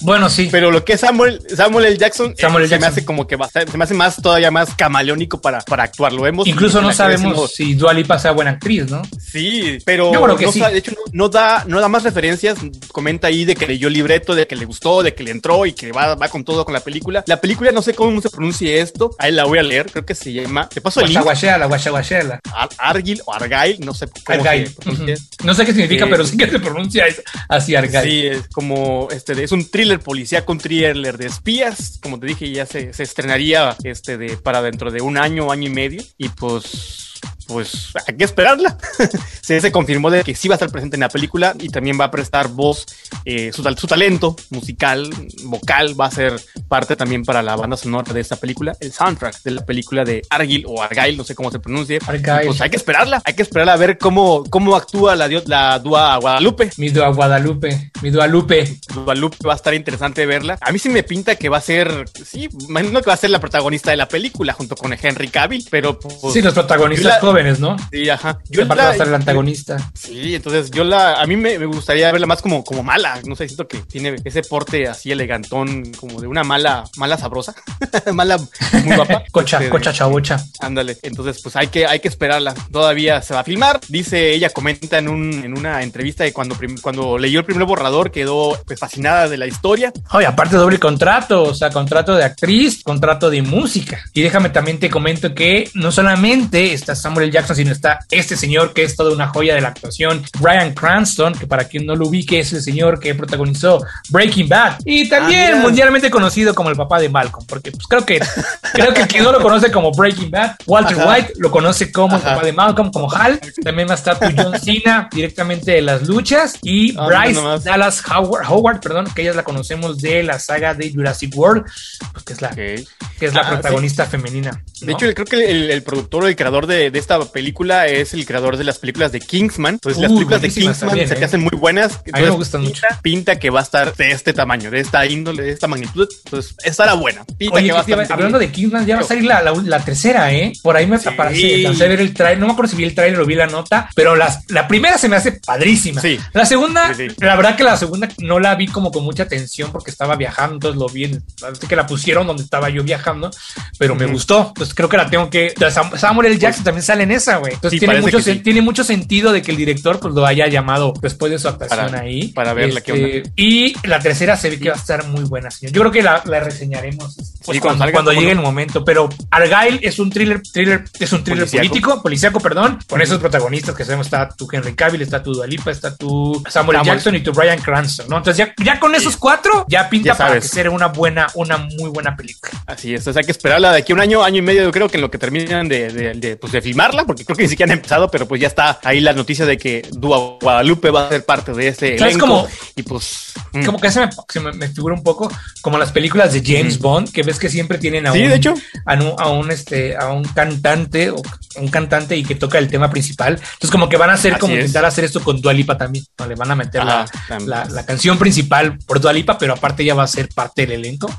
[0.00, 0.48] Bueno, sí.
[0.50, 1.96] Pero lo que es Samuel, Samuel L.
[1.96, 4.74] Jackson, Samuel eh, se me hace como que bastante, se me hace más todavía más
[4.74, 6.12] camaleónico para, para actuar.
[6.12, 6.46] Lo vemos.
[6.46, 9.02] Incluso no sabemos si Dua Lipa sea buena actriz, ¿no?
[9.20, 10.60] Sí, pero Yo creo que no sí.
[10.60, 12.58] de hecho no, no da, no da más referencias.
[12.90, 15.66] Comenta ahí de que leyó el libreto, de que le gustó, de que le entró
[15.66, 17.24] y que va, va con todo con la película.
[17.26, 20.14] La película, no sé cómo se pronuncia esto, ahí la voy a leer, creo que
[20.14, 22.40] se llama, te paso el link, Guachaguachela, guachaguachela.
[22.54, 24.68] Ar- Argyle o Argyle, no sé cómo Argyle.
[24.68, 25.16] se pronuncia.
[25.44, 27.04] No sé qué significa, Eh, pero sí que se pronuncia
[27.48, 28.02] así Argyle.
[28.02, 31.98] Sí, es como este es un thriller policíaco, un thriller de espías.
[32.02, 35.68] Como te dije, ya se, se estrenaría este de para dentro de un año, año
[35.68, 36.02] y medio.
[36.18, 37.08] Y pues.
[37.46, 38.78] Pues hay que esperarla.
[39.40, 42.00] se, se confirmó de que sí va a estar presente en la película y también
[42.00, 42.86] va a prestar voz,
[43.24, 45.10] eh, su, su talento musical,
[45.44, 49.42] vocal, va a ser parte también para la banda sonora de esta película, el soundtrack
[49.42, 51.98] de la película de Argyle o Argyle, no sé cómo se pronuncie.
[52.06, 52.46] Argyle.
[52.46, 56.16] Pues hay que esperarla, hay que esperarla a ver cómo, cómo actúa la, la Dúa
[56.18, 56.70] Guadalupe.
[56.76, 58.78] Mi Dua Guadalupe, mi Dualupe.
[58.94, 60.58] Guadalupe va a estar interesante verla.
[60.60, 63.30] A mí sí me pinta que va a ser, sí, imagino que va a ser
[63.30, 67.20] la protagonista de la película junto con Henry Cavill, pero pues, Sí, los protagonistas la-
[67.20, 67.76] jóvenes, ¿no?
[67.90, 68.38] sí, ajá.
[68.48, 69.76] Yo Yo va a la, ser el antagonista.
[69.94, 73.20] sí, entonces yo la, a mí me, me gustaría verla más como, como mala.
[73.26, 77.54] No sé, siento que tiene ese porte así elegantón, como de una mala, mala sabrosa,
[78.12, 78.38] mala,
[78.84, 79.22] muy guapa.
[79.32, 80.42] Cocha, Este, cocha chabocha.
[80.60, 82.54] Ándale, entonces pues hay que, hay que esperarla.
[82.70, 83.80] Todavía se va a filmar.
[83.88, 88.10] Dice, ella comenta en, un, en una entrevista que cuando, cuando leyó el primer borrador
[88.10, 89.92] quedó pues fascinada de la historia.
[90.12, 94.00] Oye, aparte doble contrato, o sea, contrato de actriz, contrato de música.
[94.12, 97.30] Y déjame también te comento que no solamente está Samuel.
[97.30, 101.34] Jackson, sino está este señor que es toda una joya de la actuación, Brian Cranston,
[101.34, 105.54] que para quien no lo ubique es el señor que protagonizó Breaking Bad y también
[105.54, 108.20] Ah, mundialmente conocido como el papá de Malcolm, porque pues creo que
[108.72, 111.10] creo que quien no lo conoce como Breaking Bad, Walter Ajá.
[111.10, 113.40] White lo conoce como el papá de Malcolm, como Hal.
[113.62, 117.40] También va a estar John Cena directamente de las luchas y Ah, Bryce.
[117.64, 121.64] Dallas Howard, Howard, perdón, que ellas la conocemos de la saga de Jurassic World,
[122.12, 122.84] pues, que es la, que
[123.20, 124.62] es la Ah, protagonista femenina.
[124.80, 128.14] De hecho, creo que el, el productor o el creador de, de esta película es
[128.14, 129.74] el creador de las películas de Kingsman.
[129.74, 131.24] Entonces, las Uh, películas de Kingsman también, se ¿eh?
[131.24, 131.92] hacen muy buenas.
[132.04, 135.42] me Entonces, gustan pinta, pinta que va a estar de este tamaño, de esta índole,
[135.42, 136.08] de esta magnitud.
[136.24, 137.24] Entonces, estará buena.
[137.38, 139.04] Pinta Oye, que va a ¿qué te iba- estar hablando de Kingsman, ya va a
[139.04, 140.52] salir la, la- la tercera, ¿eh?
[140.62, 141.08] Por ahí me Sí.
[141.08, 143.46] aparece, a ver el trailer, no me acuerdo si vi el trailer o vi la
[143.46, 146.00] nota, pero las, la primera se me hace padrísima.
[146.00, 146.18] Sí.
[146.32, 147.16] La segunda, Sí, sí.
[147.18, 150.54] la verdad que la segunda no la vi como con mucha atención porque estaba viajando,
[150.56, 151.22] entonces lo vi, en-
[151.68, 153.30] que la pusieron donde estaba yo viajando,
[153.78, 155.54] pero me gustó, pues creo que la tengo que...
[155.72, 156.38] Sam- Samuel L.
[156.38, 157.54] Jackson también sale en esa, güey.
[157.54, 158.30] Entonces Sí, tiene, mucho, que sí.
[158.32, 161.48] sen- tiene mucho sentido de que el director pues lo haya llamado después de su
[161.48, 162.28] actuación Para- ahí.
[162.28, 163.30] para verla, qué onda.
[163.36, 165.72] Y la tercera se ve que va a estar muy buena, señor.
[165.74, 167.14] Yo creo que la, la reseñaremos
[167.44, 168.84] pues, Sí, cuando salga, llegue el momento.
[168.84, 173.74] Pero Argyle es un thriller, thriller es un thriller político, policíaco, perdón, con esos protagonistas
[173.74, 176.82] que sabemos, está tu Henry Cavill, está tu Dualipa, está tu Samuel Samuel.
[176.84, 178.18] Jackson y tu Brian Cranston, ¿no?
[178.18, 181.56] Entonces ya, ya con esos cuatro, ya pinta Ya para que sea una buena, una
[181.58, 182.52] muy buena película.
[182.66, 184.88] Así es, hay que esperarla de aquí a un año, año y medio, yo creo
[184.88, 187.48] que en lo que terminan de, de, de, pues, de filmarla, porque creo que ni
[187.48, 191.06] siquiera han empezado, pero pues ya está ahí la noticia de que Dua Guadalupe va
[191.06, 192.26] a ser parte de este ¿Sabes elenco.
[192.26, 192.48] cómo?
[192.76, 193.32] Y pues...
[193.52, 193.64] mm.
[193.64, 195.30] Como que se me, se me, me figura un poco
[195.60, 198.36] como las películas de James Bond, que ves que siempre tienen a Sí, un, de
[198.36, 198.54] hecho.
[198.86, 201.22] a un, a un, este, a un cantante o
[201.56, 203.34] un cantante y que toca el tema principal.
[203.34, 204.60] Entonces, como que van a hacer Así como es.
[204.60, 206.04] intentar hacer esto con Dualipa también.
[206.18, 206.26] ¿no?
[206.26, 209.94] Le van a meter la, Ajá, la, la canción principal por Dualipa, pero aparte ya
[209.94, 211.12] va a ser parte del elenco.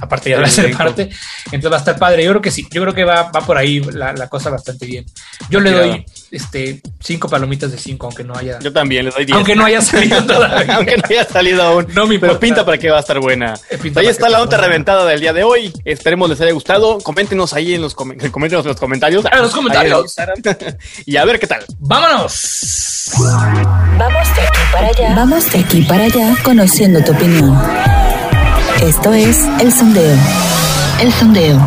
[0.00, 0.78] Aparte ya El va a ser elenco.
[0.84, 1.10] parte.
[1.46, 2.24] Entonces va a estar padre.
[2.24, 2.66] Yo creo que sí.
[2.70, 5.04] Yo creo que va, va por ahí la, la cosa bastante bien.
[5.48, 8.58] Yo le doy este cinco palomitas de cinco, aunque no haya.
[8.60, 9.36] Yo también les doy 10.
[9.36, 10.76] Aunque no haya salido todavía.
[10.76, 11.86] Aunque no haya salido aún.
[11.94, 12.40] No me Pero importa.
[12.40, 13.54] pinta para que va a estar buena.
[13.70, 14.56] Eh, pinta Ahí está la buena.
[14.58, 15.72] reventada del día de hoy.
[15.84, 16.98] Esperemos les haya gustado.
[16.98, 19.24] Coméntenos ahí en los, com- coméntenos en los comentarios.
[19.30, 20.14] En los comentarios.
[21.06, 21.64] Y a ver qué tal.
[21.78, 23.10] ¡Vámonos!
[23.98, 25.14] Vamos de aquí para allá.
[25.14, 27.58] Vamos de aquí para allá conociendo tu opinión.
[28.82, 30.16] Esto es El Sondeo.
[31.02, 31.58] El Sondeo.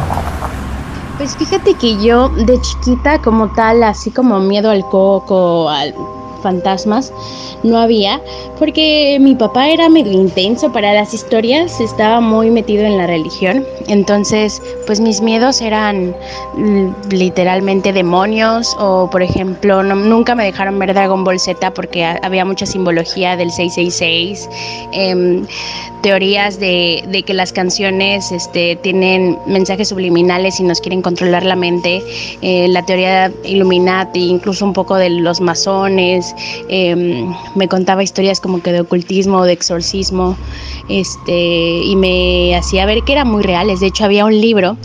[1.18, 5.94] Pues fíjate que yo de chiquita como tal, así como miedo al coco, al
[6.44, 7.12] fantasmas,
[7.64, 8.22] no había,
[8.60, 13.66] porque mi papá era medio intenso para las historias, estaba muy metido en la religión,
[13.88, 16.16] entonces pues mis miedos eran
[16.56, 22.20] mm, literalmente demonios o por ejemplo nunca me dejaron ver Dragon Ball Z porque ha-
[22.22, 24.50] había mucha simbología del 666,
[24.92, 25.46] em,
[26.02, 31.56] teorías de, de que las canciones este, tienen mensajes subliminales y nos quieren controlar la
[31.56, 32.04] mente,
[32.42, 36.33] eh, la teoría Illuminati, incluso un poco de los masones,
[36.70, 40.38] eh, me contaba historias como que de ocultismo, de exorcismo,
[40.90, 43.80] este, y me hacía ver que eran muy reales.
[43.80, 44.78] De hecho, había un libro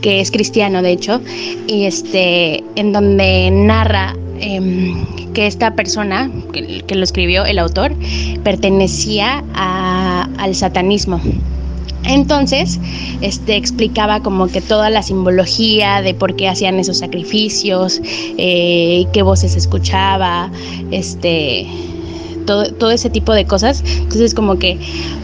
[0.00, 1.20] que es cristiano, de hecho,
[1.66, 7.94] y este, en donde narra em, que esta persona que, lo escribió, el autor,
[8.42, 11.20] pertenecía al satanismo.
[12.04, 12.80] Entonces,
[13.20, 18.00] este explicaba como que toda la simbología de por qué hacían esos sacrificios,
[18.38, 20.50] eh, qué voces escuchaba,
[20.90, 21.66] este
[22.44, 23.84] todo, todo ese tipo de cosas.
[23.98, 24.78] Entonces como que,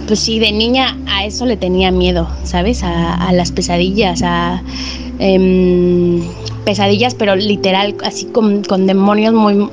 [0.07, 2.83] pues sí, de niña a eso le tenía miedo, ¿sabes?
[2.83, 4.63] A, las pesadillas, a
[5.19, 6.23] em,
[6.65, 9.69] pesadillas, pero literal, así con, con demonios muy,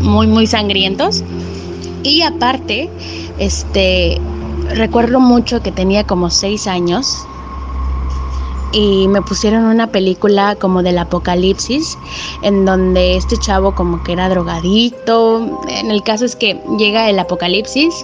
[0.00, 1.22] muy, muy sangrientos.
[2.02, 2.88] Y aparte,
[3.38, 4.20] este,
[4.70, 7.26] recuerdo mucho que tenía como seis años
[8.72, 11.98] y me pusieron una película como del apocalipsis
[12.42, 15.60] en donde este chavo como que era drogadito.
[15.68, 17.94] En el caso es que llega el apocalipsis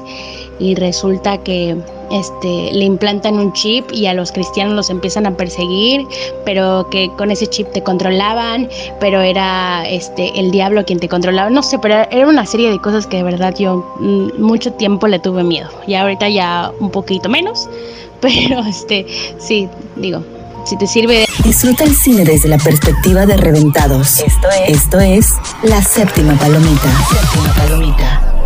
[0.58, 1.76] y resulta que
[2.10, 6.06] este le implantan un chip y a los cristianos los empiezan a perseguir,
[6.44, 8.68] pero que con ese chip te controlaban,
[9.00, 12.78] pero era este el diablo quien te controlaba, no sé, pero era una serie de
[12.78, 15.68] cosas que de verdad yo mm, mucho tiempo le tuve miedo.
[15.86, 17.68] Y ahorita ya un poquito menos,
[18.20, 19.06] pero este
[19.38, 20.22] sí, digo,
[20.64, 21.26] si te sirve de...
[21.44, 24.18] Disfruta el cine desde la perspectiva de reventados.
[24.18, 26.90] Esto es, esto es La Séptima Palomita.
[27.10, 28.37] Séptima Palomita.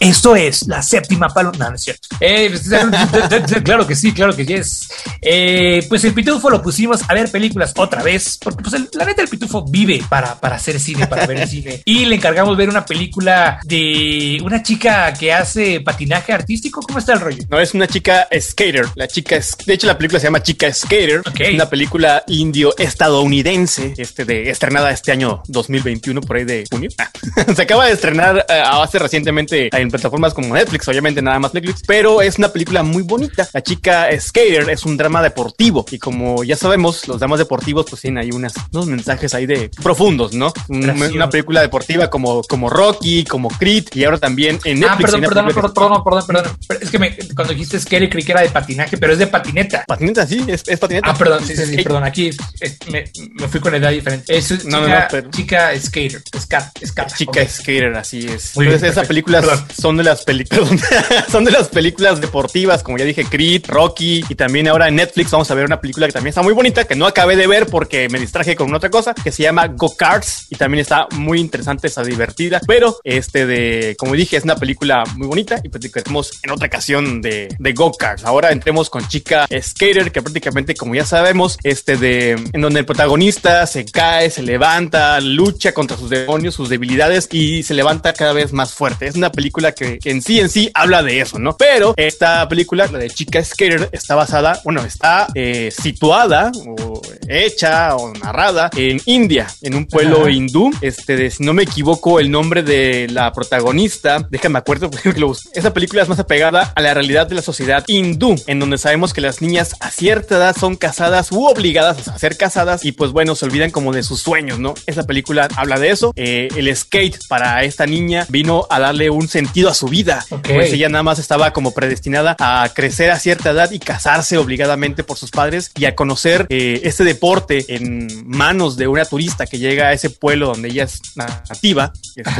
[0.00, 1.64] Esto es la séptima palomita.
[1.64, 2.08] No, no es cierto.
[2.20, 4.88] Eh, pues, claro que sí, claro que yes.
[5.20, 9.04] Eh, pues el Pitufo lo pusimos a ver películas otra vez, porque pues el, la
[9.04, 11.82] neta el Pitufo vive para, para hacer cine, para ver cine.
[11.84, 16.80] Y le encargamos ver una película de una chica que hace patinaje artístico.
[16.80, 17.42] ¿Cómo está el rollo?
[17.48, 18.86] No, es una chica skater.
[18.94, 21.20] La chica es, de hecho, la película se llama Chica Skater.
[21.20, 21.40] Ok.
[21.40, 26.90] Es una película indio-estadounidense, este de estrenada este año 2021, por ahí de junio.
[26.98, 27.10] Ah,
[27.54, 31.82] se acaba de estrenar eh, hace recientemente en plataformas como Netflix, obviamente nada más Netflix,
[31.86, 33.48] pero es una película muy bonita.
[33.52, 38.02] La chica Skater es un drama deportivo y como ya sabemos, los dramas deportivos pues
[38.02, 40.52] tienen ahí unas, unos mensajes ahí de profundos, ¿no?
[40.68, 45.10] Una película deportiva como, como Rocky, como Creed y ahora también en Ah, Netflix.
[45.12, 46.56] perdón, una perdón, película perdón, perdón, perdón, perdón.
[46.68, 49.26] Pero Es que me, cuando dijiste Scary creí que era de patinaje, pero es de
[49.26, 49.84] patineta.
[49.86, 51.10] Patineta, sí, es, es patineta.
[51.10, 52.04] Ah, perdón, sí, sí, sí, perdón.
[52.04, 52.28] Aquí
[52.60, 53.04] es- me,
[53.34, 54.36] me fui con edad diferente.
[54.36, 57.14] Es No, no, chica, no, pero- chica skater, scat, scat.
[57.16, 57.46] Chica.
[57.48, 58.56] Skater, así es.
[58.56, 59.64] Muy Entonces, películas Perdón.
[59.78, 60.68] Son de las películas,
[61.30, 65.30] son de las películas deportivas, como ya dije, Creed, Rocky, y también ahora en Netflix
[65.30, 67.66] vamos a ver una película que también está muy bonita, que no acabé de ver
[67.66, 71.40] porque me distraje con otra cosa, que se llama Go Karts, y también está muy
[71.40, 76.40] interesante, está divertida, pero este de, como dije, es una película muy bonita, y platicaremos
[76.42, 78.24] en otra ocasión de, de Go Karts.
[78.24, 82.86] Ahora entremos con Chica Skater, que prácticamente, como ya sabemos, este de, en donde el
[82.86, 88.32] protagonista se cae, se levanta, lucha contra sus demonios, sus debilidades y se levanta cada
[88.32, 89.06] vez más fuerte.
[89.06, 91.56] Es una película que, que en sí en sí habla de eso, ¿no?
[91.56, 97.96] Pero esta película, la de Chica Skater, está basada, bueno, está eh, situada o hecha
[97.96, 100.30] o narrada en India, en un pueblo Ajá.
[100.30, 100.70] hindú.
[100.80, 104.90] Este, de, si no me equivoco, el nombre de la protagonista, déjame acuerdo.
[105.52, 109.12] Esa película es más apegada a la realidad de la sociedad hindú, en donde sabemos
[109.12, 113.12] que las niñas a cierta edad son casadas u obligadas a ser casadas y pues
[113.12, 114.74] bueno, se olvidan como de sus sueños, ¿no?
[114.86, 116.12] Esa película habla de eso.
[116.16, 120.24] Eh, el skate para esta niña vino a darle un sentido a su vida.
[120.42, 125.02] Pues ella nada más estaba como predestinada a crecer a cierta edad y casarse obligadamente
[125.02, 129.58] por sus padres y a conocer eh, este deporte en manos de una turista que
[129.58, 131.92] llega a ese pueblo donde ella es nativa.
[132.14, 132.30] este,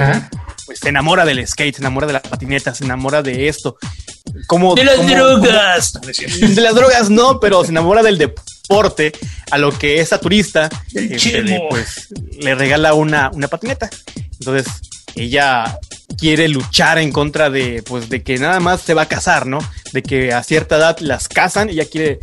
[0.67, 3.77] pues se enamora del skate, se enamora de la patineta, se enamora de esto.
[4.47, 5.93] Como, De las como- drogas.
[6.41, 9.13] De las drogas no, pero se enamora del deporte,
[9.53, 12.09] a lo que esa turista Del este, pues
[12.41, 13.89] le regala una, una patineta.
[14.41, 14.67] Entonces
[15.15, 15.79] ella
[16.19, 19.59] quiere luchar en contra de pues de que nada más se va a casar, ¿no?
[19.93, 22.21] De que a cierta edad las casan y ella quiere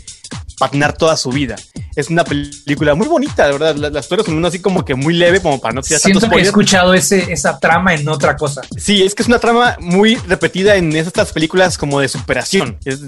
[0.60, 1.56] patinar toda su vida.
[1.96, 3.76] Es una película muy bonita, de verdad.
[3.76, 6.22] La- Las historias son una así como que muy leve, como para no tirar Siento
[6.22, 8.62] tantos que he escuchado ese, esa trama en otra cosa.
[8.78, 12.78] Sí, es que es una trama muy repetida en estas películas como de superación.
[12.86, 13.02] Es-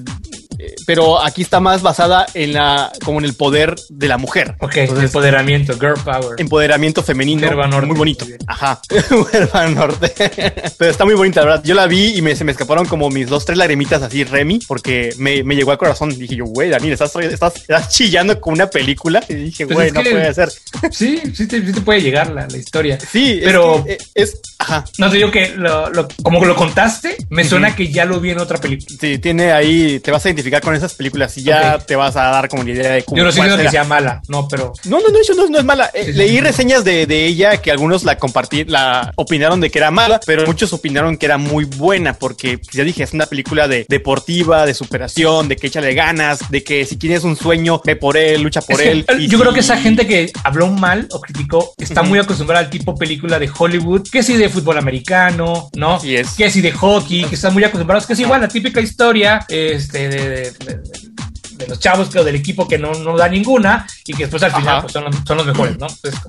[0.85, 4.55] pero aquí está más basada en la, como en el poder de la mujer.
[4.59, 6.35] Ok, Entonces, empoderamiento, girl power.
[6.39, 7.49] empoderamiento femenino.
[7.51, 7.85] Norte.
[7.87, 8.25] Muy bonito.
[8.25, 8.35] Muy.
[8.47, 8.81] Ajá.
[9.75, 10.13] Norte.
[10.77, 11.63] Pero está muy bonita, la verdad.
[11.63, 14.59] Yo la vi y me, se me escaparon como mis dos, tres lagrimitas así, Remy,
[14.67, 16.09] porque me, me llegó al corazón.
[16.17, 19.23] Dije yo, güey, Daniel, estás, estás, estás chillando con una película.
[19.29, 20.49] Y dije, Pues güey, no que- puede ser.
[20.91, 22.97] Sí, sí te, sí te puede llegar la, la historia.
[22.99, 24.85] Sí, Pero- es, que, eh, es, ajá.
[24.97, 28.31] No te digo que lo, lo- como lo contaste, me suena que ya lo vi
[28.31, 28.97] en otra película.
[28.99, 32.23] Sí, tiene ahí, te vas a identificar con esas películas y ya te vas a
[32.25, 34.99] dar como la idea de cómo Yo no sé que sea mala, no, pero No,
[34.99, 35.89] no, no, eso no, no es mala.
[35.93, 36.41] Eh, Sí, leí sí.
[36.41, 40.45] reseñas de, de ella que algunos la compartí, la opinaron de que era mala, pero
[40.45, 44.73] muchos opinaron que era muy buena porque ya dije, es una película de deportiva, de
[44.73, 48.61] superación, de que échale ganas, de que si tienes un sueño, ve por él, lucha
[48.61, 49.05] por Es él.
[49.07, 52.19] eh, Y yo creo si- que esa gente que habló mal o criticó está muy
[52.19, 55.95] acostumbrada al tipo película de Hollywood, que sí de fútbol americano, ¿no?
[55.95, 56.31] Así es.
[56.35, 60.09] Que sí de hockey, que están muy acostumbrados, que es igual la típica historia este,
[60.09, 61.34] de, de- de-
[61.67, 64.51] los chavos que, o del equipo que no, no da ninguna y que después al
[64.51, 64.81] final Ajá.
[64.81, 65.87] pues, son, los, son los mejores, ¿no?
[65.87, 66.19] Entonces,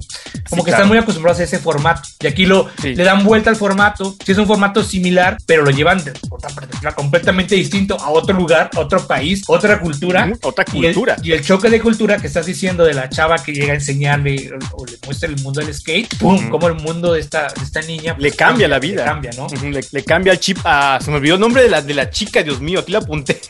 [0.48, 0.76] como Sí, que claro.
[0.76, 2.94] están muy acostumbrados a ese formato y aquí lo Sí.
[2.94, 6.50] le dan vuelta al formato, si es un formato similar, pero lo llevan de otra
[6.50, 10.30] perspectiva completamente distinto a otro lugar, a otro país, otra cultura.
[10.42, 11.16] Otra Y el- cultura.
[11.22, 14.50] Y el, choque de cultura que estás diciendo de la chava que llega a enseñarle
[14.72, 16.34] o, o le muestra el mundo del skate, ¡pum!
[16.36, 16.48] Ujú.
[16.50, 19.02] Como el mundo de esta, de esta niña Le pues, cambia la vida.
[19.02, 19.46] Le cambia, ¿no?
[19.46, 20.98] Ujú, Le, le cambia el chip a.
[21.00, 23.40] Se me olvidó el nombre de la, de la chica, Dios mío, aquí la apunté.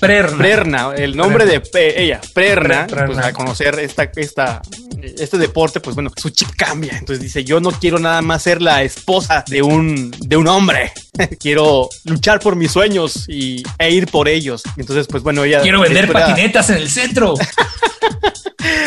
[0.00, 0.38] Prerna.
[0.38, 3.06] Prerna, el nombre de pe- ella, Prerna, Prerna.
[3.06, 4.62] pues a conocer esta, esta,
[5.02, 6.96] este deporte, pues bueno, su chip cambia.
[6.98, 10.92] Entonces dice, yo no quiero nada más ser la esposa de un, de un hombre.
[11.40, 14.62] quiero luchar por mis sueños y, e ir por ellos.
[14.76, 15.60] Entonces, pues bueno, ella...
[15.62, 17.34] Quiero vender patinetas en el centro.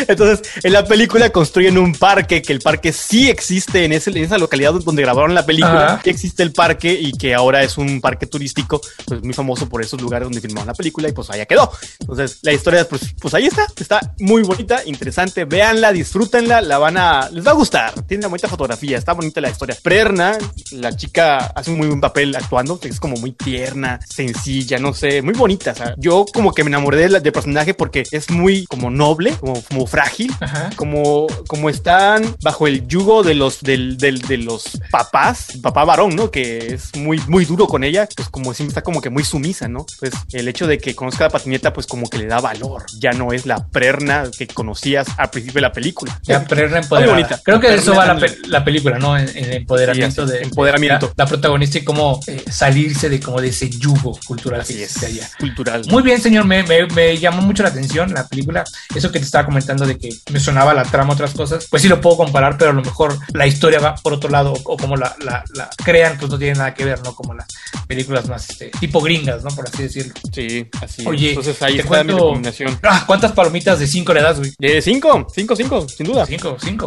[0.08, 4.18] Entonces, en la película construyen un parque, que el parque sí existe en, ese, en
[4.18, 6.00] esa localidad donde grabaron la película.
[6.04, 10.00] Existe el parque y que ahora es un parque turístico, pues muy famoso por esos
[10.00, 11.70] lugares donde filmaron la película y pues allá quedó.
[12.00, 13.66] Entonces, la historia, pues, pues ahí está.
[13.78, 15.44] Está muy bonita, interesante.
[15.44, 17.28] Véanla, disfrútenla, la van a...
[17.30, 17.92] Les va a gustar.
[18.02, 19.76] Tiene una bonita fotografía, está bonita la historia.
[19.82, 20.36] Prerna,
[20.72, 25.22] la chica hace un muy buen papel actuando, es como muy tierna, sencilla, no sé,
[25.22, 25.72] muy bonita.
[25.72, 29.32] O sea, yo como que me enamoré del, del personaje porque es muy como noble,
[29.38, 30.70] como, como frágil, Ajá.
[30.76, 36.14] como, como están bajo el yugo de los, del, del- de los papás, papá varón,
[36.16, 36.30] ¿no?
[36.30, 39.68] Que es muy, muy duro con ella, pues como siempre está como que muy sumisa,
[39.68, 39.86] ¿no?
[40.00, 42.84] Pues el hecho de que conozca a la patineta, pues como que le da valor.
[42.98, 46.18] Ya no es la prerna que conocías al principio de la película.
[46.22, 47.12] Ya, Prerna Muy empoderada.
[47.14, 47.40] bonita.
[47.44, 49.16] Creo que de eso va la, pe- la película, ¿no?
[49.16, 51.06] El empoderamiento Sí, de empoderamiento.
[51.08, 54.74] de La, la protagonista y cómo eh, salirse de como de ese yugo cultural Así
[54.74, 55.28] que es, allá.
[55.38, 55.82] cultural.
[55.88, 58.64] Muy bien, señor, me, me- me llamó mucho la atención la película.
[58.94, 61.88] Eso que te estaba comentando de que me sonaba la trama, otras cosas, pues sí
[61.88, 64.76] lo puedo comparar, pero a lo mejor la historia va por otro lado o, o
[64.76, 67.14] como la, la- la crean, pues no tiene nada que ver, ¿no?
[67.14, 67.46] Como las
[67.86, 69.50] películas más este, tipo gringas, ¿no?
[69.50, 70.14] Por así decirlo.
[70.32, 71.06] Sí, así.
[71.06, 72.78] Oye, entonces ahí te está mi cuento- recomendación.
[72.82, 74.52] Ah, ¿Cuántas palomitas de 5 le das, güey?
[74.58, 76.26] De cinco, cinco, cinco, sin duda.
[76.26, 76.86] 5, 5,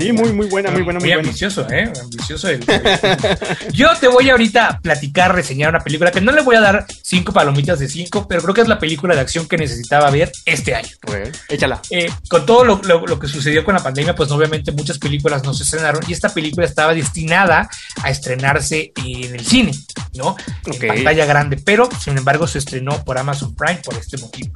[0.00, 1.22] Sí, muy, muy buena, muy buena, muy buena.
[1.22, 1.92] ambicioso, ¿eh?
[2.00, 2.48] Ambicioso.
[2.48, 2.64] el-
[3.72, 6.86] Yo te voy ahorita a platicar, reseñar una película que no le voy a dar
[7.02, 10.30] cinco palomitas de cinco, pero creo que es la película de acción que necesitaba ver
[10.44, 10.88] este año.
[11.00, 11.80] Pues, échala.
[11.90, 15.42] Eh, con todo lo, lo- lo que sucedió con la pandemia, pues obviamente muchas películas
[15.44, 17.68] no se estrenaron y esta película estaba destinada
[18.02, 19.72] a estrenarse en el cine,
[20.14, 20.28] ¿no?
[20.66, 20.82] Ok.
[20.82, 24.52] En pantalla grande, pero sin embargo se estrenó por Amazon Prime por este motivo.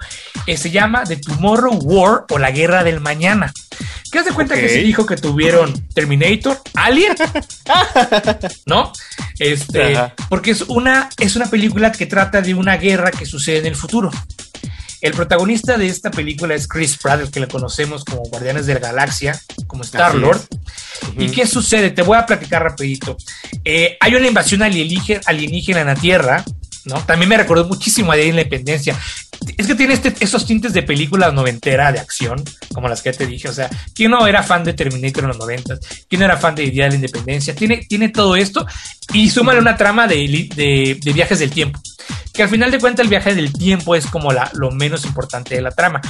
[0.46, 3.52] Eh, se llama The Tomorrow War o La Guerra del Mañana.
[4.10, 7.14] ¿Qué hace cuenta que se dijo que tuvieron Terminator, Alien?
[8.66, 8.92] ¿No?
[9.38, 10.14] Este, Ajá.
[10.28, 13.76] porque es una, es una película que trata de una guerra que sucede en el
[13.76, 14.10] futuro.
[15.00, 18.74] El protagonista de esta película es Chris Pratt, el que le conocemos como Guardianes de
[18.74, 20.40] la Galaxia, como Star Lord.
[21.16, 21.90] ¿Y qué sucede?
[21.90, 23.16] Te voy a platicar rapidito.
[23.64, 26.44] Eh, hay una invasión alienígena, alienígena en la Tierra,
[26.89, 27.01] ¿no?
[27.05, 28.97] También me recordó muchísimo a Día de la Independencia.
[29.56, 32.43] Es que tiene este, esos tintes de películas noventera de acción,
[32.74, 33.48] como las que te dije.
[33.48, 35.78] O sea, ¿quién no era fan de Terminator en los noventas?
[36.09, 37.55] ¿Quién no era fan de Día de la Independencia?
[37.55, 38.66] Tiene, tiene todo esto
[39.12, 41.81] y súmale una trama de, li- de- de viajes del tiempo.
[42.32, 45.55] Que al final de cuentas el viaje del tiempo es como la, lo menos importante
[45.55, 46.01] de la trama.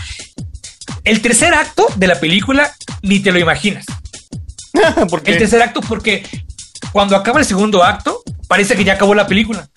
[1.05, 2.73] El tercer acto de la película
[3.03, 3.85] ni te lo imaginas.
[5.11, 5.33] ¿Por qué?
[5.33, 6.25] El tercer acto, porque
[6.93, 9.69] cuando acaba el segundo acto, parece que ya acabó la película.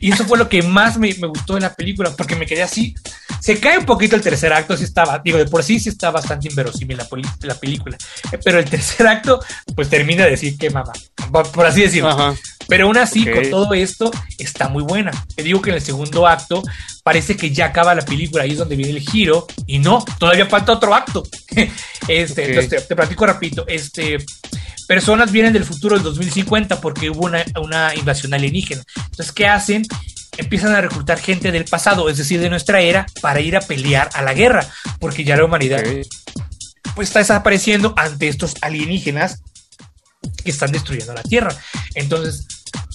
[0.00, 2.62] Y eso fue lo que más me, me gustó de la película, porque me quedé
[2.62, 2.94] así.
[3.40, 6.10] Se cae un poquito el tercer acto, sí estaba, digo, de por sí sí está
[6.10, 7.96] bastante inverosímil la, película.
[8.32, 9.40] Eh, Pero el tercer acto,
[9.74, 10.92] pues termina de decir que mamá,
[11.52, 12.10] por así decirlo.
[12.10, 12.34] Ajá.
[12.68, 15.12] Pero aún así, con todo esto, está muy buena.
[15.34, 16.62] Te digo que en el segundo acto
[17.04, 20.46] parece que ya acaba la película, ahí es donde viene el giro, y no, todavía
[20.46, 21.22] falta otro acto.
[22.08, 22.48] Este, Ok.
[22.50, 23.66] entonces te, te platico rapidito.
[23.66, 24.18] Este,
[24.86, 28.82] personas vienen del futuro del 2050 porque hubo una, una invasión alienígena.
[28.96, 29.82] Entonces, ¿qué hacen?
[30.36, 34.10] Empiezan a reclutar gente del pasado, es decir, de nuestra era, para ir a pelear
[34.14, 34.66] a la guerra,
[35.00, 35.82] porque ya la humanidad
[36.94, 39.42] pues está desapareciendo ante estos alienígenas
[40.42, 41.54] que están destruyendo la Tierra.
[41.94, 42.46] Entonces,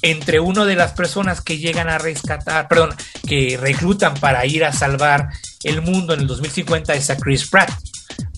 [0.02, 2.96] entre uno de las personas que llegan a rescatar, perdón,
[3.28, 5.30] que reclutan para ir a salvar
[5.64, 7.72] el mundo en el 2050 es a Chris Pratt.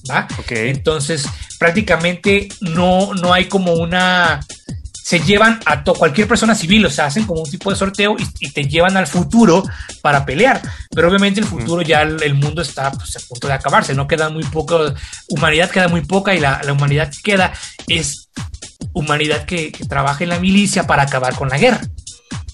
[0.10, 0.28] ¿Va?
[0.38, 0.52] Ok.
[0.52, 1.26] Entonces,
[1.58, 4.45] prácticamente no, no hay como una.
[4.91, 8.45] Se llevan a cualquier persona civil, o sea, hacen como un tipo de sorteo y,
[8.45, 9.64] y te llevan al futuro
[10.02, 10.62] para pelear.
[10.91, 14.08] Pero obviamente el futuro ya el, el mundo está pues, a punto de acabarse, no
[14.08, 14.94] queda muy poco,
[15.28, 17.52] humanidad queda muy poca y la, la humanidad que queda
[17.88, 18.30] es
[18.94, 21.82] humanidad que, que trabaja en la milicia para acabar con la guerra.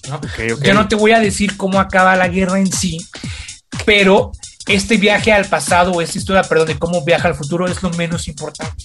[0.08, 0.16] ¿no?
[0.16, 0.64] Ok, ok.
[0.64, 2.98] Yo no te voy a decir cómo acaba la guerra en sí,
[3.84, 4.32] pero
[4.70, 7.90] este viaje al pasado o esta historia, perdón, de cómo viaja al futuro es lo
[7.90, 8.84] menos importante.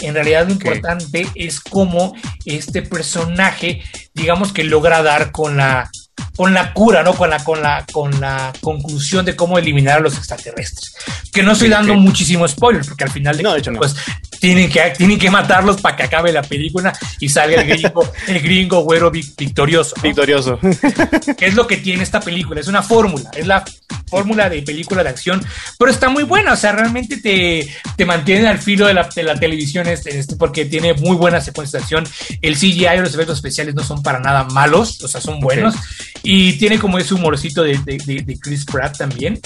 [0.00, 2.14] En realidad lo importante es cómo
[2.44, 3.82] este personaje,
[4.14, 5.90] digamos que logra dar con la
[6.36, 7.14] con la cura, ¿no?
[7.14, 10.94] Con la, con la, con la conclusión de cómo eliminar a los extraterrestres.
[11.32, 13.78] Que no estoy dando muchísimo spoiler, porque al final de, No, de hecho no.
[13.78, 13.94] pues
[14.40, 18.40] tienen que, tienen que matarlos para que acabe la película y salga el gringo, el
[18.40, 19.94] gringo güero vic- victorioso.
[19.96, 20.02] ¿no?
[20.02, 20.58] Victorioso.
[21.38, 22.60] ¿Qué es lo que tiene esta película?
[22.60, 23.64] Es una fórmula, es la
[24.08, 25.42] fórmula de película de acción,
[25.78, 27.66] pero está muy buena, o sea, realmente te,
[27.96, 31.40] te mantiene al filo de la, de la televisión este, este, porque tiene muy buena
[31.40, 32.04] secuencia de acción.
[32.42, 35.74] El CGI y los efectos especiales no son para nada malos, o sea, son buenos.
[36.22, 39.40] Y tiene como ese humorcito de, de- de- de Chris Pratt también.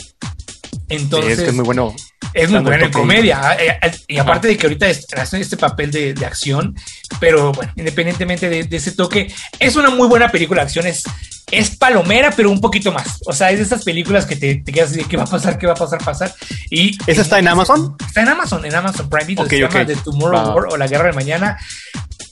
[0.88, 1.94] Entonces, es que es muy bueno.
[2.32, 3.40] es muy bueno en comedia.
[3.42, 6.76] ah, eh, eh, Y aparte de que ahorita hace este papel de, de acción,
[7.18, 10.86] pero bueno, independientemente de, de ese toque, es una muy buena película de acción.
[10.86, 11.02] Es,
[11.50, 13.18] es palomera, pero un poquito más.
[13.26, 15.58] O sea, es de esas películas que te, te quedas de qué va a pasar,
[15.58, 16.32] qué va a pasar, pasar.
[16.70, 17.96] Y ¿Esa está en Amazon?
[18.06, 19.44] Está en Amazon, en Amazon Prime Video.
[19.44, 19.86] Ok, se llama ok.
[19.86, 20.54] The Tomorrow.
[20.54, 21.58] War o La Guerra de Mañana.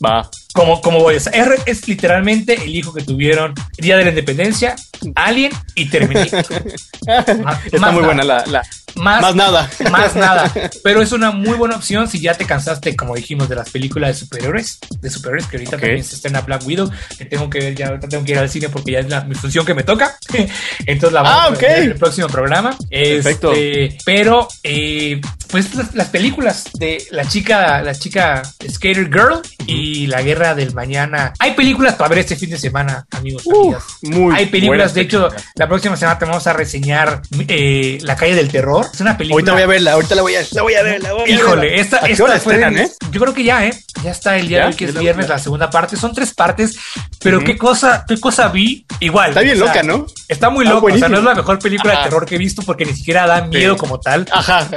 [0.05, 0.29] Va.
[0.55, 4.11] Como, como voy, o sea, es, es literalmente el hijo que tuvieron Día de la
[4.11, 4.77] Independencia,
[5.17, 6.45] Alien y Terminator.
[7.43, 8.07] Más- Está más muy nada.
[8.07, 8.63] buena la, la-
[8.95, 9.71] Más, Más nada.
[9.91, 10.53] Más nada.
[10.85, 14.11] Pero es una muy buena opción si ya te cansaste, como dijimos, de las películas
[14.11, 17.75] de superhéroes, de superhéroes, que ahorita también se estrena Black Widow, que tengo que ver
[17.75, 19.83] ya, ahorita tengo que ir al cine porque ya es la, mi función que me
[19.83, 20.17] toca.
[20.87, 22.77] Entonces la vamos Ah, a ver en el próximo programa.
[22.89, 23.53] Perfecto.
[23.53, 25.21] Este, pero, eh,
[25.51, 30.75] pues las, las películas de la chica, la chica Skater Girl y La Guerra del
[30.75, 31.33] Mañana.
[31.39, 33.85] Hay películas para ver este fin de semana, amigos, amigas.
[34.03, 38.35] muy Hay películas, de hecho, la próxima semana te vamos a reseñar eh, La calle
[38.35, 38.85] del terror.
[38.93, 39.37] Es una película.
[39.37, 41.03] Ahorita voy a verla, ahorita la voy a, la voy a ver.
[41.03, 42.91] La voy a Híjole, esta, ¿A qué esta hora fue estrenan, eh?
[43.13, 43.73] Yo creo que ya, ¿eh?
[44.03, 44.65] Ya está el día ¿Ya?
[44.65, 45.97] de hoy, que es viernes, la segunda parte.
[45.97, 46.77] Son tres partes,
[47.23, 48.85] pero qué cosa, qué cosa vi.
[48.99, 49.29] Igual.
[49.31, 50.07] Está bien o sea, loca, ¿no?
[50.29, 50.87] Está muy Está loca.
[50.87, 51.17] O sea, no buenísimo.
[51.19, 52.03] es la mejor película Ajá.
[52.03, 54.27] de terror que he visto porque ni siquiera da miedo como tal.
[54.33, 54.69] Ajá.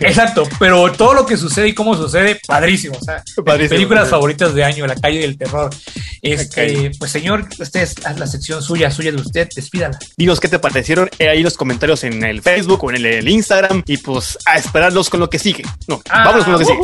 [0.00, 2.96] Exacto, pero todo lo que sucede y cómo sucede, padrísimo.
[3.00, 4.10] O sea, Padrísimo, películas sí.
[4.10, 5.70] favoritas de año, La calle del terror.
[6.22, 9.98] Este, pues señor, usted es haz la sección suya, suya de usted, despídala.
[10.16, 13.28] Dinos qué te parecieron eh, ahí los comentarios en el Facebook o en el, el
[13.28, 15.64] Instagram y pues a esperarlos con lo que sigue.
[15.86, 16.78] No, Ah, vámonos con lo que sigue.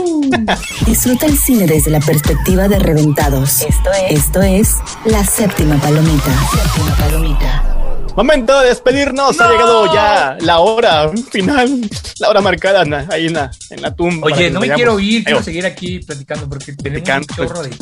[0.86, 3.62] Disfruta el cine desde la perspectiva de reventados.
[3.62, 6.32] Esto es, esto es La Séptima Palomita.
[6.50, 7.68] Séptima Palomita.
[8.16, 9.40] Momento de despedirnos.
[9.40, 11.80] Ha llegado ya la hora final,
[12.18, 14.26] la hora marcada ahí en la, en la tumba.
[14.26, 17.70] Oye, no me quiero ir, quiero seguir aquí platicando porque tenemos Platicando, un chorro de,
[17.70, 17.76] de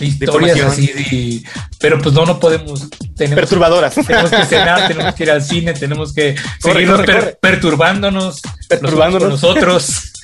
[0.00, 1.42] historias así, de-
[1.80, 2.88] pero pues no, no podemos.
[3.16, 3.94] Tenemos, Perturbadoras.
[3.94, 7.38] Tenemos que cenar, tenemos que ir al cine, tenemos que Corre, seguirnos corre, per- corre.
[7.40, 9.28] perturbándonos, Perturbándonos.
[9.30, 10.12] nosotros.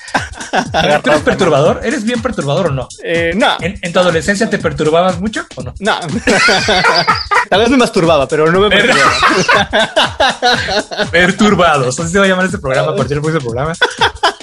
[1.02, 1.80] ¿Tú eres perturbador?
[1.82, 2.88] ¿Eres bien perturbador o no?
[3.02, 5.74] Eh, no, ¿En, en tu adolescencia te perturbabas mucho o no?
[5.80, 5.98] no.
[7.50, 9.14] Tal vez me masturbaba, pero no me Per- perturbaba.
[11.10, 11.98] Perturbados.
[12.00, 13.74] Así se va a llamar este programa a partir del próximo programa.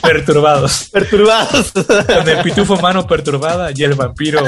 [0.02, 0.90] Perturbados.
[0.92, 1.72] Perturbados.
[1.72, 4.44] Con el pitufo mano perturbada y el vampiro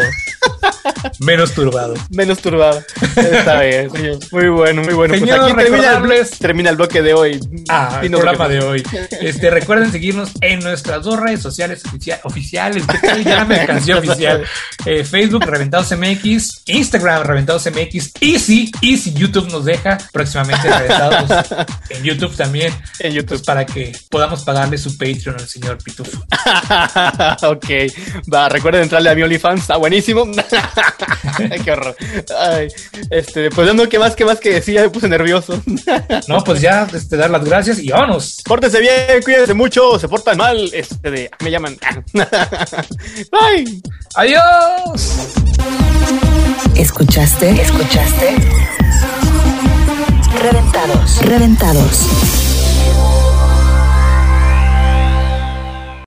[1.19, 1.94] menos turbado.
[2.10, 2.81] Menos turbado.
[3.15, 3.91] Está bien.
[3.91, 4.18] señor.
[4.31, 5.14] Muy bueno, muy bueno.
[5.14, 7.40] Señor, pues aquí termina el, termina el bloque de hoy.
[7.69, 8.84] Ah, el programa de hoy.
[9.22, 12.84] Este, recuerden seguirnos en nuestras dos redes sociales oficia- oficiales.
[12.88, 13.23] ¿Qué tal?
[13.23, 14.43] Ya me alcancé oficial.
[14.85, 20.69] Eh, Facebook, Reventados MX, Instagram, Reventados MX, y si, y si YouTube nos deja, próximamente
[20.69, 21.45] Reventados
[21.89, 22.73] en YouTube también.
[22.99, 23.34] En YouTube.
[23.34, 26.19] Pues para que podamos pagarle su Patreon al señor Pitufo.
[27.47, 27.65] ok,
[28.31, 30.30] va, recuerden entrarle a mi OnlyFans, está buenísimo.
[31.63, 31.95] Qué horror.
[32.38, 32.67] Ay,
[33.09, 34.75] este, pues no, ¿qué más, qué más que decir?
[34.75, 35.61] Ya me puse nervioso.
[36.27, 38.41] No, pues ya, este, dar las gracias y vámonos.
[38.45, 41.77] Pórtense bien, cuídense mucho, se portan mal, este, de, me llaman.
[42.13, 43.81] Bye.
[44.15, 45.33] ¡Adiós!
[46.75, 47.61] ¿Escuchaste?
[47.61, 48.35] ¿Escuchaste?
[50.41, 51.21] Reventados.
[51.21, 52.42] Reventados.